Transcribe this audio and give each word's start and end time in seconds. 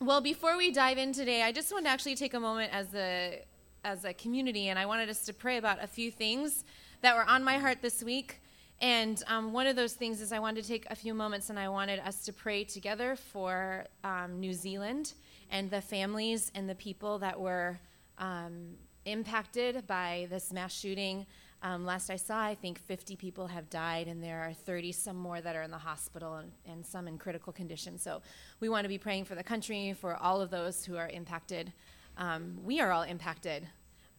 Well, 0.00 0.20
before 0.20 0.56
we 0.56 0.70
dive 0.70 0.96
in 0.96 1.12
today, 1.12 1.42
I 1.42 1.50
just 1.50 1.72
want 1.72 1.86
to 1.86 1.90
actually 1.90 2.14
take 2.14 2.32
a 2.32 2.38
moment 2.38 2.72
as 2.72 2.94
a 2.94 3.42
as 3.82 4.04
a 4.04 4.12
community, 4.12 4.68
and 4.68 4.78
I 4.78 4.86
wanted 4.86 5.08
us 5.08 5.24
to 5.24 5.32
pray 5.32 5.56
about 5.56 5.82
a 5.82 5.88
few 5.88 6.12
things 6.12 6.64
that 7.00 7.16
were 7.16 7.24
on 7.24 7.42
my 7.42 7.58
heart 7.58 7.78
this 7.82 8.00
week. 8.00 8.40
And 8.80 9.20
um, 9.26 9.52
one 9.52 9.66
of 9.66 9.74
those 9.74 9.94
things 9.94 10.20
is 10.20 10.30
I 10.30 10.38
wanted 10.38 10.62
to 10.62 10.68
take 10.68 10.86
a 10.88 10.94
few 10.94 11.14
moments 11.14 11.50
and 11.50 11.58
I 11.58 11.68
wanted 11.68 11.98
us 11.98 12.24
to 12.26 12.32
pray 12.32 12.62
together 12.62 13.16
for 13.16 13.86
um, 14.04 14.38
New 14.38 14.52
Zealand 14.52 15.14
and 15.50 15.68
the 15.68 15.80
families 15.80 16.52
and 16.54 16.70
the 16.70 16.76
people 16.76 17.18
that 17.18 17.38
were 17.40 17.80
um, 18.18 18.76
impacted 19.04 19.84
by 19.88 20.28
this 20.30 20.52
mass 20.52 20.78
shooting. 20.78 21.26
Um, 21.62 21.84
last 21.84 22.08
I 22.08 22.16
saw, 22.16 22.40
I 22.40 22.54
think 22.54 22.78
50 22.78 23.16
people 23.16 23.48
have 23.48 23.68
died, 23.68 24.06
and 24.06 24.22
there 24.22 24.40
are 24.42 24.52
30 24.52 24.92
some 24.92 25.16
more 25.16 25.40
that 25.40 25.56
are 25.56 25.62
in 25.62 25.72
the 25.72 25.78
hospital 25.78 26.36
and, 26.36 26.52
and 26.66 26.86
some 26.86 27.08
in 27.08 27.18
critical 27.18 27.52
condition. 27.52 27.98
So 27.98 28.22
we 28.60 28.68
want 28.68 28.84
to 28.84 28.88
be 28.88 28.98
praying 28.98 29.24
for 29.24 29.34
the 29.34 29.42
country, 29.42 29.92
for 30.00 30.14
all 30.16 30.40
of 30.40 30.50
those 30.50 30.84
who 30.84 30.96
are 30.96 31.08
impacted. 31.08 31.72
Um, 32.16 32.58
we 32.62 32.80
are 32.80 32.92
all 32.92 33.02
impacted, 33.02 33.66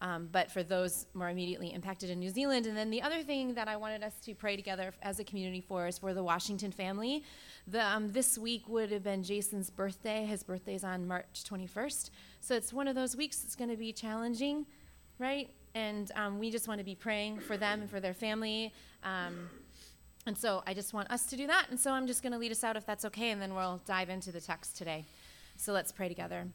um, 0.01 0.27
but 0.33 0.51
for 0.51 0.63
those 0.63 1.05
more 1.13 1.29
immediately 1.29 1.73
impacted 1.73 2.09
in 2.09 2.19
New 2.19 2.29
Zealand. 2.29 2.65
And 2.65 2.75
then 2.75 2.89
the 2.89 3.01
other 3.01 3.23
thing 3.23 3.53
that 3.53 3.69
I 3.69 3.77
wanted 3.77 4.03
us 4.03 4.15
to 4.25 4.35
pray 4.35 4.57
together 4.57 4.93
as 5.01 5.19
a 5.19 5.23
community 5.23 5.61
for 5.61 5.87
is 5.87 5.97
for 5.97 6.13
the 6.13 6.23
Washington 6.23 6.73
family. 6.73 7.23
The, 7.67 7.85
um, 7.85 8.11
this 8.11 8.37
week 8.37 8.67
would 8.67 8.91
have 8.91 9.03
been 9.03 9.23
Jason's 9.23 9.69
birthday. 9.69 10.25
His 10.25 10.43
birthday 10.43 10.75
is 10.75 10.83
on 10.83 11.07
March 11.07 11.45
21st. 11.45 12.09
So 12.41 12.55
it's 12.55 12.73
one 12.73 12.89
of 12.89 12.95
those 12.95 13.15
weeks 13.15 13.39
that's 13.39 13.55
going 13.55 13.69
to 13.69 13.77
be 13.77 13.93
challenging, 13.93 14.65
right? 15.19 15.49
And 15.75 16.11
um, 16.15 16.39
we 16.39 16.51
just 16.51 16.67
want 16.67 16.79
to 16.79 16.83
be 16.83 16.95
praying 16.95 17.39
for 17.39 17.57
them 17.57 17.81
and 17.81 17.89
for 17.89 17.99
their 17.99 18.13
family. 18.13 18.73
Um, 19.03 19.49
and 20.25 20.37
so 20.37 20.63
I 20.67 20.73
just 20.73 20.93
want 20.93 21.09
us 21.11 21.25
to 21.27 21.37
do 21.37 21.47
that. 21.47 21.67
And 21.69 21.79
so 21.79 21.91
I'm 21.91 22.07
just 22.07 22.21
going 22.21 22.33
to 22.33 22.39
lead 22.39 22.51
us 22.51 22.63
out 22.63 22.75
if 22.75 22.85
that's 22.85 23.05
okay, 23.05 23.31
and 23.31 23.41
then 23.41 23.55
we'll 23.55 23.81
dive 23.85 24.09
into 24.09 24.31
the 24.31 24.41
text 24.41 24.77
today. 24.77 25.05
So 25.57 25.73
let's 25.73 25.91
pray 25.91 26.07
together. 26.07 26.47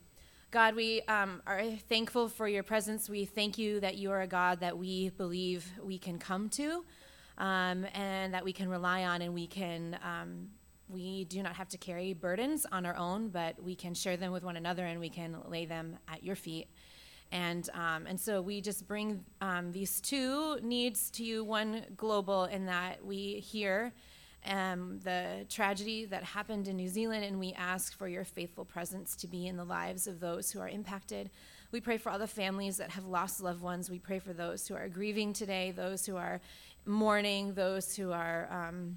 God, 0.50 0.76
we 0.76 1.02
um, 1.02 1.42
are 1.46 1.64
thankful 1.88 2.28
for 2.28 2.46
your 2.46 2.62
presence. 2.62 3.08
We 3.08 3.24
thank 3.24 3.58
you 3.58 3.80
that 3.80 3.96
you 3.96 4.12
are 4.12 4.22
a 4.22 4.26
God 4.26 4.60
that 4.60 4.78
we 4.78 5.08
believe 5.10 5.66
we 5.82 5.98
can 5.98 6.18
come 6.18 6.48
to 6.50 6.84
um, 7.38 7.86
and 7.94 8.32
that 8.34 8.44
we 8.44 8.52
can 8.52 8.68
rely 8.68 9.04
on, 9.04 9.22
and 9.22 9.34
we 9.34 9.46
can. 9.46 9.98
Um, 10.04 10.50
we 10.88 11.24
do 11.24 11.42
not 11.42 11.56
have 11.56 11.68
to 11.70 11.78
carry 11.78 12.12
burdens 12.12 12.66
on 12.70 12.84
our 12.84 12.94
own, 12.94 13.28
but 13.30 13.60
we 13.62 13.74
can 13.74 13.94
share 13.94 14.16
them 14.16 14.32
with 14.32 14.44
one 14.44 14.56
another 14.56 14.84
and 14.84 15.00
we 15.00 15.08
can 15.08 15.36
lay 15.48 15.64
them 15.64 15.96
at 16.08 16.22
your 16.22 16.36
feet. 16.36 16.68
And, 17.34 17.68
um, 17.74 18.06
and 18.06 18.18
so 18.18 18.40
we 18.40 18.60
just 18.60 18.86
bring 18.86 19.24
um, 19.40 19.72
these 19.72 20.00
two 20.00 20.56
needs 20.62 21.10
to 21.10 21.24
you 21.24 21.42
one 21.42 21.84
global, 21.96 22.44
in 22.44 22.66
that 22.66 23.04
we 23.04 23.40
hear 23.40 23.92
um, 24.46 25.00
the 25.02 25.44
tragedy 25.50 26.04
that 26.04 26.22
happened 26.22 26.68
in 26.68 26.76
New 26.76 26.88
Zealand, 26.88 27.24
and 27.24 27.40
we 27.40 27.52
ask 27.54 27.98
for 27.98 28.06
your 28.06 28.24
faithful 28.24 28.64
presence 28.64 29.16
to 29.16 29.26
be 29.26 29.48
in 29.48 29.56
the 29.56 29.64
lives 29.64 30.06
of 30.06 30.20
those 30.20 30.52
who 30.52 30.60
are 30.60 30.68
impacted. 30.68 31.28
We 31.72 31.80
pray 31.80 31.98
for 31.98 32.12
all 32.12 32.20
the 32.20 32.28
families 32.28 32.76
that 32.76 32.90
have 32.90 33.04
lost 33.04 33.42
loved 33.42 33.62
ones. 33.62 33.90
We 33.90 33.98
pray 33.98 34.20
for 34.20 34.32
those 34.32 34.68
who 34.68 34.76
are 34.76 34.88
grieving 34.88 35.32
today, 35.32 35.72
those 35.72 36.06
who 36.06 36.16
are 36.16 36.40
mourning, 36.86 37.54
those 37.54 37.96
who 37.96 38.12
are, 38.12 38.48
um, 38.52 38.96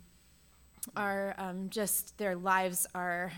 are 0.95 1.33
um, 1.39 1.71
just, 1.71 2.15
their 2.19 2.35
lives 2.35 2.85
are 2.93 3.31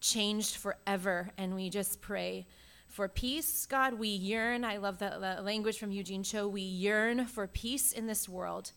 changed 0.00 0.56
forever. 0.56 1.30
And 1.38 1.54
we 1.54 1.70
just 1.70 2.00
pray 2.00 2.46
for 2.90 3.08
peace, 3.08 3.66
God. 3.66 3.94
We 3.94 4.08
yearn. 4.08 4.64
I 4.64 4.78
love 4.78 4.98
that 4.98 5.44
language 5.44 5.78
from 5.78 5.92
Eugene 5.92 6.24
Cho. 6.24 6.48
We 6.48 6.62
yearn 6.62 7.24
for 7.26 7.46
peace 7.46 7.92
in 7.92 8.06
this 8.06 8.28
world. 8.28 8.72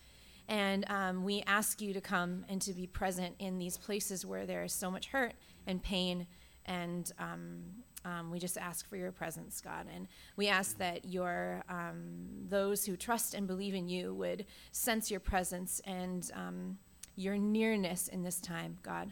And 0.47 0.85
um, 0.89 1.23
we 1.23 1.41
ask 1.47 1.81
you 1.81 1.93
to 1.93 2.01
come 2.01 2.45
and 2.47 2.61
to 2.61 2.73
be 2.73 2.85
present 2.85 3.35
in 3.39 3.57
these 3.57 3.77
places 3.77 4.25
where 4.25 4.45
there 4.45 4.63
is 4.63 4.73
so 4.73 4.91
much 4.91 5.07
hurt 5.07 5.33
and 5.65 5.81
pain. 5.81 6.27
And 6.65 7.11
um, 7.17 7.63
um, 8.05 8.29
we 8.29 8.37
just 8.37 8.57
ask 8.57 8.87
for 8.87 8.97
your 8.97 9.11
presence, 9.11 9.61
God. 9.61 9.87
And 9.93 10.07
we 10.35 10.47
ask 10.47 10.77
that 10.77 11.05
your 11.05 11.63
um, 11.67 12.27
those 12.49 12.85
who 12.85 12.95
trust 12.95 13.33
and 13.33 13.47
believe 13.47 13.73
in 13.73 13.87
you 13.87 14.13
would 14.13 14.45
sense 14.71 15.09
your 15.09 15.21
presence 15.21 15.81
and 15.85 16.29
um, 16.35 16.77
your 17.15 17.37
nearness 17.37 18.09
in 18.09 18.21
this 18.21 18.39
time, 18.39 18.77
God. 18.83 19.11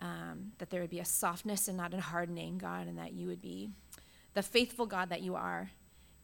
Um, 0.00 0.50
that 0.58 0.68
there 0.68 0.80
would 0.80 0.90
be 0.90 0.98
a 0.98 1.04
softness 1.04 1.68
and 1.68 1.76
not 1.76 1.94
a 1.94 2.00
hardening, 2.00 2.58
God, 2.58 2.88
and 2.88 2.98
that 2.98 3.12
you 3.12 3.28
would 3.28 3.40
be 3.40 3.70
the 4.34 4.42
faithful 4.42 4.86
God 4.86 5.08
that 5.10 5.22
you 5.22 5.34
are 5.34 5.70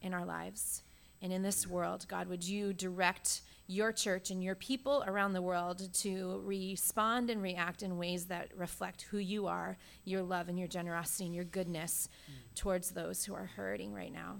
in 0.01 0.15
our 0.15 0.25
lives 0.25 0.83
and 1.21 1.33
in 1.33 1.43
this 1.43 1.67
world. 1.67 2.07
God, 2.09 2.29
would 2.29 2.45
you 2.45 2.73
direct 2.73 3.43
your 3.67 3.93
church 3.93 4.31
and 4.31 4.43
your 4.43 4.55
people 4.55 5.05
around 5.07 5.35
the 5.35 5.43
world 5.43 5.93
to 5.93 6.41
respond 6.45 7.29
and 7.29 7.43
react 7.43 7.83
in 7.83 7.99
ways 7.99 8.27
that 8.27 8.49
reflect 8.57 9.03
who 9.03 9.19
you 9.19 9.47
are, 9.47 9.77
your 10.05 10.23
love 10.23 10.49
and 10.49 10.59
your 10.59 10.69
generosity 10.69 11.27
and 11.27 11.35
your 11.35 11.45
goodness 11.45 12.09
mm. 12.31 12.55
towards 12.55 12.91
those 12.91 13.25
who 13.25 13.35
are 13.35 13.51
hurting 13.57 13.93
right 13.93 14.13
now. 14.13 14.37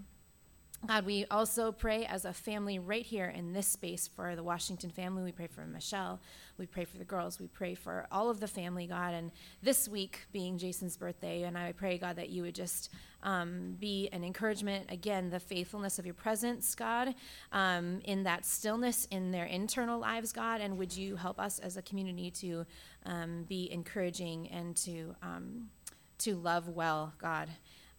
God, 0.87 1.05
we 1.05 1.27
also 1.31 1.73
pray 1.73 2.07
as 2.07 2.25
a 2.25 2.33
family 2.33 2.79
right 2.79 3.05
here 3.05 3.27
in 3.27 3.53
this 3.53 3.67
space 3.67 4.07
for 4.07 4.37
the 4.37 4.45
Washington 4.45 4.91
family. 4.91 5.25
We 5.25 5.33
pray 5.33 5.49
for 5.49 5.67
Michelle. 5.67 6.21
We 6.57 6.67
pray 6.67 6.85
for 6.85 6.99
the 6.99 7.05
girls. 7.05 7.41
We 7.41 7.49
pray 7.49 7.75
for 7.75 8.07
all 8.13 8.31
of 8.31 8.39
the 8.39 8.47
family, 8.47 8.87
God. 8.87 9.13
And 9.13 9.33
this 9.61 9.89
week 9.89 10.21
being 10.33 10.57
Jason's 10.57 10.97
birthday, 10.97 11.43
and 11.43 11.59
I 11.59 11.73
pray, 11.73 11.99
God, 11.99 12.17
that 12.17 12.29
you 12.31 12.43
would 12.43 12.55
just 12.55 12.91
um, 13.25 13.77
be 13.81 14.09
an 14.13 14.23
encouragement. 14.23 14.87
Again, 14.89 15.31
the 15.31 15.41
faithfulness 15.41 15.99
of 15.99 16.07
your 16.07 16.15
presence, 16.15 16.77
God, 16.77 17.15
um, 17.51 18.01
in 18.05 18.23
that 18.23 18.47
stillness 18.47 19.07
in 19.11 19.33
their 19.33 19.47
internal 19.47 19.99
lives, 19.99 20.33
God. 20.33 20.61
And 20.61 20.79
would 20.79 20.97
you 20.97 21.17
help 21.17 21.41
us 21.41 21.59
as 21.59 21.77
a 21.77 21.83
community 21.83 22.31
to 22.31 22.65
um, 23.05 23.45
be 23.49 23.71
encouraging 23.73 24.49
and 24.49 24.77
to 24.77 25.17
um, 25.23 25.71
to 26.19 26.35
love 26.35 26.69
well, 26.69 27.15
God. 27.19 27.49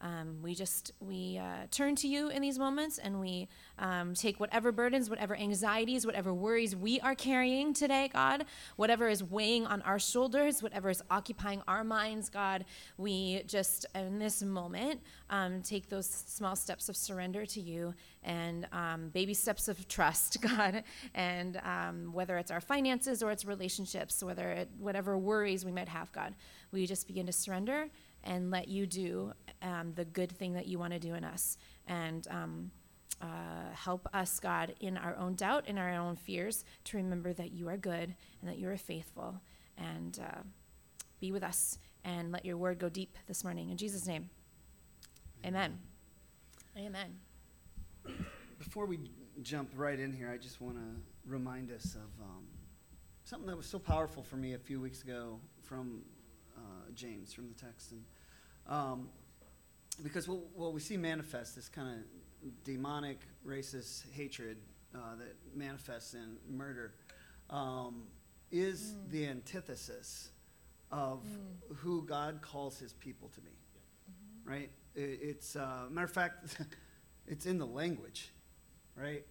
Um, 0.01 0.37
we 0.41 0.55
just 0.55 0.93
we 0.99 1.37
uh, 1.37 1.67
turn 1.71 1.95
to 1.97 2.07
you 2.07 2.29
in 2.29 2.41
these 2.41 2.57
moments 2.57 2.97
and 2.97 3.19
we 3.19 3.47
um, 3.77 4.13
take 4.13 4.39
whatever 4.39 4.71
burdens 4.71 5.09
whatever 5.09 5.35
anxieties 5.35 6.05
whatever 6.05 6.33
worries 6.33 6.75
we 6.75 6.99
are 7.01 7.15
carrying 7.15 7.73
today 7.73 8.09
god. 8.13 8.45
Whatever 8.77 9.09
is 9.09 9.23
weighing 9.23 9.65
on 9.65 9.81
our 9.81 9.99
shoulders 9.99 10.63
whatever 10.63 10.89
is 10.89 11.01
occupying 11.11 11.61
our 11.67 11.83
minds 11.83 12.29
god 12.29 12.65
we 12.97 13.43
just 13.45 13.85
in 13.93 14.19
this 14.19 14.41
moment 14.41 15.01
um, 15.29 15.61
take 15.61 15.89
those 15.89 16.07
small 16.07 16.55
steps 16.55 16.87
of 16.87 16.95
surrender 16.95 17.45
to 17.45 17.59
you 17.59 17.93
and 18.23 18.67
um, 18.71 19.09
baby 19.09 19.33
steps 19.33 19.67
of 19.67 19.87
trust 19.87 20.41
god. 20.41 20.83
And 21.13 21.59
um, 21.63 22.13
whether 22.13 22.37
it's 22.37 22.51
our 22.51 22.61
finances 22.61 23.21
or 23.21 23.31
it's 23.31 23.45
relationships 23.45 24.23
whether 24.23 24.49
it, 24.51 24.69
whatever 24.79 25.17
worries 25.17 25.65
we 25.65 25.71
might 25.71 25.89
have 25.89 26.11
god 26.13 26.35
we 26.71 26.85
just 26.85 27.07
begin 27.07 27.25
to 27.25 27.31
surrender 27.31 27.89
and 28.23 28.51
let 28.51 28.67
you 28.67 28.85
do 28.85 29.33
um, 29.61 29.93
the 29.95 30.05
good 30.05 30.31
thing 30.31 30.53
that 30.53 30.67
you 30.67 30.79
want 30.79 30.93
to 30.93 30.99
do 30.99 31.13
in 31.13 31.23
us. 31.23 31.57
And 31.87 32.27
um, 32.29 32.71
uh, 33.21 33.73
help 33.73 34.07
us, 34.13 34.39
God, 34.39 34.75
in 34.79 34.97
our 34.97 35.15
own 35.17 35.35
doubt, 35.35 35.67
in 35.67 35.77
our 35.77 35.93
own 35.93 36.15
fears, 36.15 36.63
to 36.85 36.97
remember 36.97 37.33
that 37.33 37.51
you 37.51 37.67
are 37.67 37.77
good 37.77 38.15
and 38.41 38.49
that 38.49 38.57
you 38.57 38.69
are 38.69 38.77
faithful. 38.77 39.41
And 39.77 40.19
uh, 40.21 40.39
be 41.19 41.31
with 41.31 41.43
us 41.43 41.79
and 42.03 42.31
let 42.31 42.45
your 42.45 42.57
word 42.57 42.79
go 42.79 42.89
deep 42.89 43.17
this 43.27 43.43
morning. 43.43 43.69
In 43.69 43.77
Jesus' 43.77 44.07
name, 44.07 44.29
amen. 45.45 45.79
Amen. 46.77 47.15
Before 48.57 48.85
we 48.85 48.99
jump 49.41 49.71
right 49.75 49.99
in 49.99 50.13
here, 50.13 50.31
I 50.33 50.37
just 50.37 50.61
want 50.61 50.75
to 50.75 51.29
remind 51.29 51.71
us 51.71 51.95
of 51.95 52.23
um, 52.23 52.45
something 53.23 53.47
that 53.47 53.57
was 53.57 53.65
so 53.65 53.79
powerful 53.79 54.23
for 54.23 54.37
me 54.37 54.53
a 54.53 54.57
few 54.57 54.79
weeks 54.79 55.01
ago 55.01 55.39
from 55.61 56.01
James 56.93 57.33
from 57.33 57.47
the 57.47 57.53
text. 57.55 57.91
And 57.91 58.03
um, 58.67 59.09
because 60.03 60.27
what, 60.27 60.39
what, 60.55 60.73
we 60.73 60.79
see 60.79 60.97
manifest 60.97 61.55
this 61.55 61.69
kind 61.69 61.89
of 61.89 62.63
demonic, 62.63 63.19
racist 63.45 64.03
hatred 64.11 64.57
uh, 64.95 65.15
that 65.17 65.35
manifests 65.55 66.13
in 66.13 66.37
murder 66.49 66.93
um, 67.49 68.03
is 68.51 68.93
mm. 68.93 69.11
the 69.11 69.27
antithesis 69.27 70.29
of 70.91 71.19
mm. 71.23 71.75
who 71.77 72.03
God 72.05 72.41
calls 72.41 72.79
his 72.79 72.93
people 72.93 73.29
to 73.29 73.41
be. 73.41 73.49
Mm-hmm. 73.49 74.49
Right? 74.49 74.69
It, 74.95 75.19
it's, 75.21 75.55
uh, 75.55 75.85
matter 75.89 76.05
of 76.05 76.11
fact, 76.11 76.55
it's 77.27 77.45
in 77.45 77.57
the 77.57 77.67
language, 77.67 78.31
right? 78.95 79.25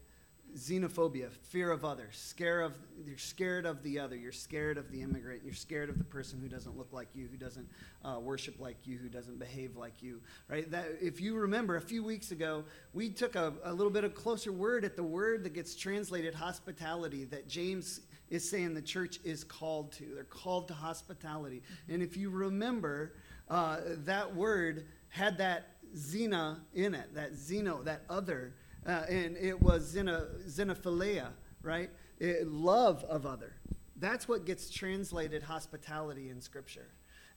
Xenophobia, 0.57 1.31
fear 1.31 1.71
of 1.71 1.85
others, 1.85 2.17
scare 2.17 2.63
of 2.63 2.75
you're 3.05 3.19
scared 3.19 3.67
of 3.67 3.83
the 3.83 3.99
other, 3.99 4.17
you're 4.17 4.33
scared 4.33 4.79
of 4.79 4.91
the 4.91 5.03
immigrant, 5.03 5.43
you're 5.45 5.55
scared 5.55 5.89
of 5.89 5.99
the 5.99 6.05
person 6.05 6.41
who 6.41 6.49
doesn't 6.49 6.77
look 6.77 6.93
like 6.93 7.09
you, 7.15 7.29
who 7.31 7.37
doesn't 7.37 7.69
uh, 8.05 8.19
worship 8.21 8.59
like 8.61 8.77
you, 8.85 8.99
who 8.99 9.09
doesn't 9.09 9.39
behave 9.39 9.77
like 9.77 10.03
you, 10.03 10.21
right? 10.49 10.71
That 10.71 10.87
if 11.01 11.21
you 11.21 11.37
remember 11.37 11.77
a 11.77 11.81
few 11.81 12.03
weeks 12.03 12.31
ago, 12.31 12.65
we 12.93 13.11
took 13.11 13.35
a, 13.35 13.53
a 13.65 13.73
little 13.73 13.93
bit 13.93 14.05
of 14.05 14.15
closer 14.15 14.53
word 14.53 14.85
at 14.85 14.97
the 14.97 15.03
word 15.03 15.45
that 15.45 15.55
gets 15.55 15.75
translated 15.75 16.35
hospitality 16.35 17.25
that 17.27 17.49
James 17.49 18.01
is 18.31 18.49
saying 18.49 18.75
the 18.75 18.83
church 18.83 19.21
is 19.25 19.45
called 19.45 19.93
to. 19.93 20.05
They're 20.15 20.25
called 20.25 20.69
to 20.69 20.75
hospitality, 20.75 21.63
and 21.89 22.03
if 22.03 22.17
you 22.17 22.31
remember, 22.31 23.15
uh, 23.49 23.79
that 24.05 24.35
word 24.35 24.87
had 25.09 25.39
that 25.39 25.69
xena 25.97 26.59
in 26.75 26.95
it, 26.95 27.15
that 27.15 27.33
xeno, 27.33 27.85
that 27.85 28.03
other 28.11 28.55
uh, 28.89 29.05
and 29.09 29.37
it 29.37 29.61
was 29.61 29.95
xenophilia, 29.95 31.29
right? 31.63 31.91
It, 32.19 32.49
love 32.49 33.05
of 33.05 33.27
other. 33.27 33.53
That's 33.97 34.27
what 34.27 34.47
gets 34.47 34.71
translated 34.71 35.43
hospitality 35.43 36.31
in 36.31 36.41
Scripture. 36.41 36.89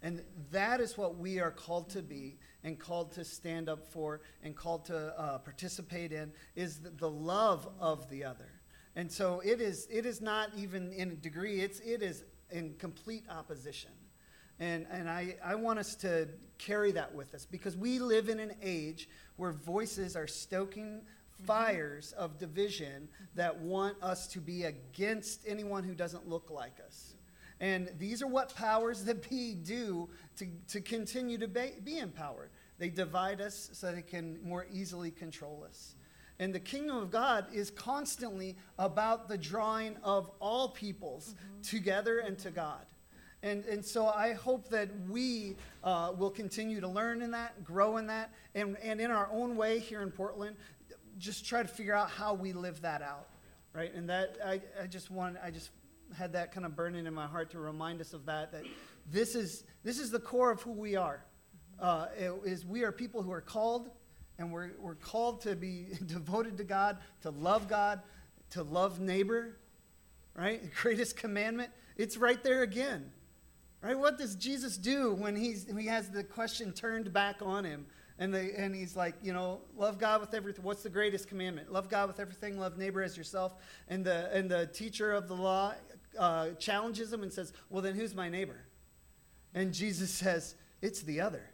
And 0.02 0.24
that 0.52 0.80
is 0.80 0.98
what 0.98 1.18
we 1.18 1.40
are 1.40 1.52
called 1.52 1.90
to 1.92 2.02
be 2.02 2.38
and 2.64 2.80
called 2.80 3.12
to 3.14 3.24
stand 3.24 3.70
up 3.70 3.86
for 3.92 4.22
and 4.42 4.56
called 4.56 4.86
to 4.86 5.20
uh, 5.20 5.38
participate 5.40 6.12
in 6.12 6.32
is 6.56 6.80
the, 6.80 6.90
the 6.90 7.10
love 7.10 7.68
of 7.80 8.10
the 8.10 8.24
other. 8.24 8.50
And 8.96 9.12
so 9.12 9.42
it 9.44 9.62
is, 9.62 9.88
it 9.92 10.06
is 10.06 10.22
not 10.22 10.50
even 10.58 10.92
in 10.94 11.12
a 11.12 11.16
degree, 11.16 11.60
it's, 11.60 11.80
it 11.82 12.02
is 12.02 12.24
in 12.50 12.76
complete 12.80 13.26
opposition. 13.30 13.92
And, 14.60 14.86
and 14.92 15.10
I, 15.10 15.36
I 15.44 15.56
want 15.56 15.80
us 15.80 15.96
to 15.98 16.28
carry 16.58 16.92
that 16.92 17.14
with 17.14 17.34
us 17.34 17.46
because 17.46 17.76
we 17.76 18.00
live 18.00 18.30
in 18.30 18.40
an 18.40 18.54
age 18.62 19.10
where 19.38 19.52
voices 19.52 20.16
are 20.16 20.28
stoking 20.28 21.02
fires 21.46 22.14
of 22.14 22.38
division 22.38 23.08
that 23.36 23.58
want 23.60 23.96
us 24.02 24.28
to 24.28 24.40
be 24.40 24.64
against 24.64 25.42
anyone 25.48 25.84
who 25.84 25.94
doesn't 25.94 26.28
look 26.28 26.50
like 26.50 26.80
us. 26.86 27.16
And 27.60 27.90
these 28.00 28.22
are 28.22 28.28
what 28.28 28.56
powers 28.56 29.04
that 29.06 29.30
be 29.30 29.54
do 29.54 30.10
to, 30.38 30.48
to 30.70 30.82
continue 30.82 31.38
to 31.38 31.48
be, 31.48 31.74
be 31.84 32.00
empowered. 32.00 32.50
They 32.80 32.90
divide 32.90 33.42
us 33.42 33.70
so 33.74 33.92
they 33.92 34.02
can 34.02 34.40
more 34.44 34.66
easily 34.72 35.12
control 35.12 35.64
us. 35.68 35.96
And 36.40 36.56
the 36.56 36.60
kingdom 36.60 36.98
of 36.98 37.12
God 37.12 37.46
is 37.54 37.70
constantly 37.70 38.56
about 38.80 39.30
the 39.30 39.38
drawing 39.38 39.96
of 40.04 40.32
all 40.40 40.70
peoples 40.70 41.36
mm-hmm. 41.36 41.62
together 41.62 42.18
and 42.18 42.38
to 42.40 42.50
God. 42.50 42.84
And, 43.44 43.66
and 43.66 43.84
so 43.84 44.08
I 44.08 44.34
hope 44.34 44.70
that 44.70 44.90
we 45.10 45.56
uh, 45.84 46.14
will 46.18 46.30
continue 46.30 46.80
to 46.80 46.88
learn 46.88 47.22
in 47.22 47.32
that, 47.32 47.64
grow 47.64 47.98
in 47.98 48.08
that, 48.08 48.32
and, 48.54 48.78
and 48.84 49.00
in 49.00 49.12
our 49.12 49.30
own 49.32 49.56
way 49.56 49.80
here 49.80 50.02
in 50.02 50.12
Portland, 50.12 50.56
just 51.22 51.46
try 51.46 51.62
to 51.62 51.68
figure 51.68 51.96
out 51.96 52.10
how 52.10 52.34
we 52.34 52.52
live 52.52 52.82
that 52.82 53.02
out. 53.02 53.28
Right? 53.74 53.94
And 53.94 54.10
that, 54.10 54.38
I, 54.46 54.62
I 54.82 54.88
just 54.88 55.10
want, 55.10 55.38
I 55.42 55.52
just 55.52 55.70
had 56.18 56.34
that 56.34 56.52
kind 56.52 56.66
of 56.66 56.76
burning 56.76 57.06
in 57.06 57.14
my 57.14 57.28
heart 57.28 57.52
to 57.52 57.60
remind 57.60 58.02
us 58.02 58.12
of 58.12 58.26
that, 58.26 58.52
that 58.52 58.64
this 59.10 59.36
is, 59.36 59.64
this 59.84 59.98
is 59.98 60.12
the 60.12 60.20
core 60.20 60.52
of 60.52 60.62
who 60.62 60.72
we 60.72 60.96
are. 60.96 61.24
Uh, 61.80 62.08
is 62.46 62.66
we 62.66 62.84
are 62.84 62.92
people 62.92 63.24
who 63.24 63.32
are 63.32 63.42
called, 63.42 63.90
and 64.38 64.52
we're, 64.52 64.72
we're 64.80 64.96
called 64.96 65.42
to 65.42 65.56
be 65.56 65.88
devoted 66.06 66.58
to 66.58 66.64
God, 66.64 66.98
to 67.22 67.30
love 67.30 67.70
God, 67.70 68.02
to 68.52 68.64
love 68.64 69.00
neighbor, 69.00 69.58
right? 70.36 70.62
The 70.62 70.70
greatest 70.82 71.16
commandment. 71.16 71.72
It's 71.98 72.18
right 72.18 72.44
there 72.44 72.64
again. 72.64 73.12
Right? 73.82 73.98
What 73.98 74.20
does 74.20 74.36
Jesus 74.36 74.78
do 74.78 75.14
when, 75.14 75.36
he's, 75.36 75.66
when 75.66 75.78
he 75.78 75.88
has 75.88 76.10
the 76.10 76.24
question 76.24 76.72
turned 76.72 77.12
back 77.12 77.38
on 77.42 77.64
him? 77.64 77.88
And, 78.22 78.32
the, 78.32 78.54
and 78.56 78.76
he's 78.76 78.96
like, 78.96 79.16
you 79.24 79.34
know, 79.34 79.62
love 79.76 79.98
God 79.98 80.22
with 80.22 80.36
everything. 80.36 80.64
What's 80.64 80.84
the 80.84 80.92
greatest 80.92 81.28
commandment? 81.28 81.74
Love 81.74 81.90
God 81.90 82.08
with 82.08 82.20
everything, 82.20 82.60
love 82.60 82.78
neighbor 82.78 83.02
as 83.02 83.18
yourself. 83.18 83.56
And 83.88 84.06
the, 84.06 84.30
and 84.32 84.48
the 84.48 84.68
teacher 84.68 85.12
of 85.12 85.28
the 85.28 85.34
law 85.34 85.74
uh, 86.20 86.50
challenges 86.60 87.12
him 87.12 87.24
and 87.24 87.34
says, 87.34 87.52
Well, 87.72 87.82
then 87.82 87.96
who's 87.96 88.14
my 88.14 88.30
neighbor? 88.30 88.58
And 89.56 89.74
Jesus 89.74 90.12
says, 90.24 90.54
It's 90.84 91.02
the 91.02 91.20
other. 91.20 91.50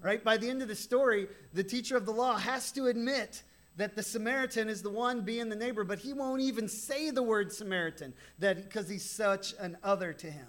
Right? 0.00 0.22
By 0.22 0.36
the 0.36 0.48
end 0.48 0.62
of 0.62 0.68
the 0.68 0.76
story, 0.76 1.26
the 1.52 1.64
teacher 1.64 1.96
of 1.96 2.06
the 2.06 2.12
law 2.12 2.36
has 2.36 2.70
to 2.72 2.86
admit 2.86 3.42
that 3.74 3.96
the 3.96 4.02
Samaritan 4.04 4.68
is 4.68 4.82
the 4.82 4.90
one 4.90 5.22
being 5.22 5.48
the 5.48 5.56
neighbor, 5.56 5.82
but 5.82 5.98
he 5.98 6.12
won't 6.12 6.42
even 6.42 6.68
say 6.68 7.10
the 7.10 7.24
word 7.24 7.52
Samaritan 7.52 8.14
that 8.38 8.62
because 8.62 8.88
he's 8.88 9.04
such 9.04 9.52
an 9.58 9.76
other 9.82 10.12
to 10.12 10.30
him. 10.30 10.46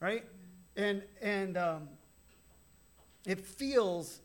Right? 0.00 0.26
And 0.76 1.02
and 1.22 1.56
um, 1.56 1.88
it 3.26 3.40
feels 3.40 4.20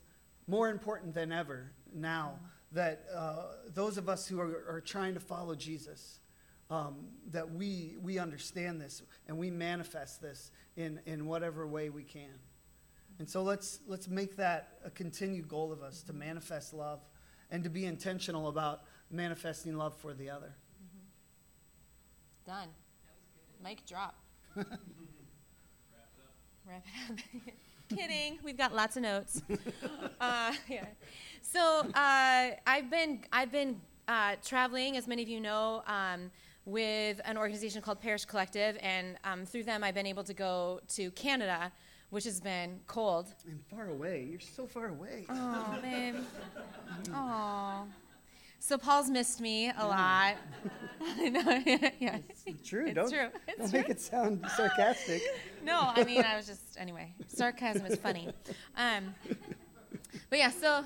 more 0.47 0.69
important 0.69 1.13
than 1.13 1.31
ever 1.31 1.71
now 1.93 2.39
that 2.71 3.05
uh, 3.15 3.43
those 3.73 3.97
of 3.97 4.09
us 4.09 4.27
who 4.27 4.39
are, 4.39 4.65
are 4.69 4.81
trying 4.81 5.13
to 5.13 5.19
follow 5.19 5.55
Jesus 5.55 6.19
um, 6.69 7.07
that 7.31 7.49
we, 7.49 7.95
we 8.01 8.19
understand 8.19 8.81
this 8.81 9.01
and 9.27 9.37
we 9.37 9.49
manifest 9.49 10.21
this 10.21 10.51
in, 10.75 10.99
in 11.05 11.25
whatever 11.25 11.65
way 11.65 11.89
we 11.89 12.03
can. 12.03 12.39
And 13.19 13.29
so 13.29 13.41
let's, 13.41 13.79
let's 13.87 14.07
make 14.07 14.35
that 14.35 14.79
a 14.83 14.89
continued 14.89 15.47
goal 15.47 15.71
of 15.71 15.81
us 15.81 16.03
to 16.03 16.13
manifest 16.13 16.73
love 16.73 16.99
and 17.49 17.63
to 17.63 17.69
be 17.69 17.85
intentional 17.85 18.47
about 18.47 18.81
manifesting 19.09 19.77
love 19.77 19.95
for 19.95 20.13
the 20.13 20.29
other. 20.29 20.55
Mm-hmm. 20.83 22.51
Done. 22.51 22.67
Mic 23.63 23.85
drop. 23.85 24.15
Wrap 24.55 24.67
it 26.67 27.11
up. 27.11 27.17
Kidding. 27.89 28.39
We've 28.43 28.57
got 28.57 28.73
lots 28.75 28.97
of 28.97 29.03
notes. 29.03 29.41
uh, 30.21 30.53
yeah. 30.69 30.85
So 31.41 31.85
uh, 31.93 32.49
I've 32.65 32.89
been 32.89 33.23
I've 33.31 33.51
been 33.51 33.79
uh, 34.07 34.35
traveling, 34.43 34.97
as 34.97 35.07
many 35.07 35.23
of 35.23 35.29
you 35.29 35.39
know. 35.39 35.83
Um, 35.87 36.31
with 36.65 37.21
an 37.23 37.37
organization 37.37 37.81
called 37.81 38.01
Parish 38.01 38.25
Collective, 38.25 38.77
and 38.81 39.17
um, 39.23 39.45
through 39.45 39.63
them, 39.63 39.85
I've 39.85 39.95
been 39.95 40.05
able 40.05 40.25
to 40.25 40.33
go 40.33 40.81
to 40.95 41.11
Canada, 41.11 41.71
which 42.09 42.25
has 42.25 42.41
been 42.41 42.81
cold. 42.87 43.33
And 43.47 43.61
far 43.69 43.87
away. 43.87 44.27
You're 44.29 44.41
so 44.41 44.67
far 44.67 44.89
away. 44.89 45.25
Oh, 45.29 45.79
babe. 45.81 46.15
Oh. 47.13 47.85
So 48.59 48.77
Paul's 48.77 49.09
missed 49.09 49.39
me 49.39 49.67
a 49.67 49.73
yeah. 49.77 49.83
lot. 49.83 50.35
no, 51.31 51.63
yeah. 51.99 52.17
It's 52.45 52.67
true. 52.67 52.85
It's 52.87 52.95
don't, 52.95 53.09
true. 53.09 53.27
It's 53.47 53.57
don't 53.57 53.69
true. 53.69 53.79
make 53.79 53.89
it 53.89 54.01
sound 54.01 54.45
sarcastic. 54.55 55.21
no, 55.63 55.91
I 55.95 56.03
mean 56.03 56.23
I 56.23 56.35
was 56.35 56.47
just 56.47 56.77
anyway. 56.77 57.13
Sarcasm 57.27 57.85
is 57.85 57.99
funny. 57.99 58.29
Um, 58.75 59.13
but 60.29 60.39
yeah, 60.39 60.49
so 60.49 60.83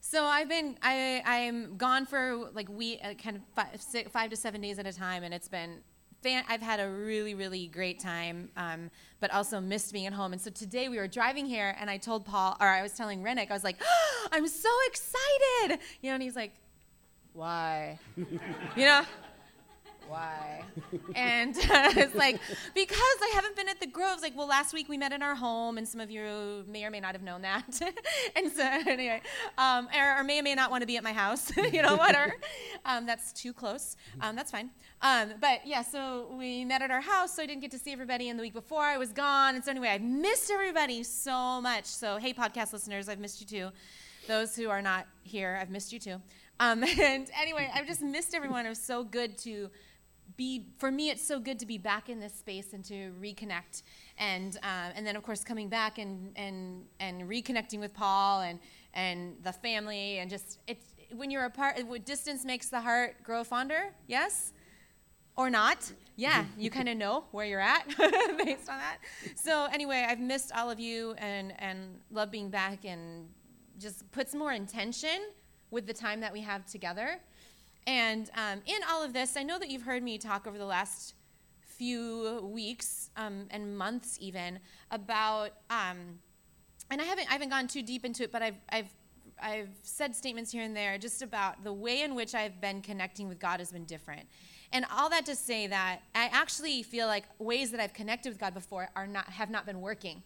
so 0.00 0.24
I've 0.24 0.48
been 0.48 0.76
I 0.82 1.22
I'm 1.24 1.76
gone 1.76 2.06
for 2.06 2.50
like 2.54 2.68
we 2.68 2.98
uh, 3.00 3.14
kind 3.14 3.36
of 3.36 3.42
five, 3.54 3.80
six, 3.80 4.10
five 4.10 4.30
to 4.30 4.36
seven 4.36 4.60
days 4.60 4.78
at 4.78 4.86
a 4.86 4.92
time, 4.92 5.22
and 5.22 5.34
it's 5.34 5.48
been 5.48 5.80
fan. 6.22 6.44
I've 6.48 6.62
had 6.62 6.80
a 6.80 6.88
really 6.88 7.34
really 7.34 7.66
great 7.66 7.98
time, 7.98 8.50
um, 8.56 8.90
but 9.20 9.32
also 9.32 9.60
missed 9.60 9.92
being 9.92 10.06
at 10.06 10.12
home. 10.12 10.32
And 10.32 10.40
so 10.40 10.50
today 10.50 10.88
we 10.88 10.98
were 10.98 11.08
driving 11.08 11.46
here, 11.46 11.76
and 11.80 11.90
I 11.90 11.96
told 11.98 12.24
Paul, 12.24 12.56
or 12.60 12.68
I 12.68 12.82
was 12.82 12.92
telling 12.92 13.22
Rennick, 13.22 13.50
I 13.50 13.54
was 13.54 13.64
like, 13.64 13.76
oh, 13.82 14.28
I'm 14.32 14.46
so 14.46 14.70
excited, 14.86 15.80
you 16.00 16.10
know, 16.10 16.14
and 16.14 16.22
he's 16.22 16.36
like, 16.36 16.52
why, 17.38 18.00
you 18.16 18.84
know 18.84 19.04
why? 20.08 20.62
and 21.14 21.56
uh, 21.56 21.92
it's 21.96 22.14
like, 22.14 22.40
because 22.74 22.98
I 22.98 23.30
haven't 23.34 23.56
been 23.56 23.68
at 23.68 23.78
the 23.78 23.86
Groves. 23.86 24.22
Like, 24.22 24.36
well, 24.36 24.48
last 24.48 24.72
week 24.72 24.88
we 24.88 24.96
met 24.96 25.12
in 25.12 25.22
our 25.22 25.34
home, 25.34 25.78
and 25.78 25.86
some 25.86 26.00
of 26.00 26.10
you 26.10 26.64
may 26.66 26.84
or 26.84 26.90
may 26.90 27.00
not 27.00 27.12
have 27.12 27.22
known 27.22 27.42
that. 27.42 27.80
and 28.36 28.50
so, 28.50 28.62
anyway, 28.62 29.20
um, 29.58 29.88
or, 29.94 30.18
or, 30.18 30.24
may 30.24 30.40
or 30.40 30.42
may 30.42 30.54
not 30.54 30.70
want 30.70 30.82
to 30.82 30.86
be 30.86 30.96
at 30.96 31.04
my 31.04 31.12
house, 31.12 31.54
you 31.72 31.82
know, 31.82 31.96
whatever. 31.96 32.34
Um, 32.84 33.06
that's 33.06 33.32
too 33.32 33.52
close. 33.52 33.96
Um, 34.20 34.34
that's 34.34 34.50
fine. 34.50 34.70
Um, 35.02 35.34
but 35.40 35.66
yeah, 35.66 35.82
so 35.82 36.34
we 36.38 36.64
met 36.64 36.82
at 36.82 36.90
our 36.90 37.00
house, 37.00 37.34
so 37.34 37.42
I 37.42 37.46
didn't 37.46 37.60
get 37.60 37.70
to 37.72 37.78
see 37.78 37.92
everybody. 37.92 38.28
And 38.30 38.38
the 38.38 38.42
week 38.42 38.54
before 38.54 38.82
I 38.82 38.96
was 38.96 39.12
gone. 39.12 39.54
And 39.54 39.64
so, 39.64 39.70
anyway, 39.70 39.88
I've 39.88 40.02
missed 40.02 40.50
everybody 40.50 41.02
so 41.02 41.60
much. 41.60 41.84
So, 41.84 42.16
hey, 42.16 42.32
podcast 42.32 42.72
listeners, 42.72 43.08
I've 43.08 43.20
missed 43.20 43.40
you 43.40 43.46
too. 43.46 43.70
Those 44.26 44.56
who 44.56 44.68
are 44.68 44.82
not 44.82 45.06
here, 45.22 45.58
I've 45.60 45.70
missed 45.70 45.92
you 45.92 45.98
too. 45.98 46.20
Um, 46.60 46.82
and 47.00 47.30
anyway, 47.40 47.70
I've 47.74 47.86
just 47.86 48.02
missed 48.02 48.34
everyone. 48.34 48.66
It 48.66 48.70
was 48.70 48.82
so 48.82 49.04
good 49.04 49.38
to 49.38 49.70
be 50.36 50.66
for 50.78 50.90
me 50.90 51.10
it's 51.10 51.26
so 51.26 51.40
good 51.40 51.58
to 51.58 51.66
be 51.66 51.78
back 51.78 52.08
in 52.08 52.20
this 52.20 52.32
space 52.32 52.72
and 52.72 52.84
to 52.84 53.12
reconnect. 53.20 53.82
And 54.16 54.56
uh, 54.62 54.92
and 54.94 55.06
then 55.06 55.16
of 55.16 55.22
course 55.22 55.44
coming 55.44 55.68
back 55.68 55.98
and 55.98 56.32
and 56.36 56.84
and 57.00 57.22
reconnecting 57.22 57.80
with 57.80 57.92
paul 57.92 58.42
and 58.42 58.58
and 58.94 59.36
the 59.42 59.52
family 59.52 60.18
and 60.18 60.30
just 60.30 60.58
it's 60.66 60.84
when 61.12 61.30
you're 61.30 61.44
apart 61.44 61.76
distance 62.04 62.44
makes 62.44 62.68
the 62.68 62.80
heart 62.80 63.22
grow 63.22 63.44
fonder 63.44 63.92
yes? 64.06 64.52
Or 65.36 65.50
not? 65.50 65.92
Yeah 66.16 66.44
you 66.58 66.70
kind 66.70 66.88
of 66.88 66.96
know 66.96 67.24
where 67.32 67.46
you're 67.46 67.60
at 67.60 67.88
based 68.44 68.68
on 68.68 68.78
that. 68.78 68.98
So 69.34 69.66
anyway 69.72 70.06
i've 70.08 70.20
missed 70.20 70.52
all 70.54 70.70
of 70.70 70.78
you 70.78 71.14
and 71.18 71.52
and 71.58 71.98
love 72.12 72.30
being 72.30 72.48
back 72.48 72.84
and 72.84 73.28
just 73.78 74.10
puts 74.12 74.34
more 74.34 74.52
intention 74.52 75.18
with 75.70 75.86
the 75.86 75.94
time 75.94 76.20
that 76.20 76.32
we 76.32 76.40
have 76.40 76.66
together 76.66 77.20
and 77.88 78.30
um, 78.36 78.60
in 78.66 78.80
all 78.86 79.02
of 79.02 79.14
this, 79.14 79.34
I 79.34 79.42
know 79.42 79.58
that 79.58 79.70
you've 79.70 79.84
heard 79.84 80.02
me 80.02 80.18
talk 80.18 80.46
over 80.46 80.58
the 80.58 80.66
last 80.66 81.14
few 81.62 82.46
weeks 82.52 83.08
um, 83.16 83.46
and 83.50 83.78
months 83.78 84.18
even 84.20 84.58
about, 84.90 85.52
um, 85.70 86.18
and 86.90 87.00
I 87.00 87.04
haven't, 87.04 87.30
I 87.30 87.32
haven't 87.32 87.48
gone 87.48 87.66
too 87.66 87.82
deep 87.82 88.04
into 88.04 88.24
it, 88.24 88.30
but 88.30 88.42
I've, 88.42 88.56
I've, 88.68 88.94
I've 89.40 89.70
said 89.82 90.14
statements 90.14 90.52
here 90.52 90.64
and 90.64 90.76
there 90.76 90.98
just 90.98 91.22
about 91.22 91.64
the 91.64 91.72
way 91.72 92.02
in 92.02 92.14
which 92.14 92.34
I've 92.34 92.60
been 92.60 92.82
connecting 92.82 93.26
with 93.26 93.38
God 93.38 93.58
has 93.58 93.72
been 93.72 93.86
different. 93.86 94.28
And 94.70 94.84
all 94.94 95.08
that 95.08 95.24
to 95.24 95.34
say 95.34 95.66
that 95.68 96.00
I 96.14 96.28
actually 96.30 96.82
feel 96.82 97.06
like 97.06 97.24
ways 97.38 97.70
that 97.70 97.80
I've 97.80 97.94
connected 97.94 98.28
with 98.28 98.38
God 98.38 98.52
before 98.52 98.90
are 98.96 99.06
not, 99.06 99.30
have 99.30 99.48
not 99.48 99.64
been 99.64 99.80
working. 99.80 100.22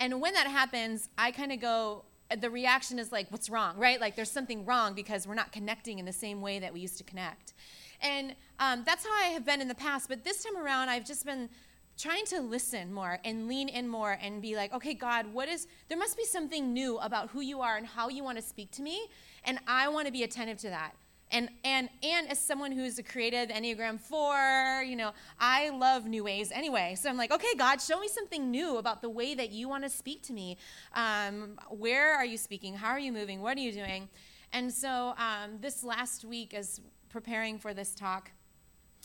And 0.00 0.20
when 0.20 0.34
that 0.34 0.48
happens, 0.48 1.08
I 1.16 1.30
kind 1.30 1.52
of 1.52 1.60
go, 1.60 2.04
the 2.40 2.50
reaction 2.50 2.98
is 2.98 3.12
like, 3.12 3.30
what's 3.30 3.48
wrong, 3.48 3.76
right? 3.78 4.00
Like 4.00 4.16
there's 4.16 4.30
something 4.30 4.64
wrong 4.64 4.94
because 4.94 5.26
we're 5.26 5.34
not 5.34 5.52
connecting 5.52 5.98
in 5.98 6.04
the 6.04 6.12
same 6.12 6.40
way 6.40 6.58
that 6.58 6.72
we 6.72 6.80
used 6.80 6.98
to 6.98 7.04
connect. 7.04 7.54
And 8.00 8.34
um, 8.58 8.82
that's 8.84 9.04
how 9.04 9.12
I 9.12 9.28
have 9.28 9.44
been 9.44 9.60
in 9.60 9.68
the 9.68 9.74
past. 9.74 10.08
But 10.08 10.24
this 10.24 10.44
time 10.44 10.56
around, 10.56 10.88
I've 10.88 11.06
just 11.06 11.24
been 11.24 11.48
trying 11.96 12.26
to 12.26 12.40
listen 12.40 12.92
more 12.92 13.18
and 13.24 13.48
lean 13.48 13.68
in 13.68 13.88
more 13.88 14.18
and 14.20 14.42
be 14.42 14.54
like, 14.54 14.72
okay, 14.74 14.92
God, 14.92 15.32
what 15.32 15.48
is, 15.48 15.66
there 15.88 15.96
must 15.96 16.16
be 16.16 16.24
something 16.24 16.72
new 16.72 16.98
about 16.98 17.30
who 17.30 17.40
you 17.40 17.60
are 17.62 17.76
and 17.76 17.86
how 17.86 18.08
you 18.08 18.22
want 18.22 18.36
to 18.36 18.42
speak 18.42 18.70
to 18.72 18.82
me. 18.82 19.06
And 19.44 19.58
I 19.66 19.88
want 19.88 20.06
to 20.06 20.12
be 20.12 20.22
attentive 20.22 20.58
to 20.58 20.70
that. 20.70 20.92
And 21.30 21.48
and 21.64 21.88
and 22.02 22.30
as 22.30 22.38
someone 22.38 22.72
who's 22.72 22.98
a 22.98 23.02
creative 23.02 23.48
enneagram 23.48 23.98
4 23.98 24.84
you 24.86 24.96
know 24.96 25.12
i 25.40 25.70
love 25.70 26.06
new 26.06 26.22
ways 26.24 26.52
anyway. 26.52 26.96
So 26.98 27.08
i'm 27.10 27.16
like 27.16 27.32
okay 27.32 27.54
god 27.58 27.80
show 27.80 27.98
me 27.98 28.08
something 28.08 28.50
new 28.50 28.76
about 28.76 29.02
the 29.02 29.10
way 29.10 29.34
that 29.34 29.50
you 29.50 29.68
want 29.68 29.84
to 29.84 29.90
speak 29.90 30.22
to 30.24 30.32
me. 30.32 30.56
Um, 30.94 31.58
where 31.70 32.14
are 32.14 32.24
you 32.24 32.38
speaking? 32.38 32.74
How 32.74 32.90
are 32.90 32.98
you 32.98 33.12
moving? 33.12 33.40
What 33.40 33.56
are 33.56 33.60
you 33.60 33.72
doing? 33.72 34.08
And 34.52 34.72
so 34.72 35.14
um, 35.18 35.58
this 35.60 35.82
last 35.82 36.24
week 36.24 36.54
as 36.54 36.80
preparing 37.08 37.58
for 37.58 37.74
this 37.74 37.94
talk 37.94 38.30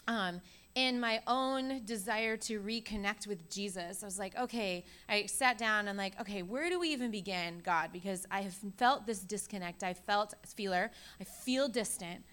um, 0.07 0.41
in 0.75 0.99
my 0.99 1.21
own 1.27 1.83
desire 1.85 2.37
to 2.37 2.61
reconnect 2.61 3.27
with 3.27 3.49
Jesus, 3.49 4.03
I 4.03 4.05
was 4.05 4.17
like, 4.17 4.37
okay, 4.37 4.85
I 5.09 5.25
sat 5.25 5.57
down 5.57 5.87
and 5.87 5.97
like, 5.97 6.19
okay, 6.21 6.43
where 6.43 6.69
do 6.69 6.79
we 6.79 6.89
even 6.89 7.11
begin, 7.11 7.61
God? 7.63 7.89
Because 7.91 8.25
I 8.31 8.41
have 8.41 8.55
felt 8.77 9.05
this 9.05 9.19
disconnect. 9.19 9.83
I 9.83 9.93
felt 9.93 10.33
feeler. 10.45 10.91
I 11.19 11.23
feel 11.25 11.67
distant. 11.67 12.23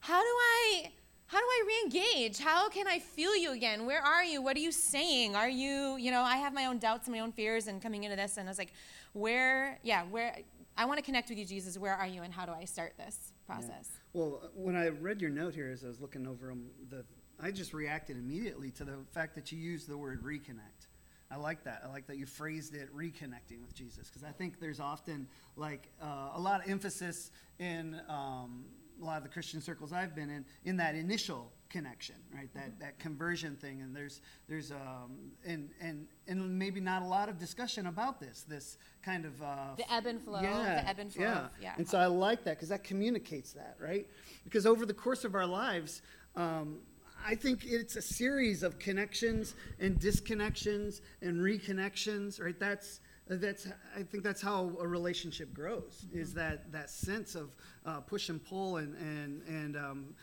How 0.00 0.20
do 0.20 0.26
I 0.26 0.92
how 1.26 1.38
do 1.38 1.46
I 1.46 1.64
re-engage? 1.66 2.40
How 2.40 2.68
can 2.68 2.86
I 2.86 2.98
feel 2.98 3.34
you 3.34 3.52
again? 3.52 3.86
Where 3.86 4.02
are 4.02 4.22
you? 4.22 4.42
What 4.42 4.54
are 4.54 4.60
you 4.60 4.70
saying? 4.70 5.34
Are 5.34 5.48
you, 5.48 5.96
you 5.96 6.10
know, 6.10 6.20
I 6.20 6.36
have 6.36 6.52
my 6.52 6.66
own 6.66 6.76
doubts 6.76 7.06
and 7.06 7.16
my 7.16 7.20
own 7.20 7.32
fears 7.32 7.68
and 7.68 7.80
coming 7.80 8.04
into 8.04 8.16
this 8.16 8.36
and 8.36 8.46
I 8.46 8.50
was 8.50 8.58
like, 8.58 8.74
where, 9.14 9.78
yeah, 9.82 10.02
where 10.04 10.36
I 10.76 10.84
want 10.84 10.98
to 10.98 11.02
connect 11.02 11.30
with 11.30 11.38
you, 11.38 11.46
Jesus. 11.46 11.78
Where 11.78 11.94
are 11.94 12.06
you 12.06 12.20
and 12.20 12.34
how 12.34 12.44
do 12.44 12.52
I 12.52 12.66
start 12.66 12.98
this 12.98 13.31
process? 13.46 13.90
Yeah. 13.90 14.20
Well, 14.20 14.50
when 14.54 14.76
I 14.76 14.88
read 14.88 15.20
your 15.20 15.30
note 15.30 15.54
here 15.54 15.70
as 15.70 15.84
I 15.84 15.88
was 15.88 16.00
looking 16.00 16.26
over 16.26 16.48
them, 16.48 16.70
the 16.88 17.04
I 17.40 17.50
just 17.50 17.74
reacted 17.74 18.16
immediately 18.16 18.70
to 18.72 18.84
the 18.84 18.98
fact 19.10 19.34
that 19.34 19.50
you 19.50 19.58
used 19.58 19.88
the 19.88 19.96
word 19.96 20.22
reconnect. 20.22 20.86
I 21.30 21.36
like 21.36 21.64
that. 21.64 21.82
I 21.84 21.88
like 21.88 22.06
that 22.06 22.18
you 22.18 22.26
phrased 22.26 22.74
it 22.74 22.94
reconnecting 22.94 23.62
with 23.62 23.74
Jesus 23.74 24.08
because 24.08 24.22
I 24.22 24.30
think 24.30 24.60
there's 24.60 24.80
often 24.80 25.26
like 25.56 25.88
uh, 26.00 26.30
a 26.34 26.40
lot 26.40 26.62
of 26.62 26.70
emphasis 26.70 27.30
in 27.58 28.00
um, 28.08 28.66
a 29.00 29.04
lot 29.04 29.16
of 29.16 29.22
the 29.22 29.28
Christian 29.28 29.60
circles 29.60 29.92
I've 29.92 30.14
been 30.14 30.30
in 30.30 30.44
in 30.64 30.76
that 30.76 30.94
initial 30.94 31.50
connection, 31.72 32.16
right? 32.34 32.52
That 32.54 32.78
that 32.78 32.98
conversion 32.98 33.56
thing, 33.56 33.80
and 33.80 33.96
there's 33.96 34.20
there's 34.48 34.70
um, 34.70 35.32
and 35.44 35.70
and 35.80 36.06
and 36.28 36.58
maybe 36.58 36.80
not 36.80 37.02
a 37.02 37.06
lot 37.06 37.28
of 37.28 37.38
discussion 37.38 37.86
about 37.86 38.20
this 38.20 38.44
this 38.46 38.76
kind 39.02 39.24
of 39.24 39.42
uh, 39.42 39.74
the 39.76 39.90
ebb 39.92 40.06
and 40.06 40.22
flow, 40.22 40.40
yeah, 40.42 40.82
the 40.82 40.88
ebb 40.88 40.98
and 40.98 41.12
flow, 41.12 41.24
yeah. 41.24 41.46
yeah. 41.60 41.72
And 41.78 41.88
so 41.88 41.98
I 41.98 42.06
like 42.06 42.44
that 42.44 42.56
because 42.56 42.68
that 42.68 42.84
communicates 42.84 43.52
that, 43.54 43.76
right? 43.80 44.06
Because 44.44 44.66
over 44.66 44.86
the 44.86 44.94
course 44.94 45.24
of 45.24 45.34
our 45.34 45.46
lives. 45.46 46.02
Um, 46.36 46.78
I 47.24 47.36
think 47.36 47.60
it's 47.64 47.94
a 47.94 48.02
series 48.02 48.64
of 48.64 48.80
connections 48.80 49.54
and 49.78 49.96
disconnections 50.00 51.02
and 51.20 51.38
reconnections, 51.38 52.42
right? 52.42 52.58
That's 52.58 52.98
that's 53.28 53.68
I 53.96 54.02
think 54.02 54.24
that's 54.24 54.42
how 54.42 54.76
a 54.80 54.86
relationship 54.88 55.54
grows. 55.54 56.04
Mm-hmm. 56.06 56.18
Is 56.18 56.34
that 56.34 56.72
that 56.72 56.90
sense 56.90 57.36
of 57.36 57.54
uh, 57.86 58.00
push 58.00 58.28
and 58.28 58.44
pull 58.44 58.78
and 58.78 58.96
and 58.96 59.42
and 59.46 59.76
um, 59.76 60.14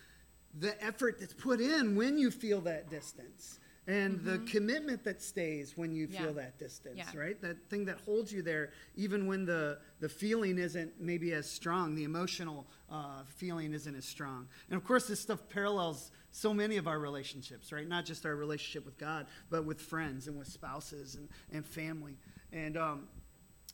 the 0.57 0.81
effort 0.83 1.19
that's 1.19 1.33
put 1.33 1.61
in 1.61 1.95
when 1.95 2.17
you 2.17 2.31
feel 2.31 2.61
that 2.61 2.89
distance 2.89 3.59
and 3.87 4.19
mm-hmm. 4.19 4.29
the 4.29 4.37
commitment 4.51 5.03
that 5.03 5.21
stays 5.21 5.77
when 5.77 5.91
you 5.91 6.07
feel 6.07 6.33
that 6.33 6.57
distance 6.57 6.97
yeah. 6.97 7.19
right 7.19 7.41
that 7.41 7.57
thing 7.69 7.85
that 7.85 7.97
holds 8.05 8.31
you 8.31 8.41
there 8.41 8.71
even 8.95 9.27
when 9.27 9.45
the 9.45 9.77
the 9.99 10.09
feeling 10.09 10.57
isn't 10.57 10.91
maybe 10.99 11.33
as 11.33 11.49
strong 11.49 11.95
the 11.95 12.03
emotional 12.03 12.67
uh, 12.91 13.21
feeling 13.27 13.73
isn't 13.73 13.95
as 13.95 14.05
strong 14.05 14.47
and 14.69 14.77
of 14.77 14.83
course 14.83 15.07
this 15.07 15.19
stuff 15.19 15.39
parallels 15.49 16.11
so 16.31 16.53
many 16.53 16.77
of 16.77 16.87
our 16.87 16.99
relationships, 16.99 17.71
right? 17.71 17.87
Not 17.87 18.05
just 18.05 18.25
our 18.25 18.35
relationship 18.35 18.85
with 18.85 18.97
God, 18.97 19.27
but 19.49 19.65
with 19.65 19.81
friends 19.81 20.27
and 20.27 20.37
with 20.37 20.47
spouses 20.47 21.15
and, 21.15 21.27
and 21.51 21.65
family. 21.65 22.17
And 22.51 22.77
um, 22.77 23.07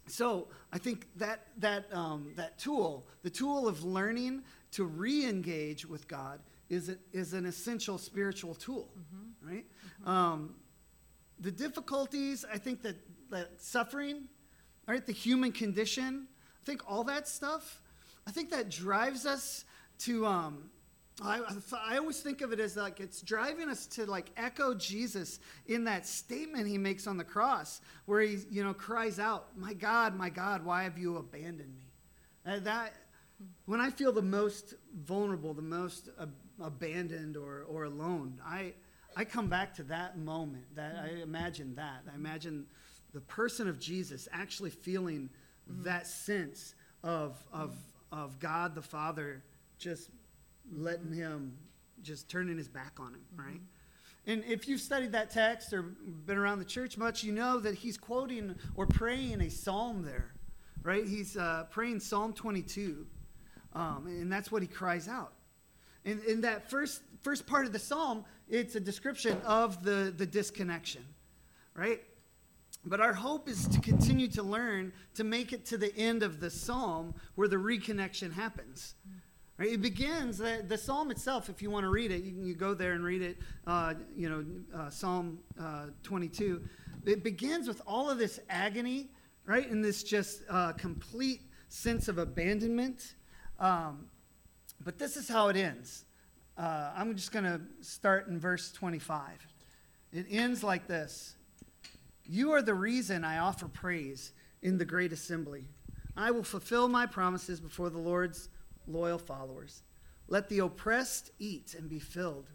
so 0.08 0.48
I 0.72 0.78
think 0.78 1.08
that, 1.18 1.48
that, 1.58 1.86
um, 1.94 2.32
that 2.36 2.58
tool, 2.58 3.06
the 3.24 3.30
tool 3.30 3.68
of 3.68 3.84
learning 3.84 4.44
to 4.72 4.86
re 4.86 5.26
engage 5.26 5.86
with 5.86 6.08
God, 6.08 6.40
is, 6.70 6.90
a, 6.90 6.98
is 7.14 7.34
an 7.34 7.46
essential 7.46 7.98
spiritual 7.98 8.56
tool, 8.56 8.90
mm-hmm. 8.98 9.50
right? 9.50 9.66
Mm-hmm. 10.02 10.10
Um, 10.10 10.56
the 11.40 11.52
difficulties, 11.52 12.46
I 12.52 12.58
think 12.58 12.82
that, 12.84 12.96
that 13.32 13.62
suffering, 13.62 14.24
right, 14.88 15.06
the 15.06 15.14
human 15.14 15.52
condition, 15.52 16.28
I 16.62 16.66
think 16.66 16.82
all 16.90 17.04
that 17.06 17.28
stuff, 17.28 17.82
I 18.28 18.32
think 18.32 18.50
that 18.52 18.70
drives 18.70 19.26
us 19.26 19.66
to, 20.00 20.26
um, 20.26 20.70
I, 21.22 21.42
I 21.88 21.98
always 21.98 22.20
think 22.20 22.42
of 22.42 22.52
it 22.52 22.60
as 22.60 22.76
like 22.76 23.00
it's 23.00 23.22
driving 23.22 23.70
us 23.70 23.86
to 23.88 24.06
like 24.06 24.32
echo 24.36 24.74
Jesus 24.74 25.40
in 25.66 25.86
that 25.86 26.06
statement 26.06 26.68
he 26.68 26.78
makes 26.78 27.08
on 27.08 27.16
the 27.16 27.24
cross 27.24 27.80
where 28.06 28.22
he 28.22 28.40
you 28.50 28.64
know 28.64 28.74
cries 28.74 29.18
out 29.18 29.58
my 29.58 29.74
God 29.74 30.16
my 30.16 30.30
God 30.30 30.66
why 30.66 30.84
have 30.84 30.98
you 30.98 31.16
abandoned 31.16 31.74
me 31.74 31.88
and 32.44 32.66
that 32.66 32.96
when 33.66 33.80
I 33.80 33.92
feel 33.92 34.12
the 34.12 34.22
most 34.22 34.74
vulnerable 34.94 35.54
the 35.54 35.62
most 35.62 36.10
abandoned 36.62 37.38
or, 37.38 37.66
or 37.70 37.84
alone 37.84 38.40
I 38.46 38.74
I 39.16 39.24
come 39.24 39.48
back 39.48 39.74
to 39.76 39.84
that 39.84 40.18
moment 40.18 40.76
that 40.76 40.98
I 40.98 41.22
imagine 41.22 41.76
that 41.76 42.04
I 42.12 42.16
imagine 42.16 42.66
the 43.14 43.22
person 43.22 43.68
of 43.68 43.80
Jesus 43.80 44.28
actually 44.32 44.70
feeling 44.70 45.30
mm-hmm. 45.70 45.84
that 45.84 46.08
sense 46.08 46.76
of 47.04 47.38
of 47.54 47.76
of 48.12 48.40
God 48.40 48.76
the 48.76 48.82
Father 48.82 49.44
just 49.78 50.10
letting 50.74 51.14
him 51.14 51.58
just 52.02 52.30
turning 52.30 52.58
his 52.58 52.68
back 52.68 53.00
on 53.00 53.14
him, 53.14 53.22
mm-hmm. 53.34 53.48
right? 53.48 53.62
And 54.28 54.44
if 54.46 54.68
you've 54.68 54.82
studied 54.82 55.12
that 55.12 55.30
text 55.30 55.72
or 55.72 55.84
been 55.84 56.38
around 56.38 56.60
the 56.60 56.66
church 56.66 56.98
much, 56.98 57.24
you 57.24 57.32
know 57.32 57.60
that 57.60 57.76
he's 57.76 57.96
quoting 57.96 58.56
or 58.76 58.88
praying 58.88 59.40
a 59.42 59.50
psalm 59.50 60.04
there, 60.04 60.34
right? 60.82 61.06
He's 61.06 61.38
uh, 61.38 61.66
praying 61.70 62.00
Psalm 62.00 62.34
22, 62.34 63.06
um, 63.74 64.08
and 64.08 64.32
that's 64.32 64.52
what 64.52 64.64
he 64.64 64.68
cries 64.68 65.08
out. 65.08 65.34
And 66.06 66.24
in 66.24 66.42
that 66.42 66.70
first 66.70 67.02
first 67.24 67.48
part 67.48 67.66
of 67.66 67.74
the 67.74 67.80
psalm, 67.80 68.24
it's 68.48 68.76
a 68.76 68.80
description 68.80 69.42
of 69.46 69.84
the 69.84 70.14
the 70.16 70.26
disconnection, 70.26 71.04
right? 71.74 72.02
But 72.86 73.02
our 73.02 73.14
hope 73.14 73.50
is 73.50 73.68
to 73.70 73.80
continue 73.80 74.28
to 74.30 74.44
learn 74.44 74.94
to 75.16 75.24
make 75.24 75.54
it 75.54 75.66
to 75.68 75.78
the 75.78 75.96
end 75.98 76.22
of 76.22 76.40
the 76.40 76.52
psalm 76.52 77.16
where 77.34 77.48
the 77.48 77.56
reconnection 77.56 78.32
happens. 78.32 78.94
Right? 79.58 79.72
It 79.72 79.82
begins, 79.82 80.38
the, 80.38 80.64
the 80.68 80.78
psalm 80.78 81.12
itself, 81.12 81.50
if 81.50 81.62
you 81.62 81.72
want 81.72 81.86
to 81.86 81.90
read 81.90 82.12
it, 82.12 82.24
you 82.24 82.34
you 82.34 82.54
go 82.54 82.74
there 82.74 82.92
and 82.92 83.04
read 83.04 83.22
it, 83.22 83.38
uh, 83.66 83.94
you 84.16 84.30
know, 84.30 84.46
uh, 84.78 84.90
Psalm 84.90 85.40
uh, 85.60 85.86
22. 86.04 86.62
It 87.06 87.24
begins 87.24 87.68
with 87.68 87.82
all 87.88 88.10
of 88.10 88.18
this 88.18 88.40
agony, 88.50 89.10
right? 89.46 89.70
And 89.70 89.84
this 89.84 90.04
just 90.04 90.42
uh, 90.50 90.74
complete 90.74 91.42
sense 91.70 92.08
of 92.10 92.18
abandonment. 92.18 93.16
Um, 93.60 94.08
but 94.86 95.00
this 95.00 95.18
is 95.18 95.28
how 95.28 95.50
it 95.50 95.58
ends. 95.58 96.06
Uh, 96.58 96.92
I'm 96.96 97.16
just 97.16 97.34
going 97.34 97.44
to 97.44 97.60
start 97.82 98.28
in 98.28 98.40
verse 98.40 98.72
25. 98.72 99.46
It 100.14 100.28
ends 100.30 100.64
like 100.64 100.88
this 100.88 101.36
You 102.24 102.54
are 102.54 102.62
the 102.62 102.74
reason 102.74 103.26
I 103.26 103.40
offer 103.40 103.68
praise 103.68 104.32
in 104.62 104.78
the 104.78 104.86
great 104.86 105.12
assembly. 105.12 105.66
I 106.16 106.32
will 106.32 106.44
fulfill 106.44 106.88
my 106.88 107.06
promises 107.06 107.60
before 107.60 107.90
the 107.90 107.98
Lord's 107.98 108.48
loyal 108.88 109.18
followers. 109.18 109.82
Let 110.30 110.48
the 110.48 110.60
oppressed 110.60 111.32
eat 111.40 111.76
and 111.78 111.90
be 111.90 112.00
filled. 112.00 112.48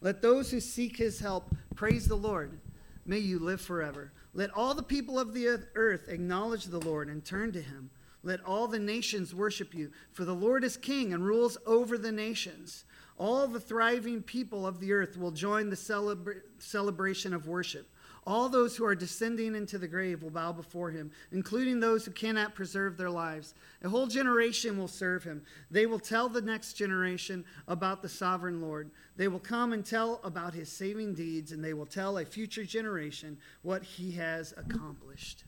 Let 0.00 0.20
those 0.20 0.50
who 0.50 0.60
seek 0.60 0.96
his 0.96 1.20
help 1.20 1.54
praise 1.76 2.08
the 2.08 2.16
Lord. 2.16 2.58
May 3.06 3.18
you 3.18 3.38
live 3.38 3.60
forever. 3.60 4.12
Let 4.34 4.50
all 4.50 4.74
the 4.74 4.82
people 4.82 5.18
of 5.18 5.32
the 5.32 5.60
earth 5.74 6.08
acknowledge 6.08 6.64
the 6.64 6.80
Lord 6.80 7.08
and 7.08 7.24
turn 7.24 7.52
to 7.52 7.62
him. 7.62 7.90
Let 8.22 8.44
all 8.44 8.66
the 8.66 8.78
nations 8.78 9.34
worship 9.34 9.74
you, 9.74 9.92
for 10.12 10.24
the 10.24 10.34
Lord 10.34 10.64
is 10.64 10.76
king 10.76 11.12
and 11.12 11.24
rules 11.24 11.56
over 11.66 11.96
the 11.96 12.12
nations. 12.12 12.84
All 13.16 13.46
the 13.48 13.60
thriving 13.60 14.22
people 14.22 14.66
of 14.66 14.80
the 14.80 14.92
earth 14.92 15.16
will 15.16 15.30
join 15.30 15.70
the 15.70 15.76
celebra- 15.76 16.40
celebration 16.58 17.32
of 17.32 17.46
worship. 17.46 17.88
All 18.26 18.50
those 18.50 18.76
who 18.76 18.84
are 18.84 18.94
descending 18.94 19.54
into 19.54 19.78
the 19.78 19.88
grave 19.88 20.22
will 20.22 20.30
bow 20.30 20.52
before 20.52 20.90
him, 20.90 21.10
including 21.32 21.80
those 21.80 22.04
who 22.04 22.10
cannot 22.10 22.54
preserve 22.54 22.96
their 22.98 23.08
lives. 23.08 23.54
A 23.82 23.88
whole 23.88 24.06
generation 24.06 24.76
will 24.76 24.88
serve 24.88 25.24
him. 25.24 25.42
They 25.70 25.86
will 25.86 25.98
tell 25.98 26.28
the 26.28 26.42
next 26.42 26.74
generation 26.74 27.44
about 27.68 28.02
the 28.02 28.08
sovereign 28.08 28.60
Lord. 28.60 28.90
They 29.16 29.28
will 29.28 29.38
come 29.38 29.72
and 29.72 29.84
tell 29.84 30.20
about 30.24 30.52
his 30.52 30.70
saving 30.70 31.14
deeds, 31.14 31.52
and 31.52 31.64
they 31.64 31.72
will 31.72 31.86
tell 31.86 32.18
a 32.18 32.24
future 32.26 32.64
generation 32.64 33.38
what 33.62 33.82
he 33.82 34.10
has 34.12 34.52
accomplished. 34.58 35.44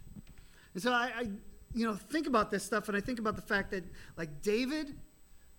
And 0.72 0.82
so 0.82 0.92
I, 0.92 1.12
I 1.14 1.28
you 1.74 1.86
know, 1.86 1.94
think 1.94 2.26
about 2.26 2.50
this 2.50 2.64
stuff, 2.64 2.88
and 2.88 2.96
I 2.96 3.00
think 3.00 3.18
about 3.18 3.36
the 3.36 3.42
fact 3.42 3.70
that, 3.70 3.84
like 4.16 4.42
David, 4.42 4.96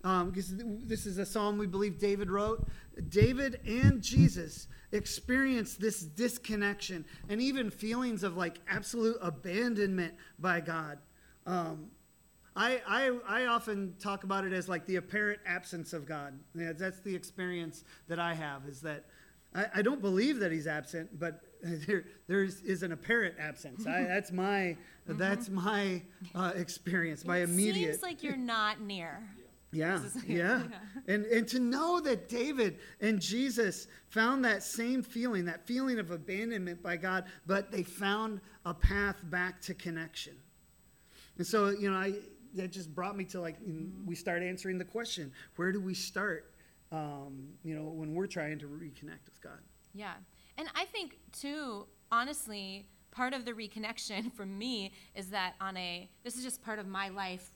um, 0.04 0.30
because 0.30 0.52
this 0.56 1.06
is 1.06 1.18
a 1.18 1.26
psalm 1.26 1.58
we 1.58 1.66
believe 1.66 1.98
David 1.98 2.30
wrote. 2.30 2.66
David 3.08 3.60
and 3.66 4.02
Jesus 4.02 4.66
experienced 4.90 5.80
this 5.80 6.00
disconnection 6.00 7.04
and 7.28 7.40
even 7.40 7.70
feelings 7.70 8.22
of 8.22 8.36
like 8.36 8.60
absolute 8.68 9.16
abandonment 9.22 10.14
by 10.38 10.60
God. 10.60 10.98
Um, 11.46 11.90
I, 12.54 12.82
I, 12.86 13.18
I 13.26 13.46
often 13.46 13.94
talk 13.98 14.24
about 14.24 14.44
it 14.44 14.52
as 14.52 14.68
like 14.68 14.84
the 14.86 14.96
apparent 14.96 15.40
absence 15.46 15.92
of 15.92 16.04
God. 16.04 16.38
Yeah, 16.54 16.72
that's 16.72 17.00
the 17.00 17.14
experience 17.14 17.84
that 18.08 18.18
I 18.18 18.34
have 18.34 18.66
is 18.68 18.82
that 18.82 19.06
I, 19.54 19.66
I 19.76 19.82
don't 19.82 20.02
believe 20.02 20.38
that 20.40 20.52
he's 20.52 20.66
absent, 20.66 21.18
but 21.18 21.40
there, 21.86 22.04
there 22.26 22.42
is 22.42 22.82
an 22.82 22.92
apparent 22.92 23.36
absence. 23.38 23.86
I, 23.86 24.02
that's 24.02 24.32
my, 24.44 24.76
mm-hmm. 25.08 25.16
that's 25.16 25.48
my 25.48 26.02
uh, 26.34 26.52
experience, 26.56 27.24
my 27.24 27.38
it 27.38 27.44
immediate. 27.44 27.92
seems 27.92 28.02
like 28.02 28.22
you're 28.22 28.36
not 28.36 28.80
near. 28.80 29.22
Yeah, 29.74 30.04
is- 30.04 30.22
yeah. 30.26 30.64
And, 31.08 31.24
and 31.24 31.48
to 31.48 31.58
know 31.58 31.98
that 32.00 32.28
David 32.28 32.78
and 33.00 33.18
Jesus 33.18 33.86
found 34.10 34.44
that 34.44 34.62
same 34.62 35.02
feeling, 35.02 35.46
that 35.46 35.66
feeling 35.66 35.98
of 35.98 36.10
abandonment 36.10 36.82
by 36.82 36.98
God, 36.98 37.24
but 37.46 37.72
they 37.72 37.82
found 37.82 38.42
a 38.66 38.74
path 38.74 39.16
back 39.30 39.62
to 39.62 39.72
connection. 39.72 40.34
And 41.38 41.46
so, 41.46 41.70
you 41.70 41.90
know, 41.90 41.96
I, 41.96 42.12
that 42.52 42.70
just 42.70 42.94
brought 42.94 43.16
me 43.16 43.24
to 43.24 43.40
like, 43.40 43.56
in- 43.64 43.94
we 44.04 44.14
start 44.14 44.42
answering 44.42 44.76
the 44.76 44.84
question 44.84 45.32
where 45.56 45.72
do 45.72 45.80
we 45.80 45.94
start, 45.94 46.52
um, 46.90 47.48
you 47.64 47.74
know, 47.74 47.84
when 47.84 48.14
we're 48.14 48.26
trying 48.26 48.58
to 48.58 48.66
reconnect 48.66 49.24
with 49.24 49.40
God? 49.42 49.60
Yeah. 49.94 50.12
And 50.58 50.68
I 50.74 50.84
think, 50.86 51.18
too, 51.32 51.86
honestly, 52.10 52.86
part 53.10 53.34
of 53.34 53.44
the 53.44 53.52
reconnection 53.52 54.32
for 54.36 54.46
me 54.46 54.92
is 55.14 55.28
that 55.28 55.54
on 55.60 55.76
a, 55.76 56.08
this 56.24 56.36
is 56.36 56.44
just 56.44 56.62
part 56.62 56.78
of 56.78 56.86
my 56.86 57.08
life 57.08 57.50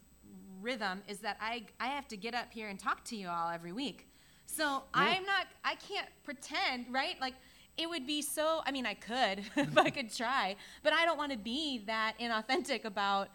rhythm, 0.61 1.03
is 1.09 1.19
that 1.19 1.37
I, 1.41 1.67
I 1.79 1.89
have 1.89 2.09
to 2.09 2.17
get 2.17 2.35
up 2.35 2.53
here 2.53 2.69
and 2.69 2.79
talk 2.79 3.05
to 3.05 3.17
you 3.17 3.29
all 3.29 3.51
every 3.51 3.73
week. 3.73 4.09
So 4.47 4.85
I'm 4.95 5.25
not, 5.25 5.47
I 5.65 5.75
can't 5.75 6.09
pretend, 6.25 6.87
right? 6.93 7.21
Like, 7.21 7.35
it 7.77 7.89
would 7.89 8.07
be 8.07 8.23
so, 8.23 8.63
I 8.65 8.73
mean, 8.73 8.87
I 8.87 8.95
could 8.95 9.45
if 9.57 9.77
I 9.77 9.91
could 9.91 10.15
try, 10.15 10.57
but 10.83 10.93
I 10.93 11.05
don't 11.05 11.19
want 11.19 11.33
to 11.33 11.39
be 11.39 11.83
that 11.87 12.15
inauthentic 12.21 12.85
about 12.85 13.29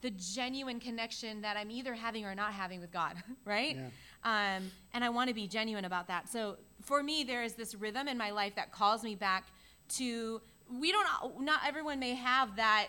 the 0.00 0.10
genuine 0.10 0.80
connection 0.80 1.42
that 1.42 1.56
I'm 1.56 1.70
either 1.70 1.94
having 1.94 2.24
or 2.24 2.34
not 2.34 2.52
having 2.52 2.80
with 2.80 2.90
God, 2.90 3.14
right? 3.44 3.76
Yeah. 3.76 3.88
Um, 4.24 4.70
and 4.92 5.04
I 5.04 5.08
want 5.08 5.28
to 5.28 5.34
be 5.34 5.46
genuine 5.46 5.84
about 5.84 6.08
that. 6.08 6.28
So 6.28 6.56
for 6.82 7.02
me, 7.02 7.24
there 7.24 7.42
is 7.42 7.54
this 7.54 7.74
rhythm 7.74 8.08
in 8.08 8.18
my 8.18 8.30
life 8.30 8.54
that 8.56 8.72
calls 8.72 9.02
me 9.02 9.14
back 9.14 9.48
to. 9.96 10.40
We 10.80 10.92
don't. 10.92 11.40
Not 11.40 11.60
everyone 11.66 11.98
may 11.98 12.14
have 12.14 12.56
that 12.56 12.88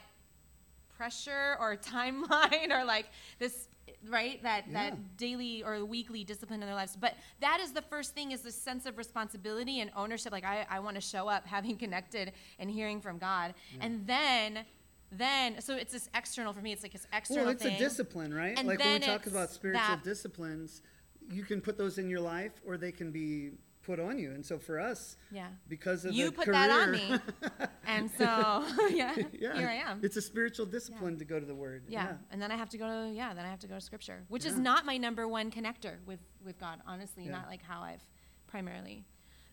pressure 0.95 1.57
or 1.59 1.75
timeline 1.91 2.71
or 2.71 2.85
like 2.85 3.07
this 3.39 3.67
right 4.07 4.41
that 4.43 4.65
Yeah. 4.67 4.89
that 4.91 5.17
daily 5.17 5.63
or 5.63 5.83
weekly 5.83 6.23
discipline 6.23 6.61
in 6.61 6.67
their 6.67 6.75
lives 6.75 6.95
but 6.99 7.15
that 7.41 7.59
is 7.59 7.71
the 7.73 7.81
first 7.81 8.13
thing 8.13 8.31
is 8.31 8.41
the 8.41 8.51
sense 8.51 8.85
of 8.85 8.97
responsibility 8.97 9.81
and 9.81 9.91
ownership 9.95 10.31
like 10.31 10.45
i, 10.45 10.65
I 10.69 10.79
want 10.79 10.95
to 10.95 11.01
show 11.01 11.27
up 11.27 11.45
having 11.45 11.75
connected 11.83 12.31
and 12.59 12.69
hearing 12.69 13.01
from 13.01 13.17
god 13.17 13.53
and 13.81 14.05
then 14.07 14.65
then 15.11 15.61
so 15.61 15.75
it's 15.75 15.91
this 15.93 16.09
external 16.15 16.53
for 16.53 16.61
me 16.61 16.71
it's 16.71 16.83
like 16.83 16.93
this 16.93 17.07
external 17.13 17.45
Well, 17.45 17.51
it's 17.53 17.63
thing 17.63 17.75
a 17.75 17.77
discipline, 17.77 18.33
right? 18.33 18.57
And 18.57 18.67
like 18.67 18.79
when 18.79 18.93
we 18.93 18.99
talk 18.99 19.27
about 19.27 19.51
spiritual 19.51 19.97
disciplines, 20.03 20.81
you 21.29 21.43
can 21.43 21.61
put 21.61 21.77
those 21.77 21.97
in 21.97 22.09
your 22.09 22.19
life 22.19 22.53
or 22.65 22.77
they 22.77 22.91
can 22.91 23.11
be 23.11 23.51
put 23.83 23.99
on 23.99 24.17
you. 24.17 24.31
And 24.31 24.45
so 24.45 24.57
for 24.57 24.79
us, 24.79 25.17
yeah. 25.31 25.47
because 25.67 26.05
of 26.05 26.13
you 26.13 26.25
the 26.27 26.31
put 26.31 26.45
career, 26.45 26.53
that 26.53 26.69
on 26.71 26.91
me. 26.91 27.15
and 27.85 28.09
so 28.17 28.23
yeah, 28.89 29.15
yeah, 29.33 29.55
here 29.57 29.67
i 29.67 29.75
am. 29.89 29.99
It's 30.01 30.17
a 30.17 30.21
spiritual 30.21 30.65
discipline 30.65 31.17
to 31.19 31.25
go 31.25 31.39
to 31.39 31.45
the 31.45 31.55
Word. 31.55 31.83
yeah. 31.87 32.13
and 32.31 32.41
then 32.41 32.51
i 32.51 32.55
have 32.55 32.69
to 32.69 32.77
go 32.77 32.87
to 32.87 33.13
yeah 33.13 33.33
then 33.33 33.45
i 33.45 33.49
have 33.49 33.59
to 33.59 33.67
go 33.67 33.75
to 33.75 33.81
scripture 33.81 34.23
which 34.29 34.45
is 34.45 34.57
not 34.57 34.85
my 34.85 34.97
number 34.97 35.27
one 35.27 35.51
connector 35.51 35.95
with 36.05 36.19
with 36.45 36.57
god 36.59 36.79
honestly 36.87 37.25
Yeah. 37.25 37.31
not 37.33 37.47
like 37.47 37.61
how 37.61 37.81
i've 37.81 38.03
primarily. 38.47 39.03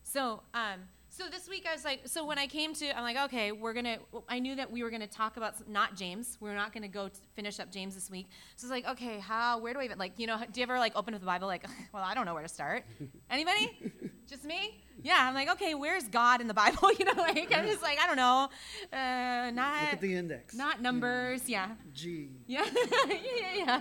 So 0.03 0.43
um 0.55 0.81
so 1.13 1.25
this 1.29 1.49
week 1.49 1.67
i 1.69 1.73
was 1.75 1.85
like 1.85 2.01
so 2.07 2.25
when 2.25 2.39
i 2.39 2.47
came 2.47 2.73
to 2.73 2.97
i'm 2.97 3.03
like 3.03 3.17
okay 3.17 3.51
we're 3.53 3.73
gonna 3.73 3.99
i 4.29 4.39
knew 4.39 4.55
that 4.55 4.71
we 4.71 4.83
were 4.83 4.91
gonna 4.91 5.07
talk 5.07 5.37
about 5.37 5.55
s- 5.55 5.63
not 5.69 5.97
james 5.97 6.39
we 6.41 6.49
are 6.49 6.55
not 6.55 6.73
gonna 6.73 6.87
go 6.89 7.09
t- 7.09 7.15
finish 7.35 7.59
up 7.59 7.71
james 7.73 7.95
this 7.95 8.09
week 8.11 8.29
so 8.57 8.65
it's 8.67 8.71
like 8.71 8.87
okay 8.89 9.19
how 9.19 9.59
where 9.59 9.73
do 9.75 9.81
i 9.81 9.85
even 9.85 9.99
like 9.99 10.13
you 10.19 10.27
know 10.27 10.39
do 10.53 10.61
you 10.61 10.63
ever 10.63 10.79
like 10.79 10.93
open 10.95 11.13
up 11.15 11.21
the 11.21 11.27
bible 11.27 11.49
like 11.49 11.65
well 11.93 12.03
i 12.03 12.15
don't 12.15 12.27
know 12.27 12.35
where 12.35 12.43
to 12.45 12.49
start 12.49 12.85
anybody 13.31 13.93
just 14.29 14.45
me 14.45 14.81
yeah 15.03 15.17
i'm 15.29 15.35
like 15.35 15.51
okay 15.51 15.75
where's 15.75 16.05
god 16.05 16.41
in 16.41 16.47
the 16.47 16.55
bible 16.55 16.93
you 16.99 17.05
know 17.05 17.13
like 17.17 17.53
i'm 17.57 17.67
just 17.67 17.83
like 17.83 17.99
i 17.99 18.07
don't 18.07 18.17
know 18.17 18.49
uh 18.93 19.51
not 19.51 19.81
Look 19.83 19.93
at 19.95 20.01
the 20.01 20.15
index. 20.15 20.55
not 20.55 20.81
numbers 20.81 21.49
yeah 21.49 21.71
G. 21.93 22.29
yeah, 22.47 22.65
yeah, 23.09 23.15
yeah, 23.17 23.55
yeah. 23.67 23.81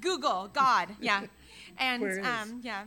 Google, 0.00 0.48
God, 0.52 0.88
yeah. 1.00 1.22
And 1.78 2.00
Where 2.02 2.18
is? 2.18 2.26
um, 2.26 2.60
yeah. 2.62 2.84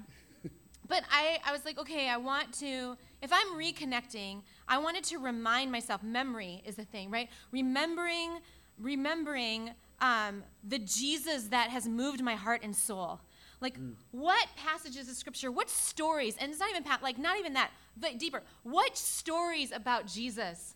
But 0.88 1.04
I, 1.12 1.40
I 1.46 1.52
was 1.52 1.64
like, 1.64 1.78
okay, 1.80 2.10
I 2.10 2.18
want 2.18 2.52
to, 2.60 2.98
if 3.24 3.32
I'm 3.32 3.58
reconnecting, 3.58 4.42
I 4.68 4.78
wanted 4.78 5.06
to 5.06 5.18
remind 5.18 5.72
myself, 5.72 6.04
memory 6.04 6.62
is 6.66 6.76
the 6.76 6.84
thing, 6.84 7.10
right? 7.10 7.30
Remembering, 7.52 8.40
remembering 8.78 9.72
um, 10.02 10.44
the 10.68 10.78
Jesus 10.80 11.46
that 11.46 11.70
has 11.70 11.88
moved 11.88 12.22
my 12.22 12.36
heart 12.36 12.62
and 12.64 12.76
soul. 12.76 13.22
Like, 13.62 13.78
what 14.12 14.46
passages 14.58 15.08
of 15.08 15.16
scripture, 15.16 15.50
what 15.50 15.70
stories, 15.70 16.36
and 16.38 16.52
it's 16.52 16.60
not 16.60 16.70
even, 16.70 16.84
like, 17.02 17.18
not 17.18 17.40
even 17.40 17.54
that, 17.54 17.72
but 17.96 18.20
deeper, 18.20 18.44
what 18.64 18.98
stories 18.98 19.72
about 19.72 20.06
Jesus, 20.06 20.76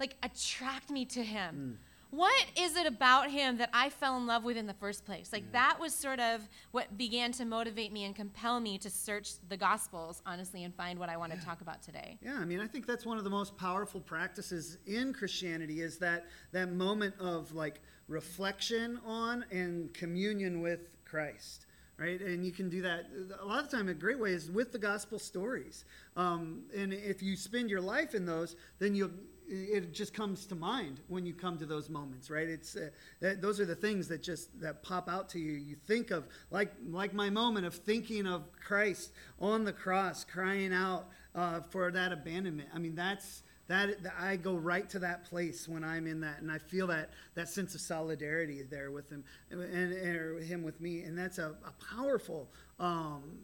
like, 0.00 0.16
attract 0.24 0.90
me 0.90 1.04
to 1.04 1.22
him? 1.22 1.78
What 2.16 2.46
is 2.56 2.76
it 2.76 2.86
about 2.86 3.30
him 3.30 3.58
that 3.58 3.68
I 3.74 3.90
fell 3.90 4.16
in 4.16 4.26
love 4.26 4.42
with 4.42 4.56
in 4.56 4.66
the 4.66 4.72
first 4.72 5.04
place? 5.04 5.34
Like, 5.34 5.52
that 5.52 5.76
was 5.78 5.94
sort 5.94 6.18
of 6.18 6.48
what 6.70 6.96
began 6.96 7.30
to 7.32 7.44
motivate 7.44 7.92
me 7.92 8.04
and 8.04 8.16
compel 8.16 8.58
me 8.58 8.78
to 8.78 8.88
search 8.88 9.32
the 9.50 9.56
Gospels, 9.58 10.22
honestly, 10.24 10.64
and 10.64 10.74
find 10.74 10.98
what 10.98 11.10
I 11.10 11.18
want 11.18 11.38
to 11.38 11.44
talk 11.44 11.60
about 11.60 11.82
today. 11.82 12.16
Yeah, 12.22 12.38
I 12.38 12.46
mean, 12.46 12.58
I 12.58 12.66
think 12.66 12.86
that's 12.86 13.04
one 13.04 13.18
of 13.18 13.24
the 13.24 13.30
most 13.30 13.54
powerful 13.58 14.00
practices 14.00 14.78
in 14.86 15.12
Christianity 15.12 15.82
is 15.82 15.98
that 15.98 16.24
that 16.52 16.72
moment 16.72 17.14
of 17.20 17.54
like 17.54 17.82
reflection 18.08 18.98
on 19.04 19.44
and 19.50 19.92
communion 19.92 20.62
with 20.62 20.88
Christ, 21.04 21.66
right? 21.98 22.18
And 22.22 22.46
you 22.46 22.50
can 22.50 22.70
do 22.70 22.80
that 22.80 23.10
a 23.38 23.44
lot 23.44 23.62
of 23.62 23.70
the 23.70 23.76
time. 23.76 23.90
A 23.90 23.94
great 23.94 24.18
way 24.18 24.32
is 24.32 24.50
with 24.50 24.72
the 24.72 24.78
gospel 24.78 25.18
stories, 25.18 25.84
um, 26.16 26.62
and 26.74 26.94
if 26.94 27.22
you 27.22 27.36
spend 27.36 27.68
your 27.68 27.82
life 27.82 28.14
in 28.14 28.24
those, 28.24 28.56
then 28.78 28.94
you'll. 28.94 29.10
It 29.48 29.92
just 29.92 30.12
comes 30.12 30.46
to 30.46 30.54
mind 30.54 31.00
when 31.08 31.24
you 31.24 31.32
come 31.32 31.56
to 31.58 31.66
those 31.66 31.88
moments, 31.88 32.30
right? 32.30 32.48
It's 32.48 32.74
uh, 32.74 32.90
that, 33.20 33.40
those 33.40 33.60
are 33.60 33.64
the 33.64 33.76
things 33.76 34.08
that 34.08 34.22
just 34.22 34.60
that 34.60 34.82
pop 34.82 35.08
out 35.08 35.28
to 35.30 35.38
you. 35.38 35.52
You 35.52 35.76
think 35.76 36.10
of 36.10 36.26
like 36.50 36.72
like 36.88 37.14
my 37.14 37.30
moment 37.30 37.66
of 37.66 37.74
thinking 37.74 38.26
of 38.26 38.50
Christ 38.60 39.12
on 39.40 39.64
the 39.64 39.72
cross, 39.72 40.24
crying 40.24 40.72
out 40.72 41.08
uh, 41.34 41.60
for 41.60 41.90
that 41.92 42.12
abandonment. 42.12 42.68
I 42.74 42.78
mean, 42.78 42.94
that's 42.94 43.42
that, 43.68 43.96
I 44.18 44.36
go 44.36 44.54
right 44.54 44.88
to 44.90 45.00
that 45.00 45.24
place 45.24 45.68
when 45.68 45.82
I'm 45.82 46.06
in 46.06 46.20
that, 46.20 46.40
and 46.40 46.52
I 46.52 46.58
feel 46.58 46.86
that 46.88 47.10
that 47.34 47.48
sense 47.48 47.74
of 47.74 47.80
solidarity 47.80 48.62
there 48.62 48.92
with 48.92 49.10
him 49.10 49.24
and, 49.50 49.60
and 49.60 50.42
him 50.42 50.62
with 50.62 50.80
me, 50.80 51.02
and 51.02 51.18
that's 51.18 51.38
a, 51.38 51.54
a 51.64 51.94
powerful. 51.94 52.48
Um, 52.78 53.38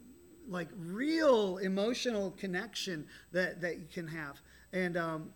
like 0.49 0.67
real 0.77 1.57
emotional 1.59 2.31
connection 2.31 3.07
that, 3.31 3.61
that 3.61 3.77
you 3.77 3.87
can 3.89 4.05
have 4.05 4.41
and 4.73 4.97
um, 4.97 5.29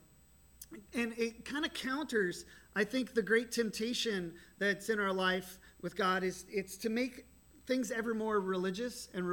and 0.93 1.13
it 1.17 1.45
kind 1.45 1.65
of 1.65 1.73
counters 1.73 2.45
i 2.75 2.83
think 2.83 3.13
the 3.13 3.21
great 3.21 3.51
temptation 3.51 4.33
that's 4.59 4.89
in 4.89 4.99
our 4.99 5.13
life 5.13 5.59
with 5.81 5.95
god 5.95 6.23
is 6.23 6.45
it's 6.49 6.77
to 6.77 6.89
make 6.89 7.25
things 7.67 7.91
ever 7.91 8.13
more 8.13 8.39
religious 8.39 9.09
and 9.13 9.27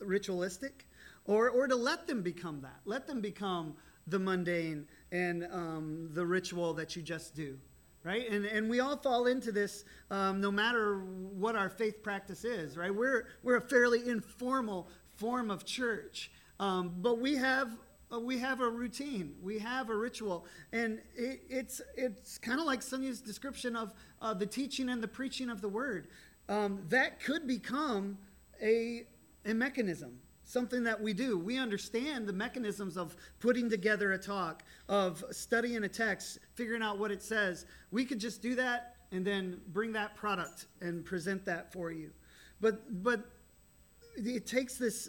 ritualistic 0.00 0.86
or, 1.26 1.50
or 1.50 1.68
to 1.68 1.76
let 1.76 2.06
them 2.06 2.22
become 2.22 2.60
that. 2.62 2.80
Let 2.84 3.06
them 3.06 3.20
become 3.20 3.74
the 4.06 4.18
mundane 4.18 4.86
and 5.12 5.46
um, 5.52 6.08
the 6.12 6.26
ritual 6.26 6.74
that 6.74 6.96
you 6.96 7.02
just 7.02 7.34
do 7.34 7.58
right? 8.02 8.30
And, 8.30 8.44
and 8.44 8.68
we 8.68 8.80
all 8.80 8.98
fall 8.98 9.28
into 9.28 9.50
this 9.50 9.86
um, 10.10 10.38
no 10.38 10.50
matter 10.50 10.98
what 10.98 11.56
our 11.56 11.70
faith 11.70 12.02
practice 12.02 12.44
is 12.44 12.76
right? 12.76 12.94
We're, 12.94 13.28
we're 13.42 13.56
a 13.56 13.62
fairly 13.62 14.06
informal 14.06 14.88
form 15.16 15.50
of 15.50 15.64
church 15.64 16.30
um, 16.60 16.96
but 16.98 17.18
we 17.18 17.36
have 17.36 17.78
we 18.18 18.38
have 18.38 18.60
a 18.60 18.68
routine, 18.68 19.34
we 19.42 19.58
have 19.58 19.90
a 19.90 19.96
ritual, 19.96 20.46
and 20.72 21.00
it, 21.16 21.42
it's 21.48 21.80
it's 21.96 22.38
kind 22.38 22.60
of 22.60 22.66
like 22.66 22.80
Sunia's 22.80 23.20
description 23.20 23.76
of 23.76 23.92
uh, 24.20 24.34
the 24.34 24.46
teaching 24.46 24.88
and 24.88 25.02
the 25.02 25.08
preaching 25.08 25.50
of 25.50 25.60
the 25.60 25.68
word. 25.68 26.08
Um, 26.48 26.82
that 26.88 27.20
could 27.20 27.46
become 27.46 28.18
a 28.62 29.06
a 29.46 29.54
mechanism, 29.54 30.18
something 30.44 30.82
that 30.84 31.00
we 31.00 31.12
do. 31.12 31.38
We 31.38 31.58
understand 31.58 32.26
the 32.26 32.32
mechanisms 32.32 32.96
of 32.96 33.16
putting 33.40 33.68
together 33.68 34.12
a 34.12 34.18
talk, 34.18 34.62
of 34.88 35.24
studying 35.30 35.84
a 35.84 35.88
text, 35.88 36.38
figuring 36.54 36.82
out 36.82 36.98
what 36.98 37.10
it 37.10 37.22
says. 37.22 37.66
We 37.90 38.04
could 38.04 38.20
just 38.20 38.42
do 38.42 38.54
that 38.56 38.96
and 39.12 39.24
then 39.24 39.60
bring 39.68 39.92
that 39.92 40.16
product 40.16 40.66
and 40.80 41.04
present 41.04 41.44
that 41.44 41.72
for 41.72 41.90
you. 41.90 42.10
But 42.60 43.02
but 43.02 43.24
it 44.16 44.46
takes 44.46 44.76
this 44.76 45.08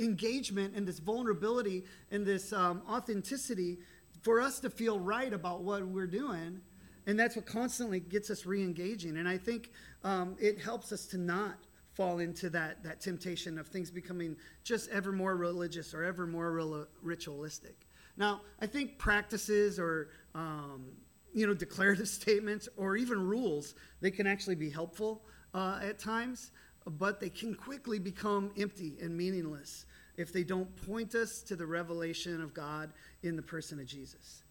engagement 0.00 0.74
and 0.74 0.86
this 0.86 0.98
vulnerability 0.98 1.84
and 2.10 2.26
this 2.26 2.52
um, 2.52 2.82
authenticity 2.88 3.78
for 4.22 4.40
us 4.40 4.60
to 4.60 4.70
feel 4.70 4.98
right 4.98 5.32
about 5.32 5.62
what 5.62 5.86
we're 5.86 6.06
doing. 6.06 6.60
And 7.06 7.18
that's 7.18 7.36
what 7.36 7.46
constantly 7.46 8.00
gets 8.00 8.30
us 8.30 8.46
re 8.46 8.62
engaging. 8.62 9.16
And 9.16 9.28
I 9.28 9.38
think 9.38 9.70
um, 10.04 10.36
it 10.38 10.60
helps 10.60 10.92
us 10.92 11.06
to 11.06 11.18
not 11.18 11.56
fall 11.94 12.18
into 12.18 12.48
that, 12.50 12.82
that 12.84 13.00
temptation 13.00 13.58
of 13.58 13.66
things 13.68 13.90
becoming 13.90 14.36
just 14.64 14.88
ever 14.90 15.12
more 15.12 15.36
religious 15.36 15.92
or 15.92 16.04
ever 16.04 16.26
more 16.26 16.86
ritualistic. 17.02 17.86
Now, 18.16 18.42
I 18.60 18.66
think 18.66 18.98
practices 18.98 19.78
or 19.78 20.10
um, 20.34 20.86
you 21.32 21.46
know 21.46 21.54
declarative 21.54 22.08
statements 22.20 22.68
or 22.76 22.96
even 22.96 23.26
rules 23.26 23.74
they 24.00 24.10
can 24.10 24.26
actually 24.26 24.56
be 24.56 24.70
helpful 24.70 25.22
uh, 25.54 25.80
at 25.82 25.98
times, 25.98 26.52
but 26.86 27.20
they 27.20 27.28
can 27.28 27.54
quickly 27.54 27.98
become 27.98 28.50
empty 28.58 28.96
and 29.00 29.16
meaningless 29.16 29.86
if 30.16 30.32
they 30.32 30.44
don't 30.44 30.74
point 30.88 31.14
us 31.14 31.42
to 31.42 31.56
the 31.56 31.66
revelation 31.66 32.42
of 32.42 32.54
God 32.54 32.92
in 33.22 33.36
the 33.36 33.42
person 33.42 33.78
of 33.80 33.86
Jesus. 33.86 34.42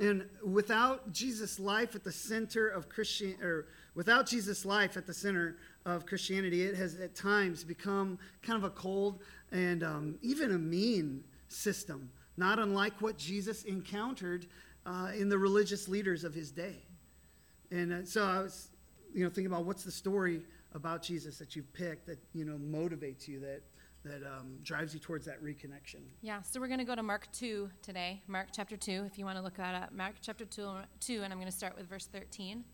And 0.00 0.24
without 0.44 1.12
Jesus' 1.12 1.60
life 1.60 1.94
at 1.94 2.02
the 2.02 2.12
center 2.12 2.68
of 2.68 2.88
Christian, 2.88 3.36
or 3.40 3.66
Without 3.94 4.26
Jesus' 4.26 4.64
life 4.64 4.96
at 4.96 5.06
the 5.06 5.14
center 5.14 5.56
of 5.86 6.04
Christianity, 6.04 6.62
it 6.62 6.74
has 6.74 6.96
at 6.96 7.14
times 7.14 7.62
become 7.62 8.18
kind 8.42 8.56
of 8.56 8.64
a 8.64 8.70
cold 8.70 9.20
and 9.52 9.84
um, 9.84 10.18
even 10.20 10.50
a 10.50 10.58
mean 10.58 11.22
system, 11.48 12.10
not 12.36 12.58
unlike 12.58 13.00
what 13.00 13.16
Jesus 13.16 13.62
encountered 13.64 14.46
uh, 14.84 15.12
in 15.16 15.28
the 15.28 15.38
religious 15.38 15.88
leaders 15.88 16.24
of 16.24 16.34
his 16.34 16.50
day. 16.50 16.82
And 17.70 17.92
uh, 17.92 18.04
so 18.04 18.24
I 18.24 18.40
was, 18.40 18.68
you 19.14 19.22
know, 19.22 19.30
thinking 19.30 19.46
about 19.46 19.64
what's 19.64 19.84
the 19.84 19.92
story 19.92 20.42
about 20.72 21.02
Jesus 21.02 21.38
that 21.38 21.54
you've 21.54 21.72
picked 21.72 22.06
that 22.06 22.18
you 22.32 22.44
know 22.44 22.56
motivates 22.56 23.28
you, 23.28 23.38
that 23.40 23.62
that 24.04 24.22
um, 24.22 24.58
drives 24.62 24.92
you 24.92 25.00
towards 25.00 25.24
that 25.26 25.42
reconnection. 25.42 26.02
Yeah, 26.20 26.42
so 26.42 26.60
we're 26.60 26.68
going 26.68 26.78
to 26.78 26.84
go 26.84 26.94
to 26.94 27.02
Mark 27.02 27.26
2 27.32 27.70
today. 27.82 28.22
Mark 28.26 28.48
chapter 28.52 28.76
2, 28.76 29.04
if 29.06 29.18
you 29.18 29.24
want 29.24 29.38
to 29.38 29.42
look 29.42 29.56
that 29.56 29.74
up. 29.74 29.92
Mark 29.92 30.16
chapter 30.20 30.44
2, 30.44 30.72
2 31.00 31.22
and 31.22 31.32
I'm 31.32 31.38
going 31.38 31.50
to 31.50 31.56
start 31.56 31.76
with 31.76 31.88
verse 31.88 32.06
13. 32.06 32.64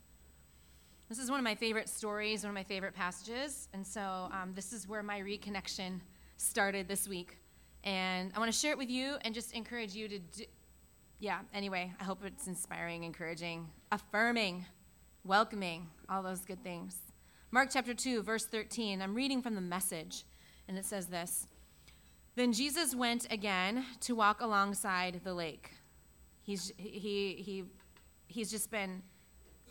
This 1.09 1.19
is 1.19 1.31
one 1.31 1.39
of 1.39 1.45
my 1.45 1.55
favorite 1.55 1.89
stories, 1.89 2.43
one 2.43 2.51
of 2.51 2.55
my 2.55 2.65
favorite 2.65 2.95
passages. 2.95 3.69
And 3.73 3.87
so 3.87 4.01
um, 4.01 4.53
this 4.55 4.73
is 4.73 4.89
where 4.89 5.03
my 5.03 5.21
reconnection 5.21 6.01
started 6.37 6.89
this 6.89 7.09
week. 7.09 7.39
And 7.85 8.33
I 8.35 8.39
want 8.39 8.53
to 8.53 8.59
share 8.59 8.73
it 8.73 8.79
with 8.79 8.91
you 8.91 9.17
and 9.23 9.35
just 9.35 9.53
encourage 9.53 9.95
you 9.95 10.09
to 10.09 10.19
do. 10.19 10.45
Yeah, 11.19 11.41
anyway, 11.53 11.93
I 12.01 12.05
hope 12.05 12.25
it's 12.25 12.47
inspiring, 12.47 13.05
encouraging, 13.05 13.69
affirming, 13.93 14.65
welcoming, 15.25 15.89
all 16.09 16.23
those 16.23 16.41
good 16.41 16.63
things. 16.63 16.97
Mark 17.51 17.69
chapter 17.73 17.93
2, 17.93 18.23
verse 18.23 18.47
13. 18.47 19.03
I'm 19.03 19.15
reading 19.15 19.43
from 19.43 19.55
the 19.55 19.61
message 19.61 20.25
and 20.71 20.79
it 20.79 20.85
says 20.85 21.09
this 21.09 21.47
Then 22.37 22.53
Jesus 22.53 22.95
went 22.95 23.31
again 23.31 23.85
to 24.03 24.15
walk 24.15 24.41
alongside 24.41 25.21
the 25.25 25.35
lake. 25.35 25.73
He's, 26.43 26.73
he, 26.77 27.37
he, 27.45 27.65
he's 28.29 28.51
just 28.51 28.71
been 28.71 29.03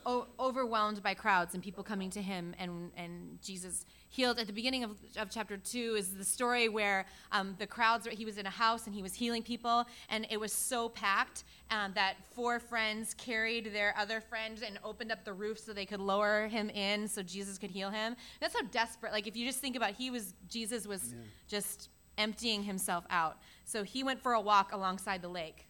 o- 0.06 0.28
overwhelmed 0.40 1.02
by 1.04 1.14
crowds 1.14 1.54
and 1.54 1.64
people 1.64 1.84
coming 1.84 2.10
to 2.12 2.22
him, 2.22 2.56
and, 2.60 2.92
and 2.96 3.42
Jesus 3.42 3.86
healed. 4.10 4.40
At 4.40 4.48
the 4.48 4.54
beginning 4.54 4.84
of, 4.84 4.92
of 5.18 5.30
chapter 5.30 5.58
2 5.58 5.96
is 5.98 6.16
the 6.16 6.26
story 6.26 6.70
where 6.70 7.06
um, 7.32 7.56
the 7.60 7.68
crowds, 7.68 8.08
he 8.08 8.26
was 8.26 8.38
in 8.38 8.46
a 8.46 8.52
house 8.52 8.86
and 8.86 8.96
he 8.96 9.02
was 9.02 9.14
healing 9.14 9.44
people, 9.44 9.86
and 10.10 10.26
it 10.30 10.40
was 10.40 10.52
so 10.52 10.90
packed 10.90 11.44
um, 11.72 11.92
that 11.96 12.16
four 12.32 12.60
friends 12.60 13.14
carried 13.14 13.74
their 13.74 13.96
other 13.98 14.22
friend 14.22 14.62
and 14.66 14.80
opened 14.84 15.12
up 15.12 15.24
the 15.24 15.34
roof 15.34 15.60
so 15.60 15.74
they 15.74 15.86
could 15.86 16.00
lower 16.00 16.48
him 16.48 16.70
in 16.70 17.08
so 17.08 17.22
Jesus 17.22 17.58
could 17.58 17.72
heal 17.72 17.90
him. 17.90 18.16
That's 18.40 18.56
how 18.56 18.66
desperate, 18.72 19.12
like 19.12 19.28
if 19.28 19.36
you 19.36 19.46
just 19.46 19.60
think 19.60 19.76
about 19.76 19.92
he 19.92 20.10
was, 20.10 20.34
Jesus 20.48 20.88
was 20.88 21.14
yeah. 21.14 21.22
just 21.48 21.90
emptying 22.18 22.64
himself 22.64 23.06
out. 23.10 23.38
So 23.66 23.84
he 23.84 24.04
went 24.04 24.22
for 24.22 24.34
a 24.34 24.42
walk 24.42 24.74
alongside 24.74 25.22
the 25.22 25.30
lake. 25.30 25.68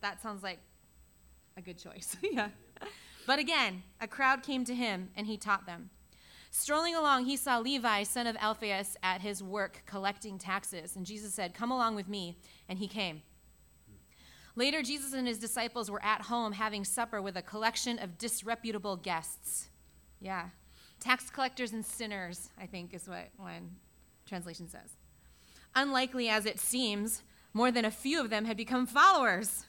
That 0.00 0.22
sounds 0.22 0.42
like 0.42 0.58
a 1.56 1.62
good 1.62 1.78
choice. 1.78 2.16
yeah. 2.22 2.48
But 3.26 3.38
again, 3.38 3.82
a 4.00 4.08
crowd 4.08 4.42
came 4.42 4.64
to 4.64 4.74
him 4.74 5.10
and 5.16 5.26
he 5.26 5.36
taught 5.36 5.66
them. 5.66 5.90
Strolling 6.50 6.96
along, 6.96 7.26
he 7.26 7.36
saw 7.36 7.58
Levi, 7.58 8.02
son 8.02 8.26
of 8.26 8.36
Alphaeus, 8.36 8.96
at 9.02 9.20
his 9.20 9.42
work 9.42 9.82
collecting 9.86 10.36
taxes. 10.36 10.96
And 10.96 11.06
Jesus 11.06 11.32
said, 11.32 11.54
Come 11.54 11.70
along 11.70 11.94
with 11.94 12.08
me. 12.08 12.38
And 12.68 12.78
he 12.78 12.88
came. 12.88 13.22
Later, 14.56 14.82
Jesus 14.82 15.12
and 15.12 15.28
his 15.28 15.38
disciples 15.38 15.90
were 15.90 16.04
at 16.04 16.22
home 16.22 16.52
having 16.52 16.84
supper 16.84 17.22
with 17.22 17.36
a 17.36 17.42
collection 17.42 17.98
of 18.00 18.18
disreputable 18.18 18.96
guests. 18.96 19.68
Yeah. 20.20 20.48
Tax 20.98 21.30
collectors 21.30 21.72
and 21.72 21.86
sinners, 21.86 22.50
I 22.60 22.66
think 22.66 22.92
is 22.92 23.08
what 23.08 23.28
one 23.36 23.76
translation 24.26 24.68
says. 24.68 24.96
Unlikely 25.74 26.28
as 26.28 26.46
it 26.46 26.58
seems, 26.58 27.22
more 27.54 27.70
than 27.70 27.84
a 27.84 27.90
few 27.90 28.20
of 28.20 28.28
them 28.28 28.44
had 28.44 28.56
become 28.56 28.86
followers. 28.86 29.66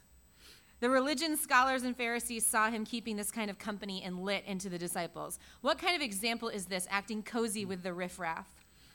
The 0.82 0.90
religion 0.90 1.36
scholars 1.36 1.84
and 1.84 1.96
Pharisees 1.96 2.44
saw 2.44 2.68
him 2.68 2.84
keeping 2.84 3.14
this 3.14 3.30
kind 3.30 3.48
of 3.48 3.56
company 3.56 4.02
and 4.02 4.24
lit 4.24 4.42
into 4.48 4.68
the 4.68 4.78
disciples. 4.78 5.38
What 5.60 5.78
kind 5.78 5.94
of 5.94 6.02
example 6.02 6.48
is 6.48 6.66
this, 6.66 6.88
acting 6.90 7.22
cozy 7.22 7.64
with 7.64 7.84
the 7.84 7.92
riffraff? 7.92 8.48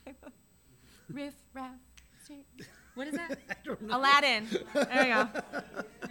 riffraff. 1.10 1.78
What 2.94 3.08
is 3.08 3.14
that? 3.14 3.38
Aladdin. 3.88 4.46
There 4.74 4.86
we 5.02 5.04
go. 5.06 5.28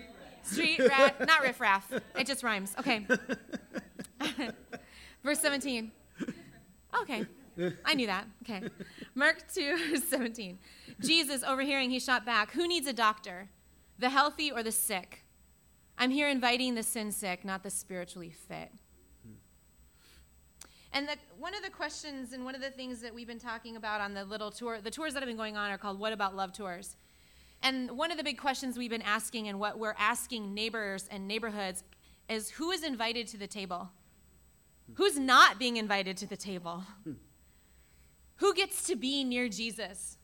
Street 0.42 0.80
rat, 0.80 1.28
not 1.28 1.44
riffraff. 1.44 1.94
It 2.16 2.26
just 2.26 2.44
rhymes. 2.44 2.74
Okay. 2.80 3.06
Verse 5.24 5.40
17. 5.40 5.92
Okay. 7.04 7.24
I 7.86 7.94
knew 7.94 8.08
that. 8.08 8.26
Okay. 8.42 8.68
Mark 9.14 9.44
2, 9.54 9.98
17. 9.98 10.58
Jesus, 11.02 11.44
overhearing, 11.44 11.92
he 11.92 12.00
shot 12.00 12.26
back, 12.26 12.54
Who 12.54 12.68
needs 12.68 12.88
a 12.88 12.94
doctor? 12.94 13.50
The 14.00 14.10
healthy 14.10 14.52
or 14.52 14.64
the 14.64 14.72
sick? 14.72 15.24
I'm 15.98 16.12
here 16.12 16.30
inviting 16.30 16.76
the 16.76 16.84
sin 16.84 17.12
sick, 17.12 17.44
not 17.44 17.64
the 17.64 17.70
spiritually 17.70 18.30
fit. 18.30 18.72
And 20.94 21.08
the, 21.08 21.16
one 21.38 21.54
of 21.54 21.64
the 21.64 21.70
questions 21.70 22.34
and 22.34 22.46
one 22.46 22.56
of 22.56 22.62
the 22.62 22.70
things 22.70 23.02
that 23.02 23.14
we've 23.14 23.28
been 23.28 23.40
talking 23.40 23.76
about 23.76 24.02
on 24.02 24.14
the 24.14 24.24
little 24.24 24.52
tour, 24.52 24.80
the 24.82 24.92
tours 24.92 25.14
that 25.14 25.22
have 25.22 25.28
been 25.28 25.38
going 25.38 25.58
on 25.58 25.70
are 25.70 25.78
called 25.78 26.00
What 26.00 26.14
About 26.14 26.36
Love 26.36 26.54
Tours. 26.54 26.96
And 27.62 27.92
one 27.92 28.12
of 28.12 28.18
the 28.18 28.24
big 28.24 28.38
questions 28.38 28.78
we've 28.78 28.90
been 28.90 29.02
asking 29.02 29.48
and 29.48 29.60
what 29.60 29.80
we're 29.80 29.96
asking 29.98 30.54
neighbors 30.54 31.08
and 31.12 31.28
neighborhoods 31.28 31.84
is 32.30 32.50
who 32.52 32.72
is 32.72 32.84
invited 32.84 33.28
to 33.28 33.38
the 33.38 33.48
table? 33.48 33.90
Who's 34.96 35.18
not 35.20 35.60
being 35.60 35.78
invited 35.78 36.18
to 36.18 36.28
the 36.28 36.38
table? 36.38 36.84
Who 38.38 38.54
gets 38.54 38.84
to 38.86 38.96
be 38.96 39.24
near 39.24 39.50
Jesus? 39.50 40.18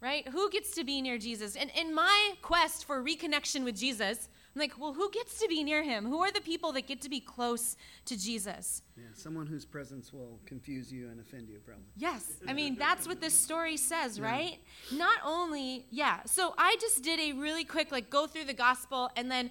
Right? 0.00 0.26
Who 0.28 0.50
gets 0.50 0.74
to 0.74 0.84
be 0.84 1.00
near 1.00 1.18
Jesus? 1.18 1.54
And 1.54 1.70
in 1.78 1.94
my 1.94 2.32
quest 2.42 2.86
for 2.86 3.02
reconnection 3.02 3.64
with 3.64 3.76
Jesus, 3.76 4.28
I'm 4.54 4.60
like, 4.60 4.78
well, 4.78 4.92
who 4.92 5.10
gets 5.10 5.38
to 5.40 5.48
be 5.48 5.64
near 5.64 5.82
him? 5.82 6.04
Who 6.04 6.22
are 6.22 6.30
the 6.30 6.40
people 6.40 6.72
that 6.72 6.86
get 6.86 7.00
to 7.02 7.08
be 7.08 7.20
close 7.20 7.76
to 8.04 8.18
Jesus? 8.18 8.82
Yeah, 8.96 9.04
someone 9.14 9.46
whose 9.46 9.64
presence 9.64 10.12
will 10.12 10.38
confuse 10.44 10.92
you 10.92 11.08
and 11.08 11.20
offend 11.20 11.48
you, 11.48 11.58
probably. 11.60 11.84
Yes. 11.96 12.34
I 12.46 12.52
mean, 12.52 12.76
that's 12.76 13.06
what 13.06 13.20
this 13.20 13.32
story 13.32 13.78
says, 13.78 14.18
yeah. 14.18 14.24
right? 14.26 14.58
Not 14.92 15.18
only, 15.24 15.86
yeah. 15.90 16.20
So 16.26 16.54
I 16.58 16.76
just 16.80 17.02
did 17.02 17.18
a 17.18 17.32
really 17.32 17.64
quick, 17.64 17.90
like, 17.90 18.10
go 18.10 18.26
through 18.26 18.44
the 18.44 18.52
gospel 18.52 19.10
and 19.16 19.30
then 19.30 19.50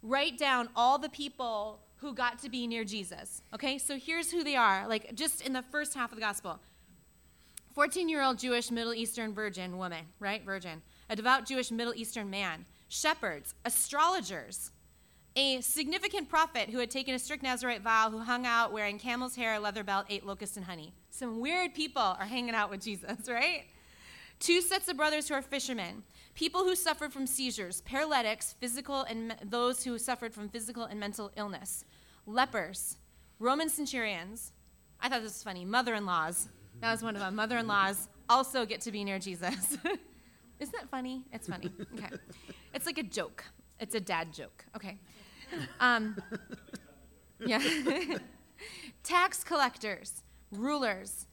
write 0.00 0.38
down 0.38 0.68
all 0.76 0.98
the 0.98 1.08
people 1.08 1.80
who 1.96 2.14
got 2.14 2.38
to 2.40 2.48
be 2.48 2.68
near 2.68 2.84
Jesus. 2.84 3.42
Okay? 3.52 3.78
So 3.78 3.98
here's 3.98 4.30
who 4.30 4.44
they 4.44 4.54
are, 4.54 4.86
like, 4.86 5.14
just 5.16 5.40
in 5.40 5.54
the 5.54 5.62
first 5.62 5.94
half 5.94 6.12
of 6.12 6.16
the 6.16 6.22
gospel 6.22 6.60
14 7.74 8.08
year 8.08 8.22
old 8.22 8.38
Jewish 8.38 8.70
Middle 8.70 8.94
Eastern 8.94 9.34
virgin 9.34 9.76
woman, 9.76 10.06
right? 10.20 10.44
Virgin. 10.44 10.82
A 11.10 11.16
devout 11.16 11.46
Jewish 11.46 11.70
Middle 11.70 11.94
Eastern 11.94 12.30
man 12.30 12.64
shepherds, 12.88 13.54
astrologers, 13.64 14.70
a 15.36 15.60
significant 15.60 16.28
prophet 16.28 16.70
who 16.70 16.78
had 16.78 16.90
taken 16.90 17.14
a 17.14 17.18
strict 17.18 17.42
Nazarite 17.42 17.82
vow, 17.82 18.10
who 18.10 18.18
hung 18.18 18.46
out 18.46 18.72
wearing 18.72 18.98
camel's 18.98 19.36
hair, 19.36 19.54
a 19.54 19.60
leather 19.60 19.84
belt, 19.84 20.06
ate 20.08 20.24
locusts 20.24 20.56
and 20.56 20.64
honey. 20.64 20.94
Some 21.10 21.40
weird 21.40 21.74
people 21.74 22.02
are 22.02 22.24
hanging 22.24 22.54
out 22.54 22.70
with 22.70 22.82
Jesus, 22.82 23.28
right? 23.28 23.64
Two 24.38 24.60
sets 24.60 24.88
of 24.88 24.96
brothers 24.96 25.28
who 25.28 25.34
are 25.34 25.42
fishermen, 25.42 26.02
people 26.34 26.64
who 26.64 26.74
suffered 26.74 27.12
from 27.12 27.26
seizures, 27.26 27.80
paralytics, 27.82 28.54
physical 28.60 29.02
and 29.02 29.28
me- 29.28 29.34
those 29.44 29.84
who 29.84 29.98
suffered 29.98 30.34
from 30.34 30.48
physical 30.48 30.84
and 30.84 31.00
mental 31.00 31.30
illness, 31.36 31.84
lepers, 32.26 32.96
Roman 33.38 33.68
centurions. 33.68 34.52
I 35.00 35.08
thought 35.08 35.22
this 35.22 35.34
was 35.34 35.42
funny. 35.42 35.64
Mother-in-laws. 35.64 36.48
That 36.80 36.90
was 36.90 37.02
one 37.02 37.14
of 37.14 37.20
them. 37.20 37.34
Mother-in-laws 37.34 38.08
also 38.28 38.64
get 38.64 38.80
to 38.82 38.92
be 38.92 39.04
near 39.04 39.18
Jesus. 39.18 39.76
Isn't 40.58 40.74
that 40.74 40.88
funny? 40.90 41.24
It's 41.32 41.48
funny. 41.48 41.70
Okay. 41.94 42.16
It's 42.76 42.84
like 42.84 42.98
a 42.98 43.02
joke. 43.02 43.42
It's 43.80 43.94
a 43.94 44.00
dad 44.00 44.34
joke. 44.34 44.66
Okay. 44.76 44.98
Um, 45.80 46.14
yeah. 47.40 47.62
Tax 49.02 49.42
collectors, 49.42 50.22
rulers, 50.52 51.26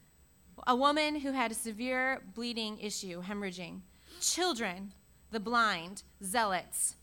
a 0.66 0.74
woman 0.74 1.20
who 1.20 1.34
had 1.34 1.52
a 1.52 1.54
severe 1.54 2.22
bleeding 2.34 2.80
issue, 2.80 3.22
hemorrhaging, 3.22 3.82
children, 4.22 4.94
the 5.32 5.40
blind, 5.42 6.04
zealots, 6.24 6.96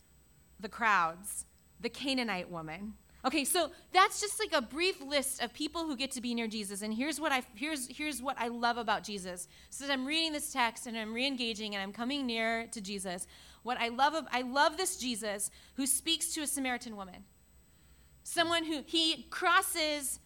the 0.58 0.70
crowds, 0.70 1.44
the 1.78 1.90
Canaanite 1.90 2.50
woman, 2.50 2.94
Okay, 3.22 3.44
so 3.44 3.70
that's 3.92 4.18
just 4.20 4.40
like 4.40 4.54
a 4.54 4.62
brief 4.62 5.02
list 5.02 5.42
of 5.42 5.52
people 5.52 5.84
who 5.84 5.94
get 5.94 6.10
to 6.12 6.22
be 6.22 6.34
near 6.34 6.46
Jesus. 6.46 6.80
And 6.80 6.94
here's 6.94 7.20
what 7.20 7.32
I 7.32 7.42
here's 7.54 7.86
here's 7.86 8.22
what 8.22 8.36
I 8.38 8.48
love 8.48 8.78
about 8.78 9.04
Jesus. 9.04 9.46
So 9.68 9.84
I'm 9.90 10.06
reading 10.06 10.32
this 10.32 10.52
text 10.52 10.86
and 10.86 10.96
I'm 10.96 11.12
re-engaging 11.12 11.74
and 11.74 11.82
I'm 11.82 11.92
coming 11.92 12.24
near 12.24 12.66
to 12.68 12.80
Jesus, 12.80 13.26
what 13.62 13.78
I 13.78 13.88
love 13.88 14.14
I 14.32 14.42
love 14.42 14.76
this 14.76 14.96
Jesus 14.96 15.50
who 15.76 15.86
speaks 15.86 16.32
to 16.34 16.42
a 16.42 16.46
Samaritan 16.46 16.96
woman. 16.96 17.24
Someone 18.22 18.64
who 18.64 18.82
he 18.86 19.26
crosses 19.30 20.20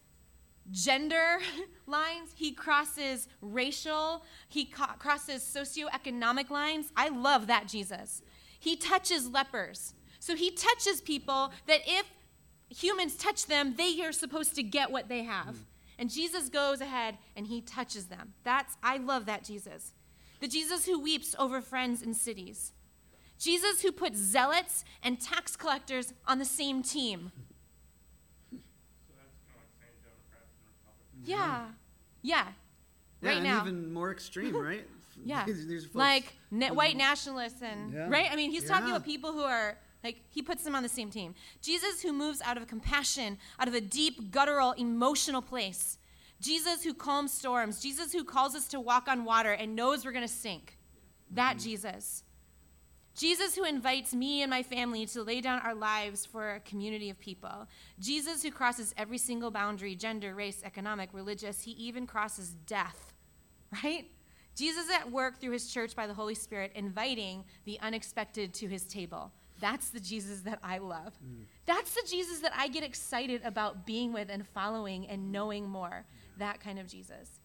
gender 0.71 1.39
lines, 1.87 2.31
he 2.35 2.53
crosses 2.53 3.29
racial, 3.41 4.25
he 4.49 4.65
co- 4.65 4.95
crosses 4.99 5.43
socioeconomic 5.43 6.51
lines. 6.51 6.91
I 6.97 7.09
love 7.09 7.47
that 7.49 7.69
Jesus. 7.69 8.23
He 8.59 8.77
touches 8.77 9.29
lepers. 9.29 9.95
So 10.19 10.35
he 10.35 10.51
touches 10.51 11.01
people 11.01 11.53
that 11.67 11.81
if 11.87 12.07
humans 12.71 13.17
touch 13.17 13.47
them, 13.47 13.75
they 13.77 14.01
are 14.03 14.13
supposed 14.13 14.55
to 14.55 14.63
get 14.63 14.91
what 14.91 15.09
they 15.09 15.23
have. 15.25 15.55
Mm. 15.55 15.65
And 15.99 16.11
Jesus 16.11 16.49
goes 16.49 16.81
ahead 16.81 17.19
and 17.37 17.47
he 17.47 17.61
touches 17.61 18.07
them. 18.07 18.35
That's 18.43 18.77
I 18.83 18.97
love 18.97 19.27
that 19.27 19.45
Jesus. 19.45 19.93
The 20.41 20.49
Jesus 20.49 20.87
who 20.87 20.99
weeps 20.99 21.35
over 21.39 21.61
friends 21.61 22.03
in 22.03 22.15
cities. 22.15 22.73
Jesus 23.45 23.83
who 23.83 23.93
puts 23.93 24.19
zealots 24.19 24.85
and 25.03 25.21
tax 25.21 25.55
collectors 25.55 26.15
on 26.27 26.39
the 26.39 26.45
same 26.47 26.83
team. 26.83 27.31
Yeah. 31.25 31.67
Yeah. 32.23 32.47
Yeah, 33.21 33.29
right 33.29 33.37
and 33.37 33.45
now. 33.45 33.63
even 33.63 33.93
more 33.93 34.11
extreme, 34.11 34.57
right? 34.57 34.87
Yeah. 35.25 35.45
These- 35.47 35.67
these 35.67 35.85
folks- 35.85 35.95
like 35.95 36.33
na- 36.51 36.75
white 36.75 36.97
nationalists 36.97 37.63
and 37.63 37.93
Yeah. 37.93 38.09
right 38.11 38.29
i 38.31 38.37
mean 38.37 38.51
he's 38.51 38.65
talking 38.69 38.89
Yeah. 38.89 38.97
about 38.97 39.07
people 39.07 39.33
who 39.33 39.43
are 39.43 39.79
like 40.03 40.17
he 40.29 40.43
puts 40.43 40.65
them 40.65 40.75
on 40.75 40.83
the 40.83 40.89
same 40.89 41.09
team 41.09 41.35
jesus 41.63 42.03
who 42.03 42.13
moves 42.13 42.43
out 42.43 42.57
of 42.59 42.67
compassion 42.67 43.39
out 43.61 43.69
of 43.69 43.75
a 43.75 43.81
deep 43.81 44.33
guttural 44.33 44.73
emotional 44.73 45.41
place 45.41 45.99
jesus 46.41 46.83
who 46.83 46.93
calms 46.93 47.33
storms 47.33 47.81
jesus 47.81 48.13
who 48.13 48.25
calls 48.25 48.55
us 48.57 48.67
to 48.69 48.81
walk 48.81 49.07
on 49.07 49.25
water 49.25 49.53
and 49.53 49.77
knows 49.77 50.05
we're 50.05 50.13
going 50.13 50.27
to 50.27 50.39
sink 50.47 50.77
that 51.31 51.57
mm-hmm. 51.57 51.65
jesus 51.71 52.25
Jesus, 53.15 53.55
who 53.55 53.65
invites 53.65 54.13
me 54.13 54.43
and 54.43 54.51
my 54.51 54.63
family 54.63 55.07
to 55.07 55.23
lay 55.23 55.41
down 55.41 55.61
our 55.61 55.75
lives 55.75 56.27
for 56.27 56.55
a 56.55 56.61
community 56.61 57.11
of 57.11 57.19
people. 57.19 57.69
Jesus, 58.01 58.43
who 58.43 58.51
crosses 58.51 58.93
every 58.97 59.19
single 59.19 59.51
boundary 59.51 59.95
gender, 59.95 60.35
race, 60.35 60.63
economic, 60.65 61.11
religious. 61.13 61.63
He 61.63 61.73
even 61.73 62.07
crosses 62.07 62.51
death, 62.67 63.13
right? 63.85 64.07
Jesus 64.57 64.91
at 64.91 65.11
work 65.11 65.41
through 65.41 65.53
his 65.53 65.69
church 65.69 65.95
by 65.97 66.07
the 66.07 66.15
Holy 66.15 66.35
Spirit, 66.35 66.73
inviting 66.75 67.45
the 67.65 67.79
unexpected 67.81 68.55
to 68.55 68.69
his 68.69 68.85
table. 68.85 69.33
That's 69.61 69.91
the 69.91 70.01
Jesus 70.01 70.41
that 70.41 70.59
I 70.63 70.79
love. 70.79 71.15
Mm. 71.25 71.45
That's 71.67 71.95
the 71.95 72.07
Jesus 72.09 72.41
that 72.41 72.53
I 72.57 72.69
get 72.69 72.83
excited 72.83 73.43
about 73.45 73.87
being 73.87 74.13
with 74.13 74.29
and 74.29 74.47
following 74.47 75.07
and 75.07 75.33
knowing 75.33 75.69
more. 75.69 76.05
That 76.39 76.61
kind 76.61 76.79
of 76.79 76.89
Jesus. 76.89 77.41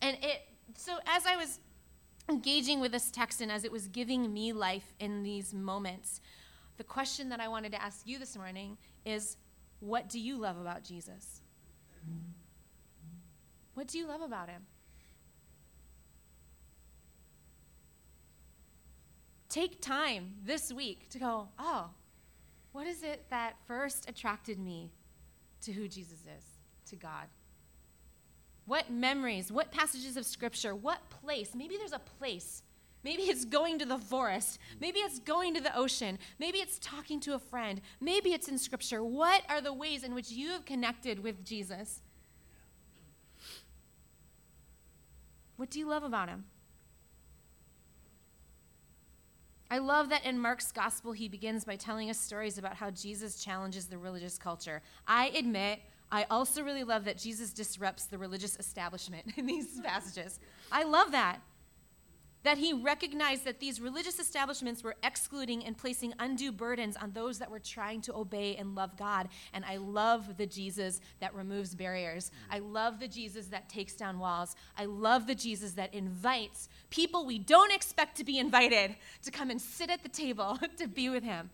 And 0.00 0.16
it, 0.22 0.42
so 0.76 0.98
as 1.06 1.26
I 1.26 1.36
was 1.36 1.58
engaging 2.28 2.80
with 2.80 2.92
this 2.92 3.10
text 3.10 3.40
and 3.40 3.50
as 3.50 3.64
it 3.64 3.72
was 3.72 3.88
giving 3.88 4.32
me 4.32 4.52
life 4.52 4.94
in 4.98 5.22
these 5.22 5.52
moments, 5.52 6.20
the 6.76 6.84
question 6.84 7.28
that 7.28 7.40
I 7.40 7.48
wanted 7.48 7.72
to 7.72 7.82
ask 7.82 8.06
you 8.06 8.18
this 8.18 8.36
morning 8.36 8.78
is 9.04 9.36
what 9.80 10.08
do 10.08 10.20
you 10.20 10.36
love 10.36 10.58
about 10.58 10.84
Jesus? 10.84 11.40
What 13.74 13.88
do 13.88 13.98
you 13.98 14.06
love 14.06 14.20
about 14.20 14.48
him? 14.48 14.62
Take 19.48 19.80
time 19.80 20.34
this 20.44 20.72
week 20.72 21.08
to 21.10 21.18
go, 21.18 21.48
oh, 21.58 21.90
what 22.72 22.86
is 22.86 23.02
it 23.02 23.24
that 23.30 23.56
first 23.66 24.08
attracted 24.08 24.58
me 24.60 24.92
to 25.62 25.72
who 25.72 25.88
Jesus 25.88 26.20
is, 26.20 26.44
to 26.90 26.96
God? 26.96 27.26
What 28.70 28.88
memories, 28.88 29.50
what 29.50 29.72
passages 29.72 30.16
of 30.16 30.24
scripture, 30.24 30.76
what 30.76 31.00
place? 31.10 31.56
Maybe 31.56 31.76
there's 31.76 31.90
a 31.90 31.98
place. 31.98 32.62
Maybe 33.02 33.22
it's 33.22 33.44
going 33.44 33.80
to 33.80 33.84
the 33.84 33.98
forest. 33.98 34.60
Maybe 34.80 35.00
it's 35.00 35.18
going 35.18 35.54
to 35.54 35.60
the 35.60 35.76
ocean. 35.76 36.20
Maybe 36.38 36.58
it's 36.58 36.78
talking 36.78 37.18
to 37.22 37.34
a 37.34 37.40
friend. 37.40 37.80
Maybe 38.00 38.32
it's 38.32 38.46
in 38.46 38.56
scripture. 38.58 39.02
What 39.02 39.42
are 39.48 39.60
the 39.60 39.72
ways 39.72 40.04
in 40.04 40.14
which 40.14 40.30
you 40.30 40.50
have 40.50 40.66
connected 40.66 41.18
with 41.18 41.44
Jesus? 41.44 42.00
What 45.56 45.70
do 45.70 45.80
you 45.80 45.88
love 45.88 46.04
about 46.04 46.28
him? 46.28 46.44
I 49.68 49.78
love 49.78 50.10
that 50.10 50.24
in 50.24 50.38
Mark's 50.38 50.70
gospel, 50.70 51.10
he 51.10 51.26
begins 51.26 51.64
by 51.64 51.74
telling 51.74 52.08
us 52.08 52.20
stories 52.20 52.56
about 52.56 52.76
how 52.76 52.92
Jesus 52.92 53.42
challenges 53.42 53.86
the 53.86 53.98
religious 53.98 54.38
culture. 54.38 54.80
I 55.08 55.32
admit, 55.34 55.80
I 56.12 56.26
also 56.30 56.62
really 56.62 56.84
love 56.84 57.04
that 57.04 57.18
Jesus 57.18 57.52
disrupts 57.52 58.06
the 58.06 58.18
religious 58.18 58.56
establishment 58.58 59.32
in 59.36 59.46
these 59.46 59.80
passages. 59.80 60.40
I 60.72 60.84
love 60.84 61.12
that. 61.12 61.40
That 62.42 62.56
he 62.56 62.72
recognized 62.72 63.44
that 63.44 63.60
these 63.60 63.82
religious 63.82 64.18
establishments 64.18 64.82
were 64.82 64.96
excluding 65.02 65.62
and 65.66 65.76
placing 65.76 66.14
undue 66.18 66.52
burdens 66.52 66.96
on 66.96 67.12
those 67.12 67.38
that 67.38 67.50
were 67.50 67.58
trying 67.58 68.00
to 68.02 68.14
obey 68.14 68.56
and 68.56 68.74
love 68.74 68.96
God. 68.96 69.28
And 69.52 69.62
I 69.62 69.76
love 69.76 70.38
the 70.38 70.46
Jesus 70.46 71.02
that 71.20 71.34
removes 71.34 71.74
barriers. 71.74 72.30
I 72.50 72.60
love 72.60 72.98
the 72.98 73.08
Jesus 73.08 73.48
that 73.48 73.68
takes 73.68 73.92
down 73.92 74.18
walls. 74.18 74.56
I 74.78 74.86
love 74.86 75.26
the 75.26 75.34
Jesus 75.34 75.72
that 75.72 75.92
invites 75.92 76.70
people 76.88 77.26
we 77.26 77.38
don't 77.38 77.72
expect 77.72 78.16
to 78.16 78.24
be 78.24 78.38
invited 78.38 78.96
to 79.22 79.30
come 79.30 79.50
and 79.50 79.60
sit 79.60 79.90
at 79.90 80.02
the 80.02 80.08
table 80.08 80.58
to 80.78 80.88
be 80.88 81.10
with 81.10 81.22
him. 81.22 81.50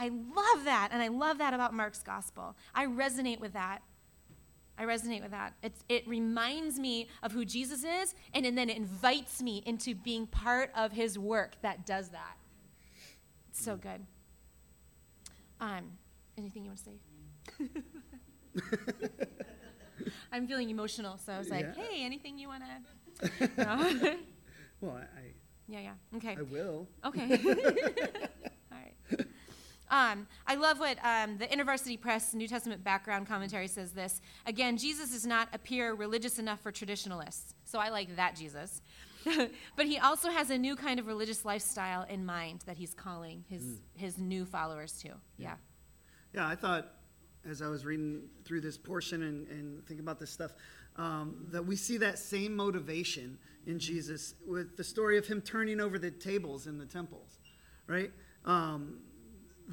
I 0.00 0.08
love 0.08 0.64
that. 0.64 0.88
And 0.92 1.02
I 1.02 1.08
love 1.08 1.36
that 1.38 1.52
about 1.52 1.74
Mark's 1.74 2.02
gospel. 2.02 2.56
I 2.74 2.86
resonate 2.86 3.38
with 3.38 3.52
that. 3.52 3.82
I 4.78 4.84
resonate 4.84 5.20
with 5.20 5.32
that. 5.32 5.52
It's, 5.62 5.84
it 5.90 6.08
reminds 6.08 6.78
me 6.78 7.08
of 7.22 7.32
who 7.32 7.44
Jesus 7.44 7.84
is, 7.84 8.14
and, 8.32 8.46
and 8.46 8.56
then 8.56 8.70
it 8.70 8.78
invites 8.78 9.42
me 9.42 9.62
into 9.66 9.94
being 9.94 10.26
part 10.26 10.70
of 10.74 10.92
his 10.92 11.18
work 11.18 11.56
that 11.60 11.84
does 11.84 12.08
that. 12.08 12.38
It's 13.50 13.62
so 13.62 13.76
good. 13.76 14.06
Um, 15.60 15.98
anything 16.38 16.64
you 16.64 16.70
want 16.70 16.78
to 16.78 16.84
say? 16.84 17.68
I'm 20.32 20.46
feeling 20.48 20.70
emotional, 20.70 21.18
so 21.18 21.34
I 21.34 21.38
was 21.38 21.50
like, 21.50 21.66
Yeah. 21.76 21.84
hey, 21.84 22.02
anything 22.02 22.38
you 22.38 22.48
want 22.48 22.62
to 22.64 22.70
add? 22.70 24.16
Well, 24.80 24.92
I, 24.96 25.34
yeah, 25.68 25.80
yeah. 25.80 26.16
Okay. 26.16 26.36
I 26.38 26.42
will. 26.42 26.88
Okay. 27.04 27.38
Um, 29.90 30.28
I 30.46 30.54
love 30.54 30.78
what 30.78 30.98
um, 31.04 31.36
the 31.38 31.46
InterVarsity 31.46 32.00
Press 32.00 32.32
New 32.32 32.46
Testament 32.46 32.84
background 32.84 33.26
commentary 33.26 33.66
says 33.66 33.92
this. 33.92 34.20
Again, 34.46 34.76
Jesus 34.76 35.10
does 35.10 35.26
not 35.26 35.48
appear 35.52 35.94
religious 35.94 36.38
enough 36.38 36.60
for 36.60 36.70
traditionalists. 36.70 37.54
So 37.64 37.78
I 37.78 37.88
like 37.88 38.14
that 38.16 38.36
Jesus. 38.36 38.82
but 39.76 39.86
he 39.86 39.98
also 39.98 40.30
has 40.30 40.50
a 40.50 40.56
new 40.56 40.76
kind 40.76 41.00
of 41.00 41.06
religious 41.06 41.44
lifestyle 41.44 42.06
in 42.08 42.24
mind 42.24 42.62
that 42.66 42.76
he's 42.76 42.94
calling 42.94 43.44
his, 43.48 43.80
his 43.94 44.16
new 44.16 44.44
followers 44.44 44.98
to. 45.02 45.10
Yeah. 45.36 45.56
Yeah, 46.32 46.46
I 46.46 46.54
thought 46.54 46.92
as 47.48 47.62
I 47.62 47.68
was 47.68 47.84
reading 47.84 48.22
through 48.44 48.60
this 48.60 48.76
portion 48.76 49.22
and, 49.22 49.48
and 49.48 49.86
thinking 49.86 50.04
about 50.04 50.20
this 50.20 50.30
stuff, 50.30 50.52
um, 50.96 51.46
that 51.50 51.64
we 51.64 51.76
see 51.76 51.96
that 51.98 52.18
same 52.18 52.54
motivation 52.54 53.38
in 53.66 53.78
Jesus 53.78 54.34
with 54.46 54.76
the 54.76 54.84
story 54.84 55.16
of 55.18 55.26
him 55.26 55.40
turning 55.40 55.80
over 55.80 55.98
the 55.98 56.10
tables 56.10 56.66
in 56.66 56.78
the 56.78 56.86
temples, 56.86 57.38
right? 57.86 58.10
Um, 58.44 58.98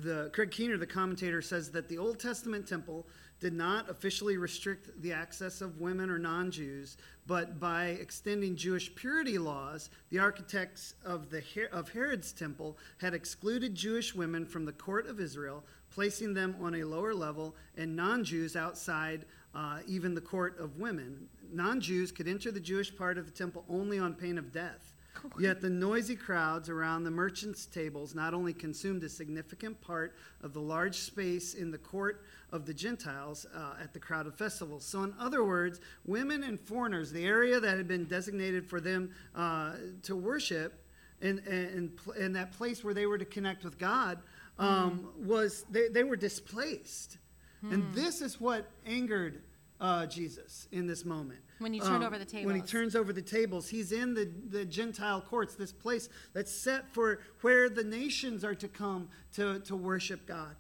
the 0.02 0.30
Craig 0.34 0.52
Keener, 0.52 0.78
the 0.78 0.86
commentator, 0.86 1.42
says 1.42 1.72
that 1.72 1.90
the 1.90 1.98
Old 1.98 2.20
Testament 2.20 2.68
temple 2.68 3.08
did 3.40 3.54
not 3.54 3.90
officially 3.90 4.38
restrict 4.38 5.02
the 5.02 5.14
access 5.14 5.62
of 5.62 5.80
women 5.80 6.10
or 6.10 6.18
non-Jews, 6.18 6.98
but 7.26 7.60
by 7.60 7.86
extending 7.86 8.56
Jewish 8.56 8.94
purity 8.96 9.38
laws, 9.38 9.90
the 10.10 10.20
architects 10.20 10.96
of 11.06 11.30
the 11.30 11.44
of 11.72 11.90
Herod's 11.90 12.32
temple 12.32 12.78
had 13.00 13.14
excluded 13.14 13.76
Jewish 13.76 14.16
women 14.16 14.46
from 14.46 14.66
the 14.66 14.72
court 14.72 15.08
of 15.08 15.20
Israel, 15.20 15.64
placing 15.90 16.34
them 16.34 16.56
on 16.62 16.76
a 16.76 16.84
lower 16.84 17.14
level, 17.14 17.56
and 17.76 17.96
non-Jews 17.96 18.56
outside 18.56 19.26
uh, 19.54 19.80
even 19.88 20.14
the 20.14 20.22
court 20.22 20.60
of 20.60 20.78
women. 20.78 21.28
Non-Jews 21.52 22.12
could 22.12 22.28
enter 22.28 22.52
the 22.52 22.60
Jewish 22.60 22.96
part 22.96 23.18
of 23.18 23.26
the 23.26 23.32
temple 23.32 23.66
only 23.70 23.98
on 24.00 24.14
pain 24.14 24.38
of 24.38 24.52
death. 24.52 24.94
Yet 25.40 25.62
the 25.62 25.70
noisy 25.70 26.16
crowds 26.16 26.70
around 26.70 27.04
the 27.04 27.12
merchants' 27.12 27.66
tables 27.66 28.16
not 28.16 28.34
only 28.34 28.54
consumed 28.54 29.04
a 29.04 29.10
significant 29.10 29.80
part 29.82 30.16
of 30.42 30.54
the 30.54 30.62
large 30.62 30.96
space 30.96 31.54
in 31.54 31.72
the 31.72 31.78
court 31.78 32.24
of 32.52 32.66
the 32.66 32.74
Gentiles 32.74 33.46
uh, 33.56 33.82
at 33.82 33.94
the 33.94 34.00
crowded 34.00 34.34
festivals. 34.36 34.86
So, 34.86 35.04
in 35.04 35.14
other 35.20 35.44
words, 35.44 35.80
women 36.06 36.44
and 36.44 36.60
foreigners, 36.60 37.12
the 37.12 37.26
area 37.26 37.60
that 37.60 37.78
had 37.78 37.88
been 37.88 38.06
designated 38.06 38.66
for 38.66 38.80
them 38.80 39.12
uh, 39.36 39.74
to 40.04 40.16
worship, 40.16 40.84
and, 41.22 41.40
and, 41.48 42.00
and 42.18 42.36
that 42.36 42.52
place 42.54 42.84
where 42.84 42.94
they 42.94 43.06
were 43.06 43.18
to 43.18 43.26
connect 43.26 43.64
with 43.64 43.78
God, 43.78 44.20
um, 44.60 45.10
was 45.18 45.66
they, 45.70 45.88
they 45.88 46.04
were 46.04 46.16
displaced. 46.16 47.18
And 47.64 47.94
this 47.94 48.22
is 48.22 48.40
what 48.40 48.70
angered 48.86 49.42
uh, 49.82 50.06
Jesus 50.06 50.68
in 50.72 50.88
this 50.88 51.04
moment. 51.04 51.40
When 51.60 51.74
he 51.74 51.80
turned 51.80 52.04
um, 52.04 52.04
over 52.04 52.18
the 52.18 52.44
When 52.44 52.56
he 52.56 52.62
turns 52.62 52.96
over 52.96 53.12
the 53.12 53.22
tables, 53.22 53.68
he's 53.68 53.92
in 53.92 54.14
the, 54.14 54.32
the 54.50 54.66
Gentile 54.66 55.22
courts, 55.22 55.56
this 55.56 55.72
place 55.72 56.10
that's 56.34 56.52
set 56.52 56.94
for 56.94 57.20
where 57.42 57.70
the 57.70 57.84
nations 57.84 58.44
are 58.44 58.56
to 58.56 58.68
come 58.68 59.10
to, 59.34 59.60
to 59.62 59.76
worship 59.76 60.28
God. 60.28 60.56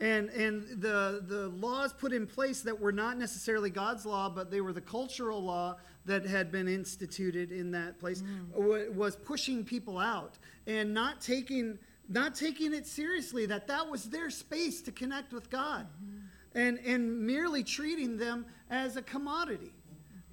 And, 0.00 0.30
and 0.30 0.80
the, 0.80 1.22
the 1.26 1.48
laws 1.48 1.92
put 1.92 2.12
in 2.12 2.26
place 2.26 2.62
that 2.62 2.80
were 2.80 2.92
not 2.92 3.18
necessarily 3.18 3.68
God's 3.68 4.06
law, 4.06 4.30
but 4.30 4.50
they 4.50 4.62
were 4.62 4.72
the 4.72 4.80
cultural 4.80 5.42
law 5.42 5.76
that 6.06 6.24
had 6.24 6.50
been 6.50 6.66
instituted 6.68 7.52
in 7.52 7.70
that 7.72 7.98
place, 7.98 8.22
mm. 8.22 8.48
wa- 8.54 8.90
was 8.94 9.14
pushing 9.14 9.62
people 9.62 9.98
out 9.98 10.38
and 10.66 10.94
not 10.94 11.20
taking, 11.20 11.78
not 12.08 12.34
taking 12.34 12.72
it 12.72 12.86
seriously 12.86 13.44
that 13.46 13.66
that 13.66 13.90
was 13.90 14.04
their 14.04 14.30
space 14.30 14.80
to 14.82 14.90
connect 14.90 15.34
with 15.34 15.50
God 15.50 15.86
mm-hmm. 16.02 16.58
and, 16.58 16.78
and 16.78 17.20
merely 17.26 17.62
treating 17.62 18.16
them 18.16 18.46
as 18.70 18.96
a 18.96 19.02
commodity. 19.02 19.72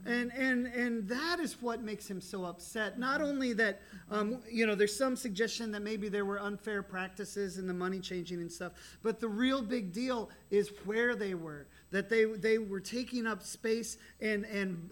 And, 0.07 0.31
and, 0.33 0.67
and 0.67 1.07
that 1.09 1.39
is 1.39 1.61
what 1.61 1.81
makes 1.81 2.09
him 2.09 2.21
so 2.21 2.45
upset. 2.45 2.97
Not 2.97 3.21
only 3.21 3.51
that, 3.53 3.81
um, 4.09 4.41
you 4.49 4.65
know, 4.65 4.73
there's 4.73 4.95
some 4.95 5.15
suggestion 5.15 5.71
that 5.73 5.81
maybe 5.81 6.07
there 6.07 6.23
were 6.23 6.39
unfair 6.39 6.81
practices 6.81 7.57
in 7.57 7.67
the 7.67 7.73
money 7.73 7.99
changing 7.99 8.39
and 8.39 8.51
stuff, 8.51 8.71
but 9.03 9.19
the 9.19 9.27
real 9.27 9.61
big 9.61 9.91
deal 9.91 10.29
is 10.49 10.71
where 10.85 11.15
they 11.15 11.33
were. 11.33 11.67
That 11.91 12.09
they, 12.09 12.23
they 12.25 12.57
were 12.57 12.79
taking 12.79 13.27
up 13.27 13.43
space 13.43 13.97
and, 14.21 14.45
and 14.45 14.89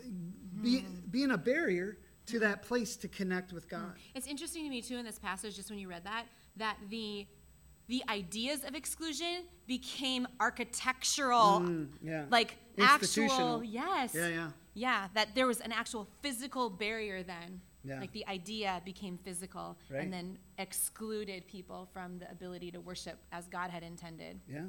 be, 0.62 0.86
being 1.10 1.32
a 1.32 1.38
barrier 1.38 1.98
to 2.28 2.40
that 2.40 2.64
place 2.64 2.96
to 2.98 3.08
connect 3.08 3.54
with 3.54 3.70
God. 3.70 3.94
It's 4.16 4.28
interesting 4.28 4.64
to 4.64 4.70
me 4.70 4.82
too 4.82 4.98
in 4.98 5.06
this 5.06 5.20
passage, 5.20 5.56
just 5.56 5.70
when 5.70 5.80
you 5.80 5.88
read 5.88 6.04
that, 6.04 6.26
that 6.58 6.78
the 6.90 7.26
the 7.88 8.04
ideas 8.10 8.64
of 8.64 8.74
exclusion 8.74 9.44
became 9.68 10.28
architectural, 10.40 11.62
Mm, 11.62 11.90
yeah. 12.02 12.26
like 12.32 12.58
actual, 12.80 13.64
yes, 13.64 14.14
Yeah, 14.16 14.28
yeah. 14.28 14.50
Yeah, 14.76 15.08
that 15.16 15.34
there 15.34 15.48
was 15.48 15.62
an 15.62 15.72
actual 15.72 16.08
physical 16.22 16.70
barrier 16.70 17.24
then. 17.24 17.62
Yeah. 17.84 18.00
Like 18.00 18.12
the 18.12 18.28
idea 18.28 18.82
became 18.84 19.18
physical 19.18 19.78
Right. 19.90 20.02
and 20.04 20.12
then 20.12 20.38
excluded 20.58 21.48
people 21.48 21.88
from 21.94 22.20
the 22.20 22.30
ability 22.30 22.72
to 22.72 22.82
worship 22.82 23.18
as 23.32 23.48
God 23.48 23.70
had 23.70 23.84
intended. 23.84 24.40
Yeah. 24.48 24.66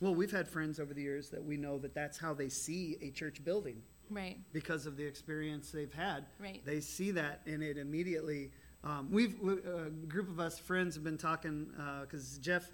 Well, 0.00 0.14
we've 0.14 0.30
had 0.30 0.48
friends 0.48 0.80
over 0.80 0.94
the 0.94 1.02
years 1.02 1.28
that 1.30 1.44
we 1.44 1.56
know 1.56 1.78
that 1.78 1.94
that's 1.94 2.16
how 2.18 2.32
they 2.32 2.48
see 2.48 2.96
a 3.02 3.10
church 3.10 3.44
building 3.44 3.82
Right. 4.08 4.38
because 4.52 4.86
of 4.86 4.96
the 4.96 5.04
experience 5.04 5.70
they've 5.70 5.92
had. 5.92 6.24
Right. 6.38 6.64
They 6.64 6.80
see 6.80 7.10
that 7.12 7.42
and 7.46 7.62
it 7.62 7.76
immediately. 7.76 8.52
Um, 8.82 9.10
we've 9.10 9.38
we, 9.40 9.54
a 9.58 9.90
group 9.90 10.28
of 10.30 10.40
us 10.40 10.58
friends 10.58 10.94
have 10.94 11.04
been 11.04 11.18
talking 11.18 11.66
because 12.00 12.38
Jeff 12.38 12.70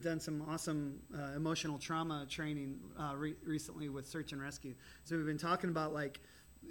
done 0.00 0.20
some 0.20 0.42
awesome 0.48 1.00
uh, 1.16 1.36
emotional 1.36 1.78
trauma 1.78 2.26
training 2.28 2.78
uh, 2.98 3.14
re- 3.16 3.36
recently 3.44 3.88
with 3.88 4.06
search 4.06 4.32
and 4.32 4.40
rescue. 4.40 4.74
So 5.04 5.16
we've 5.16 5.26
been 5.26 5.38
talking 5.38 5.70
about 5.70 5.92
like 5.92 6.20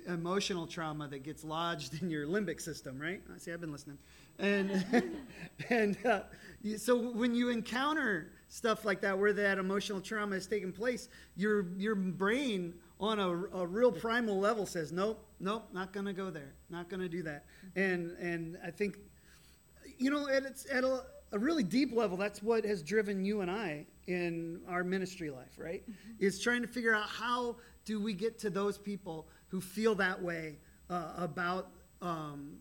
emotional 0.07 0.67
trauma 0.67 1.07
that 1.07 1.23
gets 1.23 1.43
lodged 1.43 2.01
in 2.01 2.09
your 2.09 2.27
limbic 2.27 2.61
system, 2.61 2.99
right? 2.99 3.21
I 3.33 3.37
see. 3.37 3.51
I've 3.51 3.61
been 3.61 3.71
listening, 3.71 3.97
and 4.37 4.85
and 5.69 5.97
uh, 6.05 6.21
so 6.77 6.97
when 6.97 7.35
you 7.35 7.49
encounter 7.49 8.31
stuff 8.49 8.85
like 8.85 9.01
that, 9.01 9.17
where 9.17 9.33
that 9.33 9.57
emotional 9.57 10.01
trauma 10.01 10.35
is 10.35 10.47
taking 10.47 10.71
place, 10.71 11.09
your 11.35 11.67
your 11.77 11.95
brain 11.95 12.73
on 12.99 13.19
a, 13.19 13.29
a 13.29 13.65
real 13.65 13.91
primal 13.91 14.39
level 14.39 14.65
says, 14.65 14.91
nope, 14.91 15.25
nope, 15.39 15.67
not 15.71 15.93
gonna 15.93 16.13
go 16.13 16.29
there, 16.29 16.53
not 16.69 16.89
gonna 16.89 17.09
do 17.09 17.23
that, 17.23 17.45
and 17.75 18.11
and 18.19 18.57
I 18.65 18.71
think, 18.71 18.97
you 19.97 20.09
know, 20.09 20.27
at 20.27 20.43
its 20.43 20.65
at 20.71 20.83
a, 20.83 21.03
a 21.31 21.39
really 21.39 21.63
deep 21.63 21.95
level, 21.95 22.17
that's 22.17 22.41
what 22.41 22.65
has 22.65 22.81
driven 22.81 23.23
you 23.23 23.41
and 23.41 23.51
I 23.51 23.85
in 24.07 24.61
our 24.67 24.83
ministry 24.83 25.29
life, 25.29 25.57
right? 25.57 25.83
Is 26.19 26.39
trying 26.39 26.61
to 26.61 26.67
figure 26.67 26.93
out 26.93 27.07
how 27.07 27.57
do 27.85 28.01
we 28.01 28.13
get 28.13 28.39
to 28.39 28.49
those 28.49 28.77
people 28.77 29.27
who 29.49 29.61
feel 29.61 29.95
that 29.95 30.21
way 30.21 30.57
uh, 30.89 31.13
about 31.17 31.69
um, 32.01 32.57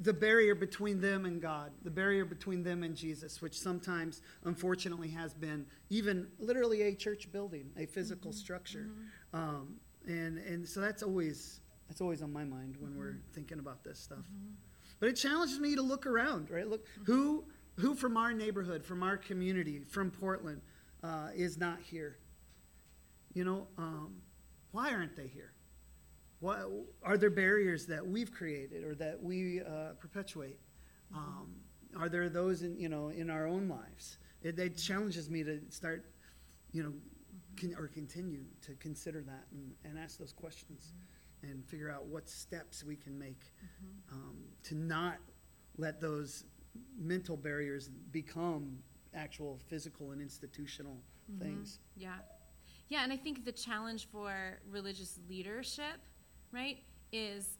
the 0.00 0.12
barrier 0.12 0.54
between 0.54 1.00
them 1.00 1.24
and 1.24 1.40
God, 1.40 1.70
the 1.82 1.90
barrier 1.90 2.24
between 2.24 2.62
them 2.62 2.82
and 2.82 2.96
Jesus, 2.96 3.40
which 3.40 3.58
sometimes, 3.58 4.20
unfortunately, 4.44 5.08
has 5.08 5.32
been 5.32 5.66
even 5.90 6.26
literally 6.38 6.82
a 6.82 6.94
church 6.94 7.30
building, 7.32 7.70
a 7.78 7.86
physical 7.86 8.32
structure, 8.32 8.90
um, 9.32 9.76
and 10.06 10.38
and 10.38 10.68
so 10.68 10.80
that's 10.80 11.02
always 11.02 11.60
that's 11.88 12.00
always 12.00 12.22
on 12.22 12.32
my 12.32 12.44
mind 12.44 12.76
when 12.80 12.96
we're 12.98 13.18
thinking 13.32 13.58
about 13.58 13.84
this 13.84 13.98
stuff. 13.98 14.26
But 15.04 15.10
it 15.10 15.16
challenges 15.16 15.60
me 15.60 15.74
to 15.74 15.82
look 15.82 16.06
around, 16.06 16.50
right? 16.50 16.66
Look 16.66 16.86
who 17.04 17.44
who 17.78 17.94
from 17.94 18.16
our 18.16 18.32
neighborhood, 18.32 18.82
from 18.82 19.02
our 19.02 19.18
community, 19.18 19.80
from 19.80 20.10
Portland, 20.10 20.62
uh, 21.02 21.28
is 21.34 21.58
not 21.58 21.78
here. 21.78 22.16
You 23.34 23.44
know, 23.44 23.66
um, 23.76 24.14
why 24.70 24.94
aren't 24.94 25.14
they 25.14 25.26
here? 25.26 25.52
What, 26.40 26.70
are 27.02 27.18
there 27.18 27.28
barriers 27.28 27.84
that 27.84 28.06
we've 28.06 28.32
created 28.32 28.82
or 28.82 28.94
that 28.94 29.22
we 29.22 29.60
uh, 29.60 29.92
perpetuate? 30.00 30.58
Um, 31.14 31.56
are 31.98 32.08
there 32.08 32.30
those 32.30 32.62
in 32.62 32.80
you 32.80 32.88
know 32.88 33.10
in 33.10 33.28
our 33.28 33.46
own 33.46 33.68
lives? 33.68 34.16
It, 34.40 34.58
it 34.58 34.78
challenges 34.78 35.28
me 35.28 35.44
to 35.44 35.60
start, 35.68 36.06
you 36.72 36.82
know, 36.82 37.74
or 37.76 37.88
continue 37.88 38.44
to 38.62 38.72
consider 38.76 39.20
that 39.20 39.44
and, 39.52 39.74
and 39.84 39.98
ask 39.98 40.16
those 40.16 40.32
questions, 40.32 40.94
and 41.50 41.64
figure 41.64 41.90
out 41.90 42.06
what 42.06 42.28
steps 42.28 42.84
we 42.84 42.96
can 42.96 43.18
make 43.18 43.52
um, 44.12 44.36
to 44.64 44.74
not 44.74 45.18
let 45.76 46.00
those 46.00 46.44
mental 46.98 47.36
barriers 47.36 47.88
become 48.10 48.78
actual 49.14 49.58
physical 49.68 50.12
and 50.12 50.20
institutional 50.20 50.96
things. 51.38 51.78
Yeah. 51.96 52.14
Yeah, 52.88 53.02
and 53.02 53.12
I 53.12 53.16
think 53.16 53.44
the 53.44 53.52
challenge 53.52 54.08
for 54.10 54.58
religious 54.70 55.18
leadership, 55.28 56.00
right, 56.52 56.78
is 57.12 57.58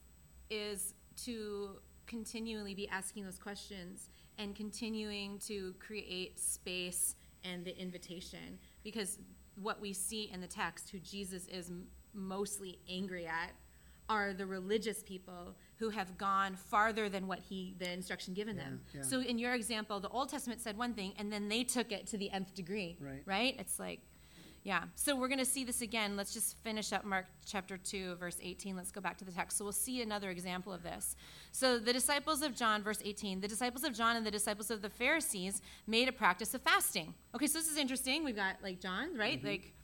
is 0.51 0.95
to 1.25 1.81
continually 2.07 2.75
be 2.75 2.89
asking 2.89 3.25
those 3.25 3.39
questions 3.39 4.11
and 4.39 4.55
continuing 4.55 5.39
to 5.39 5.75
create 5.79 6.39
space 6.39 7.15
and 7.45 7.65
the 7.65 7.77
invitation 7.81 8.59
because 8.83 9.19
what 9.57 9.81
we 9.81 9.93
see 9.93 10.31
in 10.33 10.41
the 10.41 10.47
text 10.47 10.91
who 10.91 10.99
Jesus 10.99 11.47
is 11.47 11.71
m- 11.71 11.87
mostly 12.13 12.79
angry 12.89 13.27
at 13.27 13.53
are 14.09 14.33
the 14.33 14.47
religious 14.47 15.03
people 15.03 15.57
who 15.77 15.91
have 15.91 16.17
gone 16.19 16.57
farther 16.57 17.09
than 17.09 17.27
what 17.27 17.39
he 17.39 17.75
the 17.79 17.91
instruction 17.91 18.35
given 18.35 18.57
them. 18.57 18.81
Yeah, 18.93 19.01
yeah. 19.01 19.07
So 19.07 19.21
in 19.21 19.39
your 19.39 19.55
example, 19.55 20.01
the 20.01 20.09
Old 20.09 20.29
Testament 20.29 20.61
said 20.61 20.77
one 20.77 20.95
thing 20.95 21.13
and 21.19 21.33
then 21.33 21.49
they 21.49 21.65
took 21.65 21.93
it 21.93 22.07
to 22.09 22.19
the 22.19 22.31
nth 22.31 22.55
degree. 22.55 22.97
Right. 23.01 23.23
Right? 23.27 23.57
It's 23.59 23.79
like 23.79 24.01
yeah. 24.65 24.85
So 24.95 25.15
we're 25.15 25.29
going 25.29 25.41
to 25.41 25.45
see 25.45 25.63
this 25.63 25.83
again. 25.83 26.17
Let's 26.17 26.33
just 26.33 26.57
finish 26.65 26.91
up 26.95 27.05
Mark 27.05 27.27
chapter 27.45 27.77
2, 27.77 28.15
verse 28.15 28.39
18. 28.43 28.75
Let's 28.75 28.91
go 28.91 29.01
back 29.03 29.19
to 29.19 29.25
the 29.25 29.31
text. 29.31 29.59
So 29.59 29.65
we'll 29.65 29.73
see 29.73 30.01
another 30.01 30.31
example 30.31 30.73
of 30.73 30.83
this. 30.83 31.17
So 31.53 31.79
the 31.79 31.93
disciples 31.93 32.41
of 32.41 32.57
John, 32.57 32.83
verse 32.83 33.03
18, 33.05 33.43
the 33.43 33.49
disciples 33.49 33.85
of 33.85 33.93
John 33.93 34.17
and 34.17 34.25
the 34.25 34.31
disciples 34.31 34.71
of 34.71 34.81
the 34.81 34.89
Pharisees 34.89 35.61
made 35.87 36.09
a 36.09 36.13
practice 36.13 36.55
of 36.55 36.63
fasting. 36.63 37.13
Okay, 37.35 37.47
so 37.47 37.59
this 37.59 37.71
is 37.71 37.77
interesting. 37.77 38.25
We've 38.25 38.35
got 38.35 38.57
like 38.63 38.81
John, 38.81 39.15
right? 39.19 39.43
Like 39.45 39.75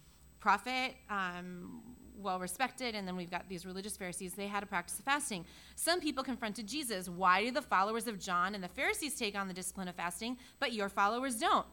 prophet, 0.41 0.95
um, 1.11 1.83
well 2.23 2.39
respected, 2.39 2.95
and 2.95 3.07
then 3.07 3.17
we've 3.17 3.31
got 3.31 3.49
these 3.49 3.67
religious 3.67 3.97
Pharisees. 3.97 4.35
They 4.35 4.47
had 4.47 4.63
a 4.63 4.67
practice 4.67 4.99
of 4.99 5.05
fasting. 5.05 5.45
Some 5.77 6.01
people 6.01 6.23
confronted 6.23 6.67
Jesus. 6.67 7.09
Why 7.09 7.45
do 7.45 7.51
the 7.51 7.63
followers 7.63 8.07
of 8.07 8.19
John 8.19 8.55
and 8.55 8.63
the 8.63 8.69
Pharisees 8.69 9.17
take 9.17 9.37
on 9.37 9.49
the 9.49 9.55
discipline 9.55 9.89
of 9.89 9.95
fasting, 9.95 10.37
but 10.59 10.73
your 10.73 10.89
followers 10.89 11.37
don't? 11.37 11.67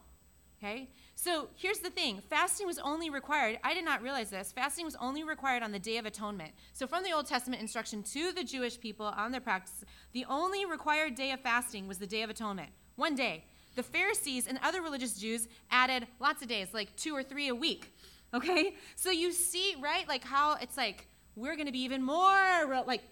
Okay? 0.57 0.89
So 1.15 1.49
here's 1.55 1.79
the 1.79 1.89
thing 1.89 2.21
fasting 2.29 2.67
was 2.67 2.79
only 2.79 3.10
required, 3.10 3.60
I 3.63 3.73
did 3.73 3.86
not 3.86 4.01
realize 4.01 4.29
this, 4.29 4.51
fasting 4.51 4.86
was 4.86 4.95
only 4.99 5.23
required 5.23 5.63
on 5.63 5.71
the 5.71 5.79
Day 5.79 5.97
of 5.97 6.05
Atonement. 6.05 6.51
So 6.73 6.88
from 6.88 7.03
the 7.03 7.12
Old 7.12 7.27
Testament 7.27 7.62
instruction 7.62 8.03
to 8.03 8.31
the 8.31 8.43
Jewish 8.43 8.79
people 8.79 9.05
on 9.05 9.31
their 9.31 9.41
practice, 9.41 9.83
the 10.13 10.25
only 10.29 10.65
required 10.65 11.15
day 11.15 11.31
of 11.31 11.41
fasting 11.41 11.88
was 11.88 11.99
the 11.99 12.07
Day 12.07 12.23
of 12.23 12.29
Atonement. 12.29 12.69
One 12.95 13.15
day. 13.15 13.45
The 13.75 13.83
Pharisees 13.83 14.47
and 14.47 14.57
other 14.63 14.81
religious 14.81 15.19
Jews 15.19 15.47
added 15.69 16.07
lots 16.19 16.41
of 16.41 16.47
days, 16.47 16.69
like 16.73 16.95
two 16.95 17.15
or 17.15 17.21
three 17.21 17.47
a 17.47 17.53
week. 17.53 17.93
Okay? 18.33 18.75
So 18.95 19.09
you 19.09 19.31
see, 19.31 19.75
right, 19.81 20.07
like 20.07 20.23
how 20.23 20.55
it's 20.55 20.77
like, 20.77 21.07
we're 21.35 21.55
going 21.55 21.67
to 21.67 21.71
be 21.71 21.83
even 21.83 22.01
more, 22.03 22.83
like, 22.85 23.03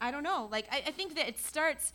I 0.00 0.10
don't 0.10 0.22
know. 0.22 0.48
Like, 0.50 0.66
I, 0.70 0.82
I 0.86 0.90
think 0.90 1.14
that 1.16 1.28
it 1.28 1.38
starts 1.38 1.92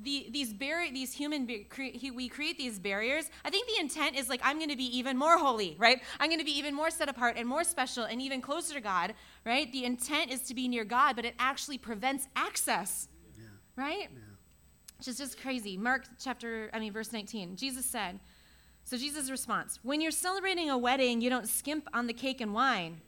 the, 0.00 0.26
these 0.30 0.52
barrier, 0.52 0.92
these 0.92 1.12
human, 1.14 1.46
cre- 1.70 1.96
we 2.14 2.28
create 2.28 2.58
these 2.58 2.78
barriers. 2.78 3.30
I 3.44 3.50
think 3.50 3.66
the 3.68 3.80
intent 3.80 4.16
is 4.16 4.28
like, 4.28 4.40
I'm 4.44 4.58
going 4.58 4.70
to 4.70 4.76
be 4.76 4.96
even 4.98 5.16
more 5.16 5.38
holy, 5.38 5.74
right? 5.78 6.02
I'm 6.20 6.28
going 6.28 6.38
to 6.38 6.44
be 6.44 6.58
even 6.58 6.74
more 6.74 6.90
set 6.90 7.08
apart 7.08 7.36
and 7.38 7.48
more 7.48 7.64
special 7.64 8.04
and 8.04 8.20
even 8.20 8.40
closer 8.42 8.74
to 8.74 8.80
God, 8.80 9.14
right? 9.44 9.70
The 9.72 9.84
intent 9.84 10.30
is 10.30 10.40
to 10.42 10.54
be 10.54 10.68
near 10.68 10.84
God, 10.84 11.16
but 11.16 11.24
it 11.24 11.34
actually 11.38 11.78
prevents 11.78 12.28
access, 12.36 13.08
Yeah. 13.38 13.44
right? 13.76 14.08
Yeah. 14.12 14.18
Which 14.98 15.08
is 15.08 15.18
just 15.18 15.40
crazy. 15.40 15.76
Mark 15.76 16.04
chapter, 16.22 16.70
I 16.72 16.78
mean, 16.80 16.92
verse 16.92 17.12
19. 17.12 17.56
Jesus 17.56 17.86
said, 17.86 18.18
so 18.86 18.96
Jesus' 18.96 19.32
response, 19.32 19.80
when 19.82 20.00
you're 20.00 20.12
celebrating 20.12 20.70
a 20.70 20.78
wedding, 20.78 21.20
you 21.20 21.28
don't 21.28 21.48
skimp 21.48 21.88
on 21.92 22.06
the 22.06 22.12
cake 22.12 22.40
and 22.40 22.54
wine. 22.54 23.00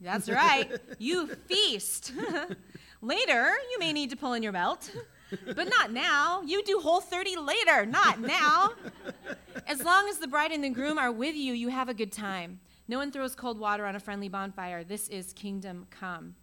That's 0.00 0.28
right. 0.28 0.70
You 1.00 1.26
feast. 1.48 2.12
later, 3.02 3.50
you 3.72 3.78
may 3.80 3.92
need 3.92 4.10
to 4.10 4.16
pull 4.16 4.34
in 4.34 4.44
your 4.44 4.52
belt, 4.52 4.88
but 5.44 5.68
not 5.68 5.90
now. 5.90 6.42
You 6.42 6.62
do 6.62 6.78
whole 6.78 7.00
30 7.00 7.38
later, 7.38 7.84
not 7.84 8.20
now. 8.20 8.70
As 9.66 9.82
long 9.82 10.08
as 10.08 10.18
the 10.18 10.28
bride 10.28 10.52
and 10.52 10.62
the 10.62 10.70
groom 10.70 10.96
are 10.96 11.10
with 11.10 11.34
you, 11.34 11.54
you 11.54 11.70
have 11.70 11.88
a 11.88 11.94
good 11.94 12.12
time. 12.12 12.60
No 12.86 12.98
one 12.98 13.10
throws 13.10 13.34
cold 13.34 13.58
water 13.58 13.84
on 13.84 13.96
a 13.96 14.00
friendly 14.00 14.28
bonfire. 14.28 14.84
This 14.84 15.08
is 15.08 15.32
kingdom 15.32 15.88
come. 15.90 16.36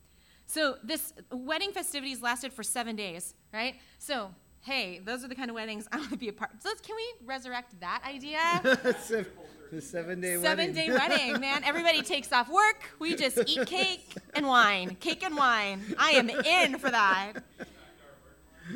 So 0.46 0.76
this 0.84 1.14
wedding 1.32 1.72
festivities 1.72 2.22
lasted 2.22 2.52
for 2.52 2.64
seven 2.64 2.98
days, 2.98 3.34
right? 3.54 3.76
So 3.98 4.32
hey, 4.64 5.02
those 5.04 5.24
are 5.24 5.28
the 5.28 5.36
kind 5.36 5.50
of 5.50 5.56
weddings 5.56 5.88
I 5.92 5.98
want 5.98 6.10
to 6.12 6.18
be 6.18 6.30
a 6.30 6.34
part. 6.34 6.52
So 6.62 6.70
let's, 6.70 6.82
can 6.82 6.96
we 6.96 7.26
resurrect 7.26 7.80
that 7.80 8.02
idea? 8.06 8.40
The 9.72 9.82
seven 9.82 10.22
day 10.22 10.38
Seven 10.40 10.68
wedding. 10.68 10.74
day 10.76 10.92
wedding, 10.92 11.42
man. 11.42 11.64
Everybody 11.64 12.04
takes 12.04 12.32
off 12.32 12.48
work. 12.48 12.84
We 13.00 13.16
just 13.16 13.40
eat 13.48 13.66
cake 13.68 14.08
and 14.36 14.46
wine. 14.46 14.98
Cake 15.00 15.24
and 15.24 15.36
wine. 15.36 15.82
I 15.98 16.12
am 16.12 16.30
in 16.30 16.78
for 16.78 16.92
that. 16.92 17.34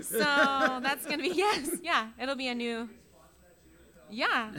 So 0.02 0.18
that's 0.18 1.06
going 1.06 1.20
to 1.20 1.30
be, 1.30 1.36
yes, 1.36 1.70
yeah, 1.84 2.08
it'll 2.20 2.36
be 2.36 2.48
a 2.48 2.56
new. 2.56 2.90
Yeah. 4.10 4.52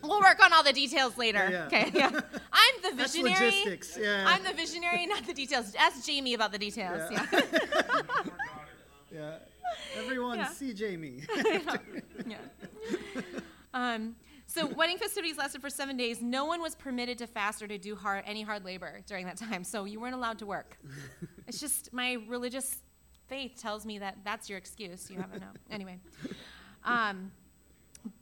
We'll 0.00 0.20
work 0.20 0.40
on 0.44 0.52
all 0.52 0.62
the 0.62 0.72
details 0.72 1.18
later. 1.18 1.48
Yeah. 1.50 1.66
Okay, 1.66 1.90
yeah. 1.92 2.20
I'm 2.52 2.82
the 2.82 3.02
visionary. 3.02 3.32
That's 3.34 3.56
logistics. 3.56 3.98
Yeah. 4.00 4.24
I'm 4.28 4.44
the 4.44 4.52
visionary, 4.52 5.06
not 5.06 5.26
the 5.26 5.34
details. 5.34 5.74
Ask 5.76 6.06
Jamie 6.06 6.34
about 6.34 6.52
the 6.52 6.58
details. 6.58 7.10
Yeah. 7.10 7.26
Yeah. 7.32 7.40
yeah. 9.12 9.34
Everyone, 9.96 10.38
Yeah. 10.38 10.48
see 10.48 10.72
Jamie. 10.72 11.22
yeah. 12.26 12.36
Um, 13.74 14.16
so 14.46 14.66
wedding 14.66 14.96
festivities 14.96 15.36
lasted 15.36 15.60
for 15.60 15.68
seven 15.68 15.96
days. 15.96 16.22
No 16.22 16.46
one 16.46 16.62
was 16.62 16.74
permitted 16.74 17.18
to 17.18 17.26
fast 17.26 17.62
or 17.62 17.68
to 17.68 17.76
do 17.76 17.94
hard, 17.94 18.24
any 18.26 18.42
hard 18.42 18.64
labor 18.64 19.00
during 19.06 19.26
that 19.26 19.36
time. 19.36 19.62
So 19.62 19.84
you 19.84 20.00
weren't 20.00 20.14
allowed 20.14 20.38
to 20.38 20.46
work. 20.46 20.78
it's 21.46 21.60
just 21.60 21.92
my 21.92 22.16
religious 22.28 22.78
faith 23.28 23.60
tells 23.60 23.84
me 23.84 23.98
that 23.98 24.18
that's 24.24 24.48
your 24.48 24.56
excuse. 24.56 25.10
You 25.10 25.18
haven't 25.18 25.40
know. 25.40 25.48
Anyway. 25.70 25.98
Um, 26.84 27.30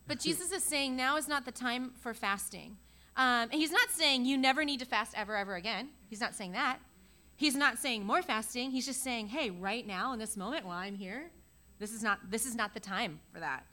but 0.08 0.18
Jesus 0.18 0.50
is 0.50 0.64
saying 0.64 0.96
now 0.96 1.16
is 1.16 1.28
not 1.28 1.44
the 1.44 1.52
time 1.52 1.92
for 2.00 2.12
fasting. 2.12 2.76
Um, 3.16 3.48
and 3.50 3.54
he's 3.54 3.70
not 3.70 3.88
saying 3.90 4.24
you 4.24 4.36
never 4.36 4.64
need 4.64 4.80
to 4.80 4.84
fast 4.84 5.14
ever, 5.16 5.36
ever 5.36 5.54
again. 5.54 5.90
He's 6.10 6.20
not 6.20 6.34
saying 6.34 6.52
that. 6.52 6.78
He's 7.36 7.54
not 7.54 7.78
saying 7.78 8.04
more 8.04 8.20
fasting. 8.22 8.70
He's 8.72 8.84
just 8.86 9.02
saying, 9.02 9.28
hey, 9.28 9.50
right 9.50 9.86
now 9.86 10.12
in 10.12 10.18
this 10.18 10.36
moment 10.36 10.66
while 10.66 10.78
I'm 10.78 10.94
here, 10.96 11.30
this 11.78 11.92
is 11.92 12.02
not 12.02 12.30
this 12.30 12.46
is 12.46 12.54
not 12.54 12.74
the 12.74 12.80
time 12.80 13.20
for 13.32 13.40
that. 13.40 13.64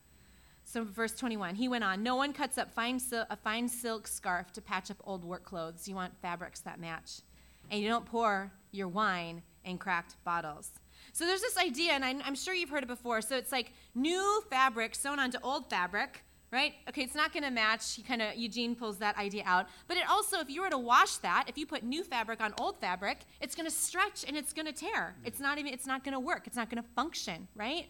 So 0.66 0.84
verse 0.84 1.14
21, 1.14 1.56
he 1.56 1.68
went 1.68 1.84
on, 1.84 2.04
no 2.04 2.16
one 2.16 2.34
cuts 2.34 2.58
up 2.58 2.72
fine 2.72 3.00
sil- 3.00 3.28
a 3.30 3.36
fine 3.36 3.68
silk 3.68 4.08
scarf 4.08 4.52
to 4.54 4.62
patch 4.62 4.90
up 4.90 4.98
old 5.04 5.24
work 5.24 5.44
clothes. 5.44 5.88
You 5.88 5.96
want 5.96 6.14
fabrics 6.22 6.62
that 6.62 6.80
match. 6.80 7.22
And 7.70 7.82
you 7.82 7.90
don't 7.90 8.06
pour 8.06 8.52
your 8.72 8.88
wine 8.88 9.42
in 9.66 9.78
cracked 9.78 10.16
bottles. 10.24 10.72
So 11.12 11.26
there's 11.26 11.42
this 11.42 11.58
idea, 11.58 11.92
and 11.92 12.04
I'm, 12.04 12.22
I'm 12.26 12.36
sure 12.36 12.54
you've 12.54 12.70
heard 12.70 12.84
it 12.84 12.88
before. 12.88 13.22
So 13.22 13.36
it's 13.36 13.52
like 13.52 13.74
new 13.94 14.44
fabric 14.50 14.96
sewn 14.96 15.20
onto 15.20 15.38
old 15.44 15.70
fabric, 15.70 16.24
right? 16.54 16.76
Okay, 16.88 17.02
it's 17.02 17.16
not 17.16 17.34
going 17.34 17.44
to 17.44 17.52
match. 17.52 17.96
He 17.96 18.04
kind 18.04 18.22
of 18.22 18.36
Eugene 18.36 18.76
pulls 18.76 19.00
that 19.00 19.18
idea 19.18 19.44
out. 19.46 19.66
But 19.88 19.98
it 19.98 20.04
also, 20.08 20.40
if 20.40 20.50
you 20.50 20.62
were 20.62 20.70
to 20.70 20.78
wash 20.78 21.18
that, 21.18 21.46
if 21.48 21.58
you 21.58 21.66
put 21.66 21.84
new 21.84 22.04
fabric 22.04 22.40
on 22.40 22.54
old 22.60 22.78
fabric, 22.78 23.18
it's 23.42 23.56
going 23.56 23.66
to 23.66 23.76
stretch 23.76 24.24
and 24.26 24.38
it's 24.38 24.54
going 24.54 24.68
to 24.68 24.72
tear. 24.72 25.16
It's 25.26 25.40
not 25.40 25.58
even. 25.58 25.74
It's 25.74 25.88
not 25.88 26.04
going 26.04 26.14
to 26.14 26.20
work. 26.20 26.44
It's 26.46 26.56
not 26.56 26.70
going 26.70 26.82
to 26.82 26.90
function, 26.96 27.48
right? 27.56 27.88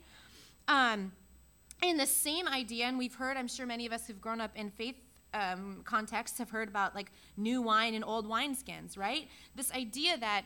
Um, 0.70 1.12
and 1.84 2.00
the 2.00 2.06
same 2.06 2.48
idea, 2.48 2.86
and 2.86 2.98
we've 2.98 3.14
heard. 3.14 3.36
I'm 3.36 3.50
sure 3.50 3.66
many 3.66 3.86
of 3.86 3.92
us 3.92 4.08
who've 4.08 4.22
grown 4.22 4.40
up 4.40 4.52
in 4.56 4.72
faith 4.72 4.96
um, 5.34 5.82
contexts 5.84 6.38
have 6.38 6.50
heard 6.50 6.70
about 6.70 6.96
like 6.96 7.12
new 7.36 7.62
wine 7.62 7.96
and 7.96 8.06
old 8.06 8.28
wineskins, 8.30 8.98
right? 8.98 9.28
This 9.56 9.72
idea 9.74 10.18
that 10.18 10.46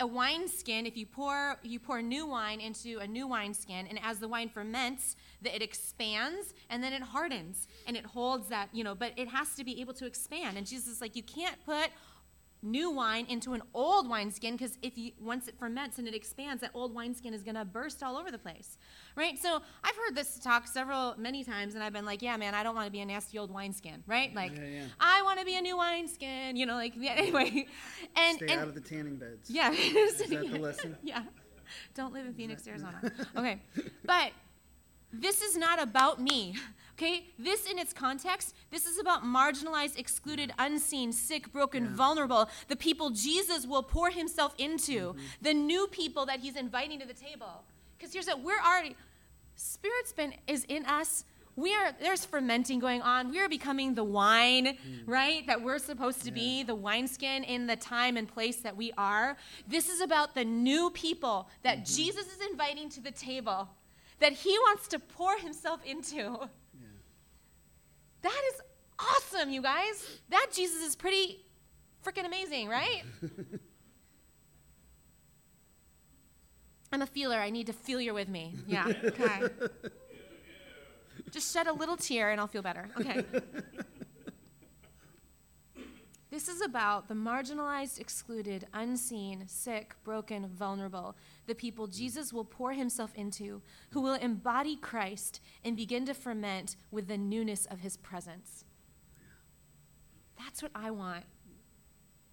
a 0.00 0.06
wineskin, 0.06 0.86
if 0.86 0.96
you 0.96 1.06
pour 1.06 1.56
you 1.62 1.80
pour 1.80 2.02
new 2.02 2.26
wine 2.26 2.60
into 2.60 2.98
a 2.98 3.06
new 3.06 3.26
wineskin, 3.26 3.86
and 3.88 3.98
as 4.02 4.18
the 4.18 4.28
wine 4.28 4.48
ferments, 4.48 5.16
that 5.42 5.54
it 5.54 5.62
expands 5.62 6.54
and 6.70 6.82
then 6.82 6.92
it 6.92 7.02
hardens 7.02 7.68
and 7.86 7.96
it 7.96 8.04
holds 8.06 8.48
that, 8.48 8.68
you 8.72 8.82
know, 8.84 8.94
but 8.94 9.12
it 9.16 9.28
has 9.28 9.54
to 9.54 9.64
be 9.64 9.80
able 9.80 9.94
to 9.94 10.06
expand. 10.06 10.56
And 10.58 10.66
Jesus 10.66 10.88
is 10.88 11.00
like, 11.00 11.14
you 11.16 11.22
can't 11.22 11.56
put 11.64 11.90
new 12.60 12.90
wine 12.90 13.24
into 13.28 13.52
an 13.52 13.62
old 13.72 14.10
wineskin 14.10 14.56
because 14.56 14.76
if 14.82 14.98
you 14.98 15.12
once 15.20 15.46
it 15.46 15.54
ferments 15.60 15.96
and 16.00 16.08
it 16.08 16.12
expands 16.14 16.60
that 16.60 16.72
old 16.74 16.92
wineskin 16.92 17.32
is 17.32 17.44
going 17.44 17.54
to 17.54 17.64
burst 17.64 18.02
all 18.02 18.16
over 18.16 18.32
the 18.32 18.38
place 18.38 18.78
right 19.14 19.38
so 19.38 19.62
i've 19.84 19.94
heard 19.94 20.16
this 20.16 20.40
talk 20.40 20.66
several 20.66 21.14
many 21.16 21.44
times 21.44 21.76
and 21.76 21.84
i've 21.84 21.92
been 21.92 22.04
like 22.04 22.20
yeah 22.20 22.36
man 22.36 22.56
i 22.56 22.64
don't 22.64 22.74
want 22.74 22.84
to 22.84 22.90
be 22.90 22.98
a 22.98 23.06
nasty 23.06 23.38
old 23.38 23.54
wineskin 23.54 24.02
right 24.08 24.34
like 24.34 24.50
Yeah, 24.56 24.64
yeah. 24.66 24.84
i 24.98 25.22
want 25.22 25.38
to 25.38 25.44
be 25.46 25.54
a 25.56 25.60
new 25.60 25.76
wineskin 25.76 26.56
you 26.56 26.66
know 26.66 26.74
like 26.74 26.94
yeah, 26.96 27.12
anyway 27.16 27.64
and 28.16 28.36
Stay 28.38 28.46
and 28.48 28.60
out 28.62 28.66
of 28.66 28.74
the 28.74 28.80
tanning 28.80 29.14
beds. 29.14 29.48
yeah 29.48 29.70
Is 29.72 30.18
that 30.18 30.28
the 30.28 30.58
lesson? 30.58 30.96
yeah 31.04 31.22
don't 31.94 32.12
live 32.12 32.26
in 32.26 32.34
phoenix 32.34 32.66
arizona 32.66 33.00
okay 33.36 33.62
but 34.04 34.32
this 35.12 35.42
is 35.42 35.56
not 35.56 35.80
about 35.80 36.20
me 36.20 36.54
okay? 36.98 37.26
This 37.38 37.70
in 37.70 37.78
its 37.78 37.92
context 37.92 38.54
this 38.70 38.86
is 38.86 38.98
about 38.98 39.24
marginalized 39.24 39.98
excluded 39.98 40.52
unseen 40.58 41.12
sick 41.12 41.52
broken 41.52 41.84
Yeah. 41.84 41.94
vulnerable 41.94 42.50
the 42.68 42.76
people 42.76 43.10
jesus 43.10 43.66
will 43.66 43.82
pour 43.82 44.10
himself 44.10 44.54
into 44.58 45.12
mm-hmm. 45.12 45.18
the 45.40 45.54
new 45.54 45.86
people 45.88 46.26
that 46.26 46.40
he's 46.40 46.56
inviting 46.56 46.98
to 47.00 47.06
the 47.06 47.14
table. 47.14 47.64
Because 47.96 48.12
here's 48.12 48.26
what 48.26 48.40
we're 48.42 48.60
already 48.60 48.96
spirit's 49.56 50.12
been 50.12 50.34
is 50.46 50.64
in 50.64 50.84
us. 50.86 51.24
We 51.56 51.74
are 51.74 51.92
there's 52.00 52.24
fermenting 52.24 52.78
going 52.78 53.02
on. 53.02 53.30
We 53.30 53.40
are 53.40 53.48
becoming 53.48 53.94
the 53.94 54.04
wine 54.04 54.66
mm. 54.66 54.78
right 55.06 55.44
that 55.48 55.60
we're 55.60 55.80
supposed 55.80 56.24
to 56.24 56.30
be 56.30 56.62
the 56.62 56.76
wineskin 56.76 57.42
in 57.42 57.66
the 57.66 57.74
time 57.74 58.16
and 58.16 58.28
place 58.28 58.58
that 58.58 58.76
we 58.76 58.92
are. 58.96 59.36
This 59.66 59.88
is 59.88 60.00
about 60.00 60.36
the 60.36 60.44
new 60.44 60.90
people 60.90 61.48
that 61.64 61.78
mm-hmm. 61.78 61.96
jesus 61.96 62.26
is 62.26 62.40
inviting 62.48 62.88
to 62.90 63.00
the 63.00 63.10
table 63.10 63.68
that 64.20 64.32
he 64.32 64.50
wants 64.58 64.88
to 64.88 64.98
pour 64.98 65.36
himself 65.38 65.80
into. 65.84 66.48
That 68.22 68.42
is 68.52 68.60
awesome 68.98 69.50
you 69.50 69.62
guys. 69.62 70.20
That 70.28 70.48
jesus 70.52 70.82
is 70.82 70.96
pretty 70.96 71.44
freaking 72.04 72.26
amazing 72.26 72.68
right? 72.68 73.04
I'm 76.90 77.02
a 77.02 77.06
feeler. 77.06 77.36
I 77.36 77.50
need 77.50 77.66
to 77.66 77.72
feel 77.72 78.00
you're 78.00 78.14
with 78.14 78.28
me. 78.28 78.54
Yeah 78.66 78.86
okay. 79.04 79.42
Just 81.30 81.52
shed 81.52 81.66
a 81.66 81.72
little 81.72 81.96
tear 81.96 82.30
and 82.30 82.40
I'll 82.40 82.46
feel 82.46 82.62
better. 82.62 82.88
Okay. 82.98 83.22
this 86.30 86.48
is 86.48 86.60
about 86.60 87.08
the 87.08 87.14
marginalized, 87.14 87.98
excluded, 87.98 88.66
unseen, 88.74 89.44
sick, 89.46 89.94
broken, 90.04 90.46
vulnerable, 90.46 91.16
the 91.46 91.54
people 91.54 91.86
Jesus 91.86 92.32
will 92.32 92.44
pour 92.44 92.72
himself 92.72 93.12
into, 93.14 93.62
who 93.90 94.02
will 94.02 94.14
embody 94.14 94.76
Christ 94.76 95.40
and 95.64 95.74
begin 95.74 96.04
to 96.04 96.12
ferment 96.12 96.76
with 96.90 97.08
the 97.08 97.16
newness 97.16 97.64
of 97.66 97.80
his 97.80 97.96
presence. 97.96 98.64
That's 100.36 100.62
what 100.62 100.72
I 100.74 100.90
want. 100.90 101.24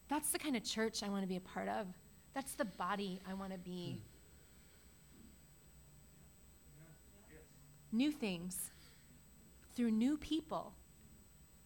That's 0.10 0.32
the 0.32 0.40
kind 0.40 0.58
of 0.58 0.64
church 0.64 1.02
I 1.02 1.10
want 1.10 1.24
to 1.24 1.28
be 1.28 1.38
a 1.38 1.42
part 1.42 1.70
of. 1.70 1.88
That's 2.34 2.54
the 2.54 2.66
body 2.66 3.22
I 3.28 3.34
want 3.34 3.54
to 3.54 3.58
be. 3.58 4.02
Hmm. 7.92 7.98
New 7.98 8.12
things 8.12 8.72
through 9.74 9.92
new 9.92 10.18
people 10.18 10.74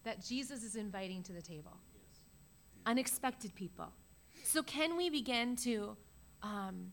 that 0.03 0.23
Jesus 0.23 0.63
is 0.63 0.75
inviting 0.75 1.23
to 1.23 1.33
the 1.33 1.41
table. 1.41 1.77
Unexpected 2.85 3.53
people. 3.55 3.87
So, 4.43 4.63
can 4.63 4.97
we 4.97 5.09
begin 5.09 5.55
to 5.57 5.95
um, 6.41 6.91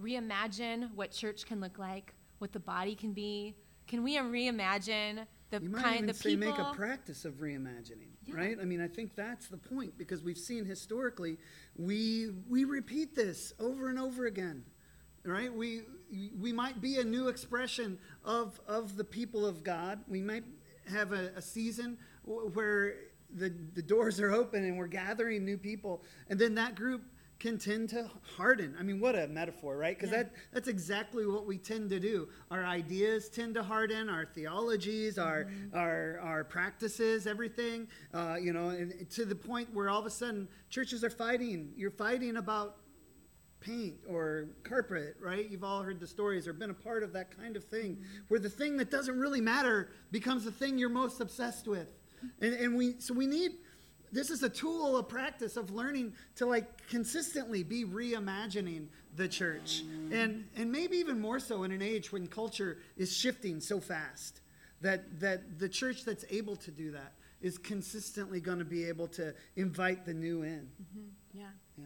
reimagine 0.00 0.92
what 0.94 1.10
church 1.12 1.46
can 1.46 1.60
look 1.60 1.78
like, 1.78 2.14
what 2.38 2.52
the 2.52 2.60
body 2.60 2.94
can 2.94 3.12
be? 3.12 3.54
Can 3.86 4.02
we 4.02 4.16
reimagine 4.16 5.26
the 5.50 5.60
You 5.60 5.68
might 5.68 5.82
kind 5.82 5.96
even 5.96 6.10
of 6.10 6.16
say 6.16 6.36
people? 6.36 6.50
make 6.50 6.58
a 6.58 6.72
practice 6.74 7.24
of 7.24 7.34
reimagining, 7.34 8.10
Yeah. 8.24 8.36
right? 8.36 8.56
I 8.60 8.64
mean, 8.64 8.80
I 8.80 8.88
think 8.88 9.14
that's 9.14 9.48
the 9.48 9.56
point 9.56 9.98
because 9.98 10.22
we've 10.22 10.38
seen 10.38 10.64
historically 10.64 11.38
we 11.76 12.30
we 12.48 12.64
repeat 12.64 13.14
this 13.14 13.52
over 13.58 13.88
and 13.88 13.98
over 13.98 14.26
again, 14.26 14.64
right? 15.24 15.52
We 15.52 15.82
we 16.38 16.52
might 16.52 16.80
be 16.80 16.98
a 16.98 17.04
new 17.04 17.28
expression 17.28 17.98
of 18.24 18.60
of 18.66 18.96
the 18.96 19.04
people 19.04 19.44
of 19.44 19.62
God. 19.64 20.00
We 20.08 20.22
might 20.22 20.44
have 20.88 21.12
a, 21.12 21.32
a 21.36 21.42
season 21.42 21.98
where 22.24 22.94
the 23.34 23.52
the 23.74 23.82
doors 23.82 24.20
are 24.20 24.32
open 24.32 24.64
and 24.64 24.76
we're 24.78 24.86
gathering 24.86 25.44
new 25.44 25.58
people, 25.58 26.02
and 26.28 26.38
then 26.38 26.54
that 26.56 26.74
group 26.74 27.02
can 27.38 27.56
tend 27.56 27.88
to 27.88 28.06
harden. 28.36 28.76
I 28.78 28.82
mean, 28.82 29.00
what 29.00 29.16
a 29.16 29.26
metaphor, 29.26 29.74
right? 29.78 29.96
Because 29.96 30.10
Yeah. 30.12 30.24
that 30.24 30.34
that's 30.52 30.68
exactly 30.68 31.26
what 31.26 31.46
we 31.46 31.56
tend 31.56 31.88
to 31.90 31.98
do. 31.98 32.28
Our 32.50 32.64
ideas 32.66 33.30
tend 33.30 33.54
to 33.54 33.62
harden, 33.62 34.10
our 34.10 34.26
theologies, 34.26 35.18
our 35.18 35.50
our 35.72 36.18
our 36.20 36.44
practices, 36.44 37.26
everything. 37.26 37.88
Uh, 38.12 38.36
you 38.40 38.52
know, 38.52 38.68
and 38.68 39.08
to 39.10 39.24
the 39.24 39.34
point 39.34 39.72
where 39.72 39.88
all 39.88 40.00
of 40.00 40.06
a 40.06 40.10
sudden 40.10 40.48
churches 40.68 41.02
are 41.02 41.10
fighting. 41.10 41.72
You're 41.76 41.90
fighting 41.90 42.36
about 42.36 42.76
paint 43.60 43.96
or 44.08 44.48
carpet, 44.62 45.16
right? 45.20 45.48
You've 45.50 45.64
all 45.64 45.82
heard 45.82 46.00
the 46.00 46.06
stories 46.06 46.48
or 46.48 46.52
been 46.54 46.70
a 46.70 46.74
part 46.74 47.02
of 47.02 47.12
that 47.12 47.34
kind 47.36 47.56
of 47.56 47.64
thing, 47.64 48.02
where 48.28 48.40
the 48.40 48.48
thing 48.48 48.76
that 48.78 48.90
doesn't 48.90 49.18
really 49.18 49.40
matter 49.42 49.90
becomes 50.10 50.44
the 50.44 50.50
thing 50.52 50.78
you're 50.78 50.88
most 50.88 51.20
obsessed 51.20 51.68
with. 51.68 51.88
And, 52.40 52.54
and 52.54 52.76
we 52.76 53.00
so 53.00 53.14
we 53.14 53.26
need 53.26 53.52
this 54.12 54.30
is 54.30 54.42
a 54.42 54.48
tool, 54.48 54.96
a 54.98 55.02
practice 55.02 55.56
of 55.56 55.70
learning 55.70 56.14
to 56.36 56.46
like 56.46 56.88
consistently 56.88 57.62
be 57.62 57.84
reimagining 57.84 58.86
the 59.16 59.28
church. 59.28 59.82
And 60.12 60.46
and 60.56 60.70
maybe 60.72 60.96
even 60.96 61.20
more 61.20 61.38
so 61.38 61.62
in 61.62 61.72
an 61.72 61.82
age 61.82 62.12
when 62.12 62.26
culture 62.26 62.78
is 62.96 63.16
shifting 63.16 63.60
so 63.60 63.80
fast 63.80 64.40
that 64.80 65.20
that 65.20 65.58
the 65.58 65.68
church 65.68 66.04
that's 66.04 66.24
able 66.30 66.56
to 66.56 66.70
do 66.70 66.90
that 66.92 67.12
is 67.40 67.56
consistently 67.56 68.40
going 68.40 68.58
to 68.58 68.64
be 68.64 68.84
able 68.84 69.08
to 69.08 69.34
invite 69.56 70.04
the 70.04 70.12
new 70.12 70.42
in. 70.42 70.68
Mm-hmm. 70.82 71.08
yeah. 71.32 71.44
Yeah. 71.78 71.84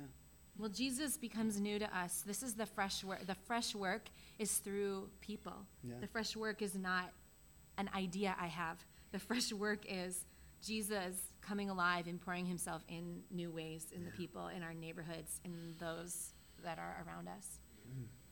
Well, 0.59 0.69
Jesus 0.69 1.17
becomes 1.17 1.61
new 1.61 1.79
to 1.79 1.99
us. 1.99 2.23
This 2.25 2.43
is 2.43 2.55
the 2.55 2.67
fresh 2.67 3.03
work. 3.03 3.27
The 3.27 3.35
fresh 3.35 3.75
work 3.75 4.09
is 4.39 4.59
through 4.59 5.09
people. 5.21 5.67
Yeah. 5.83 5.95
The 6.01 6.07
fresh 6.07 6.37
work 6.37 6.63
is 6.63 6.77
not 6.77 7.11
an 7.77 7.91
idea 7.95 8.37
I 8.41 8.47
have. 8.47 8.85
The 9.15 9.21
fresh 9.21 9.53
work 9.53 9.87
is 9.89 10.25
Jesus 10.61 11.15
coming 11.41 11.71
alive 11.71 12.09
and 12.09 12.21
pouring 12.21 12.47
himself 12.47 12.83
in 12.89 13.23
new 13.31 13.53
ways 13.53 13.87
in 13.95 14.05
the 14.05 14.11
people, 14.11 14.49
in 14.49 14.65
our 14.65 14.75
neighborhoods, 14.75 15.41
in 15.45 15.77
those 15.79 16.33
that 16.65 16.81
are 16.81 17.07
around 17.07 17.29
us. 17.29 17.61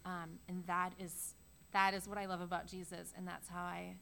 Um, 0.05 0.41
and 0.49 0.67
that 0.67 0.95
is 0.99 1.35
that 1.73 1.95
is 1.95 2.09
what 2.09 2.19
I 2.19 2.27
love 2.27 2.41
about 2.41 2.67
Jesus, 2.67 3.15
and 3.17 3.29
that's 3.29 3.49
how 3.49 3.63
I 3.63 3.95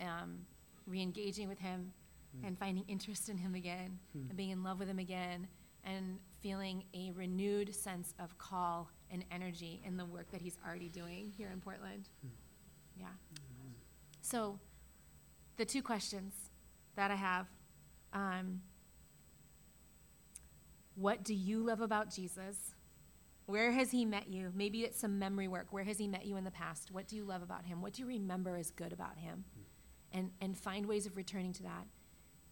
am 0.00 0.44
re-engaging 0.86 1.48
with 1.48 1.60
him 1.60 1.94
hmm. 2.38 2.46
and 2.46 2.58
finding 2.58 2.84
interest 2.88 3.30
in 3.30 3.38
him 3.38 3.54
again 3.54 3.98
hmm. 4.12 4.28
and 4.28 4.36
being 4.36 4.50
in 4.50 4.62
love 4.62 4.78
with 4.78 4.88
him 4.88 4.98
again 4.98 5.48
and 5.82 6.18
feeling 6.42 6.84
a 6.92 7.10
renewed 7.12 7.74
sense 7.74 8.12
of 8.18 8.36
call 8.36 8.90
and 9.10 9.24
energy 9.30 9.80
in 9.82 9.96
the 9.96 10.04
work 10.04 10.30
that 10.30 10.42
he's 10.42 10.58
already 10.66 10.90
doing 10.90 11.32
here 11.38 11.48
in 11.50 11.60
Portland. 11.62 12.10
Hmm. 12.20 12.28
Yeah. 13.00 13.06
So, 14.20 14.58
the 15.58 15.64
two 15.64 15.82
questions 15.82 16.34
that 16.96 17.10
I 17.10 17.16
have 17.16 17.46
um, 18.14 18.62
what 20.94 21.22
do 21.22 21.34
you 21.34 21.62
love 21.62 21.80
about 21.80 22.10
Jesus? 22.12 22.74
Where 23.46 23.70
has 23.70 23.90
he 23.90 24.04
met 24.04 24.28
you? 24.28 24.50
Maybe 24.54 24.82
it's 24.82 24.98
some 24.98 25.18
memory 25.18 25.46
work. 25.46 25.68
Where 25.70 25.84
has 25.84 25.98
he 25.98 26.08
met 26.08 26.26
you 26.26 26.36
in 26.36 26.44
the 26.44 26.50
past? 26.50 26.90
What 26.90 27.06
do 27.06 27.16
you 27.16 27.24
love 27.24 27.42
about 27.42 27.64
him? 27.66 27.82
What 27.82 27.92
do 27.92 28.02
you 28.02 28.08
remember 28.08 28.56
is 28.56 28.70
good 28.70 28.92
about 28.92 29.18
him? 29.18 29.44
And, 30.12 30.30
and 30.40 30.56
find 30.56 30.86
ways 30.86 31.06
of 31.06 31.16
returning 31.16 31.52
to 31.54 31.62
that. 31.64 31.86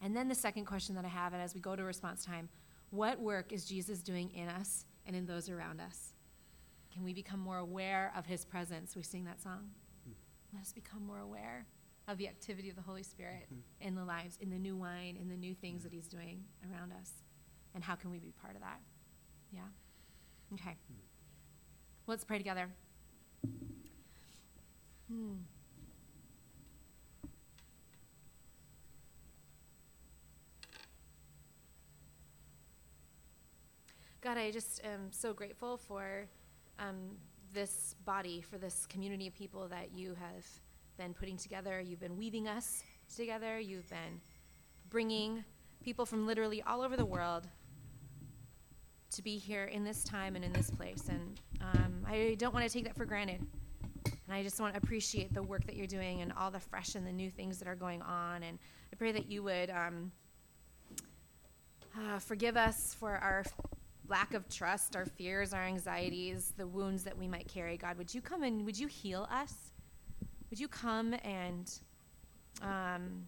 And 0.03 0.15
then 0.15 0.29
the 0.29 0.35
second 0.35 0.67
question 0.67 0.95
that 0.95 1.05
I 1.05 1.09
have, 1.09 1.33
and 1.33 1.43
as 1.43 1.55
we 1.55 1.61
go 1.61 1.75
to 1.75 1.83
response 1.83 2.25
time, 2.25 2.49
what 2.91 3.19
work 3.19 3.53
is 3.53 3.65
Jesus 3.65 4.01
doing 4.01 4.31
in 4.31 4.49
us 4.49 4.85
and 5.07 5.17
in 5.17 5.27
those 5.27 5.49
around 5.49 5.81
us. 5.81 6.13
Can 6.93 7.03
we 7.03 7.15
become 7.15 7.41
more 7.41 7.59
aware 7.59 8.13
of 8.17 8.27
his 8.27 8.45
presence? 8.45 8.95
We 8.95 9.03
sing 9.03 9.25
that 9.25 9.43
song. 9.43 9.71
Let 10.53 10.63
us 10.63 10.73
become 10.73 11.05
more 11.05 11.19
aware 11.19 11.67
of 12.09 12.19
the 12.19 12.29
activity 12.29 12.71
of 12.71 12.77
the 12.77 12.83
Holy 12.83 13.03
Spirit 13.03 13.49
in 13.81 13.95
the 13.95 14.05
lives, 14.05 14.39
in 14.41 14.51
the 14.51 14.59
new 14.59 14.77
wine, 14.77 15.17
in 15.21 15.29
the 15.29 15.37
new 15.37 15.55
things 15.55 15.83
that 15.83 15.93
he's 15.93 16.07
doing 16.07 16.45
around 16.71 16.93
us. 16.93 17.11
And 17.75 17.83
how 17.83 17.95
can 17.95 18.11
we 18.11 18.19
be 18.19 18.33
part 18.41 18.55
of 18.55 18.63
that? 18.63 18.81
Yeah? 19.53 19.63
Okay. 20.55 20.77
Let's 22.07 22.25
pray 22.25 22.39
together. 22.39 22.69
Hmm. 25.11 25.35
God, 34.21 34.39
I 34.39 34.51
just 34.51 34.85
am 34.85 35.13
so 35.13 35.33
grateful 35.33 35.77
for 35.77 36.27
um, 36.79 37.17
this 37.53 37.95
body, 38.05 38.41
for 38.41 38.59
this 38.59 38.87
community 38.87 39.29
of 39.29 39.35
people 39.35 39.69
that 39.69 39.93
you 39.95 40.17
have 40.19 40.45
been 40.97 41.15
putting 41.15 41.37
together. 41.37 41.81
You've 41.81 42.01
been 42.01 42.17
weaving 42.17 42.49
us 42.49 42.83
together. 43.15 43.59
You've 43.59 43.89
been 43.89 44.21
bringing 44.89 45.45
people 45.83 46.07
from 46.07 46.27
literally 46.27 46.63
all 46.63 46.83
over 46.83 46.97
the 46.97 47.05
world 47.05 47.47
to 49.11 49.23
be 49.23 49.39
here 49.39 49.65
in 49.65 49.85
this 49.85 50.05
time 50.05 50.37
and 50.37 50.45
in 50.45 50.53
this 50.53 50.71
place. 50.71 51.09
And 51.09 51.41
um, 51.61 52.05
I 52.07 52.37
don't 52.39 52.53
want 52.53 52.67
to 52.67 52.73
take 52.73 52.85
that 52.85 52.97
for 52.97 53.05
granted. 53.05 53.47
And 54.05 54.35
I 54.35 54.43
just 54.43 54.61
want 54.61 54.75
to 54.75 54.79
appreciate 54.79 55.33
the 55.33 55.43
work 55.43 55.65
that 55.67 55.77
you're 55.77 55.87
doing 55.87 56.23
and 56.23 56.33
all 56.33 56.51
the 56.51 56.61
fresh 56.61 56.95
and 56.95 57.07
the 57.07 57.13
new 57.13 57.31
things 57.31 57.59
that 57.59 57.69
are 57.69 57.77
going 57.77 58.03
on. 58.03 58.43
And 58.43 58.59
I 58.93 58.97
pray 58.97 59.13
that 59.13 59.31
you 59.31 59.43
would 59.43 59.71
um, 59.71 60.11
uh, 61.97 62.19
forgive 62.19 62.57
us 62.57 62.95
for 62.99 63.17
our 63.17 63.45
lack 64.09 64.35
of 64.35 64.49
trust, 64.49 64.97
our 64.97 65.07
fears, 65.07 65.53
our 65.53 65.65
anxieties, 65.65 66.53
the 66.57 66.67
wounds 66.67 67.05
that 67.05 67.17
we 67.17 67.27
might 67.27 67.49
carry. 67.49 67.77
God, 67.77 67.99
would 67.99 68.13
you 68.13 68.21
come 68.21 68.43
and 68.43 68.65
would 68.65 68.79
you 68.79 68.87
heal 68.87 69.29
us? 69.31 69.55
Would 70.51 70.61
you 70.61 70.69
come 70.69 71.15
and, 71.25 71.73
um, 72.63 73.27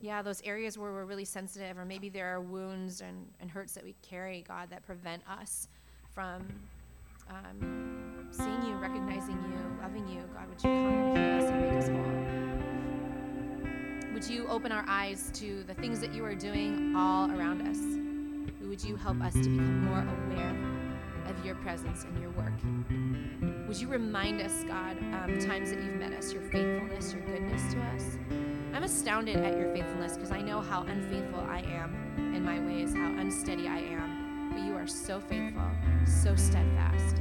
yeah, 0.00 0.22
those 0.22 0.42
areas 0.42 0.76
where 0.78 0.92
we're 0.92 1.04
really 1.04 1.24
sensitive, 1.24 1.78
or 1.78 1.84
maybe 1.84 2.08
there 2.08 2.34
are 2.34 2.40
wounds 2.40 3.00
and, 3.00 3.26
and 3.40 3.50
hurts 3.50 3.74
that 3.74 3.84
we 3.84 3.94
carry, 4.02 4.44
God, 4.46 4.70
that 4.70 4.82
prevent 4.82 5.22
us 5.28 5.68
from 6.14 6.46
um, 7.28 8.28
seeing 8.30 8.62
you, 8.66 8.76
recognizing 8.76 9.36
you, 9.36 9.82
loving 9.82 10.06
you. 10.08 10.22
God, 10.34 10.48
would 10.48 10.62
you 10.62 10.70
come 10.70 10.88
and 10.88 11.16
heal 11.16 11.38
us 11.38 11.44
and 11.50 11.60
make 11.60 11.72
us 11.78 11.88
whole? 11.88 12.04
Would 14.14 14.28
you 14.28 14.46
open 14.48 14.72
our 14.72 14.84
eyes 14.86 15.30
to 15.34 15.62
the 15.64 15.74
things 15.74 16.00
that 16.00 16.12
you 16.12 16.24
are 16.24 16.34
doing 16.34 16.94
all 16.96 17.30
around 17.30 17.66
us? 17.66 17.78
would 18.70 18.84
you 18.84 18.94
help 18.94 19.20
us 19.20 19.32
to 19.32 19.40
become 19.40 19.84
more 19.84 19.98
aware 19.98 20.69
of 21.28 21.44
your 21.44 21.54
presence 21.56 22.04
and 22.04 22.20
your 22.20 22.30
work? 22.30 22.52
Would 23.68 23.80
you 23.80 23.88
remind 23.88 24.40
us, 24.40 24.64
God, 24.64 24.98
um, 24.98 25.38
times 25.38 25.70
that 25.70 25.82
you've 25.82 25.96
met 25.96 26.12
us, 26.12 26.32
your 26.32 26.42
faithfulness, 26.42 27.12
your 27.12 27.22
goodness 27.22 27.72
to 27.72 27.80
us? 27.94 28.18
I'm 28.72 28.82
astounded 28.82 29.36
at 29.36 29.56
your 29.58 29.72
faithfulness 29.74 30.14
because 30.14 30.32
I 30.32 30.40
know 30.40 30.60
how 30.60 30.82
unfaithful 30.82 31.40
I 31.40 31.60
am 31.60 31.94
in 32.34 32.44
my 32.44 32.58
ways, 32.60 32.94
how 32.94 33.14
unsteady 33.18 33.68
I 33.68 33.78
am. 33.78 34.50
But 34.52 34.62
you 34.62 34.74
are 34.74 34.86
so 34.86 35.20
faithful, 35.20 35.70
so 36.06 36.34
steadfast. 36.34 37.16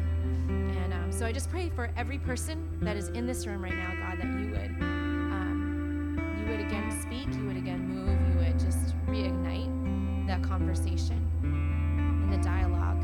And 0.48 0.94
um, 0.94 1.12
so 1.12 1.26
I 1.26 1.32
just 1.32 1.50
pray 1.50 1.70
for 1.70 1.92
every 1.96 2.18
person 2.18 2.80
that 2.82 2.98
is 2.98 3.10
in 3.10 3.28
this 3.28 3.46
room 3.46 3.64
right 3.64 3.76
now, 3.76 3.94
God, 3.96 4.20
that 4.20 4.28
you 4.28 4.52
would, 4.52 4.82
um, 4.82 6.20
you 6.40 6.52
would 6.52 6.60
again 6.62 7.00
speak, 7.02 7.28
you 7.36 7.46
would 7.46 7.58
again 7.58 7.88
move, 7.88 8.18
you 8.30 8.46
would 8.46 8.60
just 8.60 8.96
reignite 9.06 10.28
that 10.28 10.42
conversation 10.44 11.26
and 11.44 12.32
the 12.32 12.38
dialogue 12.38 13.04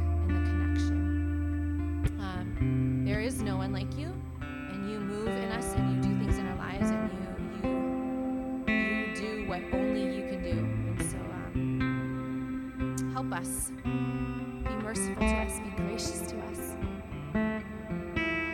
is 3.36 3.42
no 3.42 3.58
one 3.58 3.74
like 3.74 3.98
you, 3.98 4.14
and 4.40 4.90
you 4.90 4.98
move 4.98 5.28
in 5.28 5.52
us 5.52 5.74
and 5.74 5.96
you 5.96 6.10
do 6.10 6.20
things 6.24 6.38
in 6.38 6.48
our 6.48 6.58
lives, 6.58 6.90
and 6.90 7.12
you 7.12 7.68
you 7.68 8.74
you 8.74 9.16
do 9.16 9.48
what 9.50 9.62
only 9.74 10.16
you 10.16 10.24
can 10.30 10.42
do. 10.42 10.52
And 10.52 11.02
so, 11.12 11.18
um, 11.34 13.12
help 13.14 13.34
us. 13.34 13.72
Be 13.84 14.76
merciful 14.82 15.16
to 15.16 15.36
us. 15.36 15.60
Be 15.60 15.70
gracious 15.84 16.22
to 16.22 16.40
us. 16.50 16.76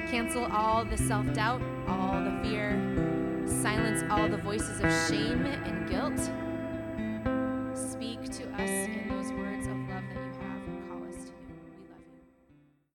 Cancel 0.10 0.46
all 0.52 0.84
the 0.84 0.98
self 0.98 1.32
doubt, 1.34 1.62
all 1.88 2.20
the 2.24 2.40
fear. 2.42 3.46
Silence 3.46 4.04
all 4.10 4.28
the 4.28 4.38
voices 4.38 4.80
of 4.80 4.92
shame 5.08 5.46
and 5.46 5.88
guilt 5.90 6.20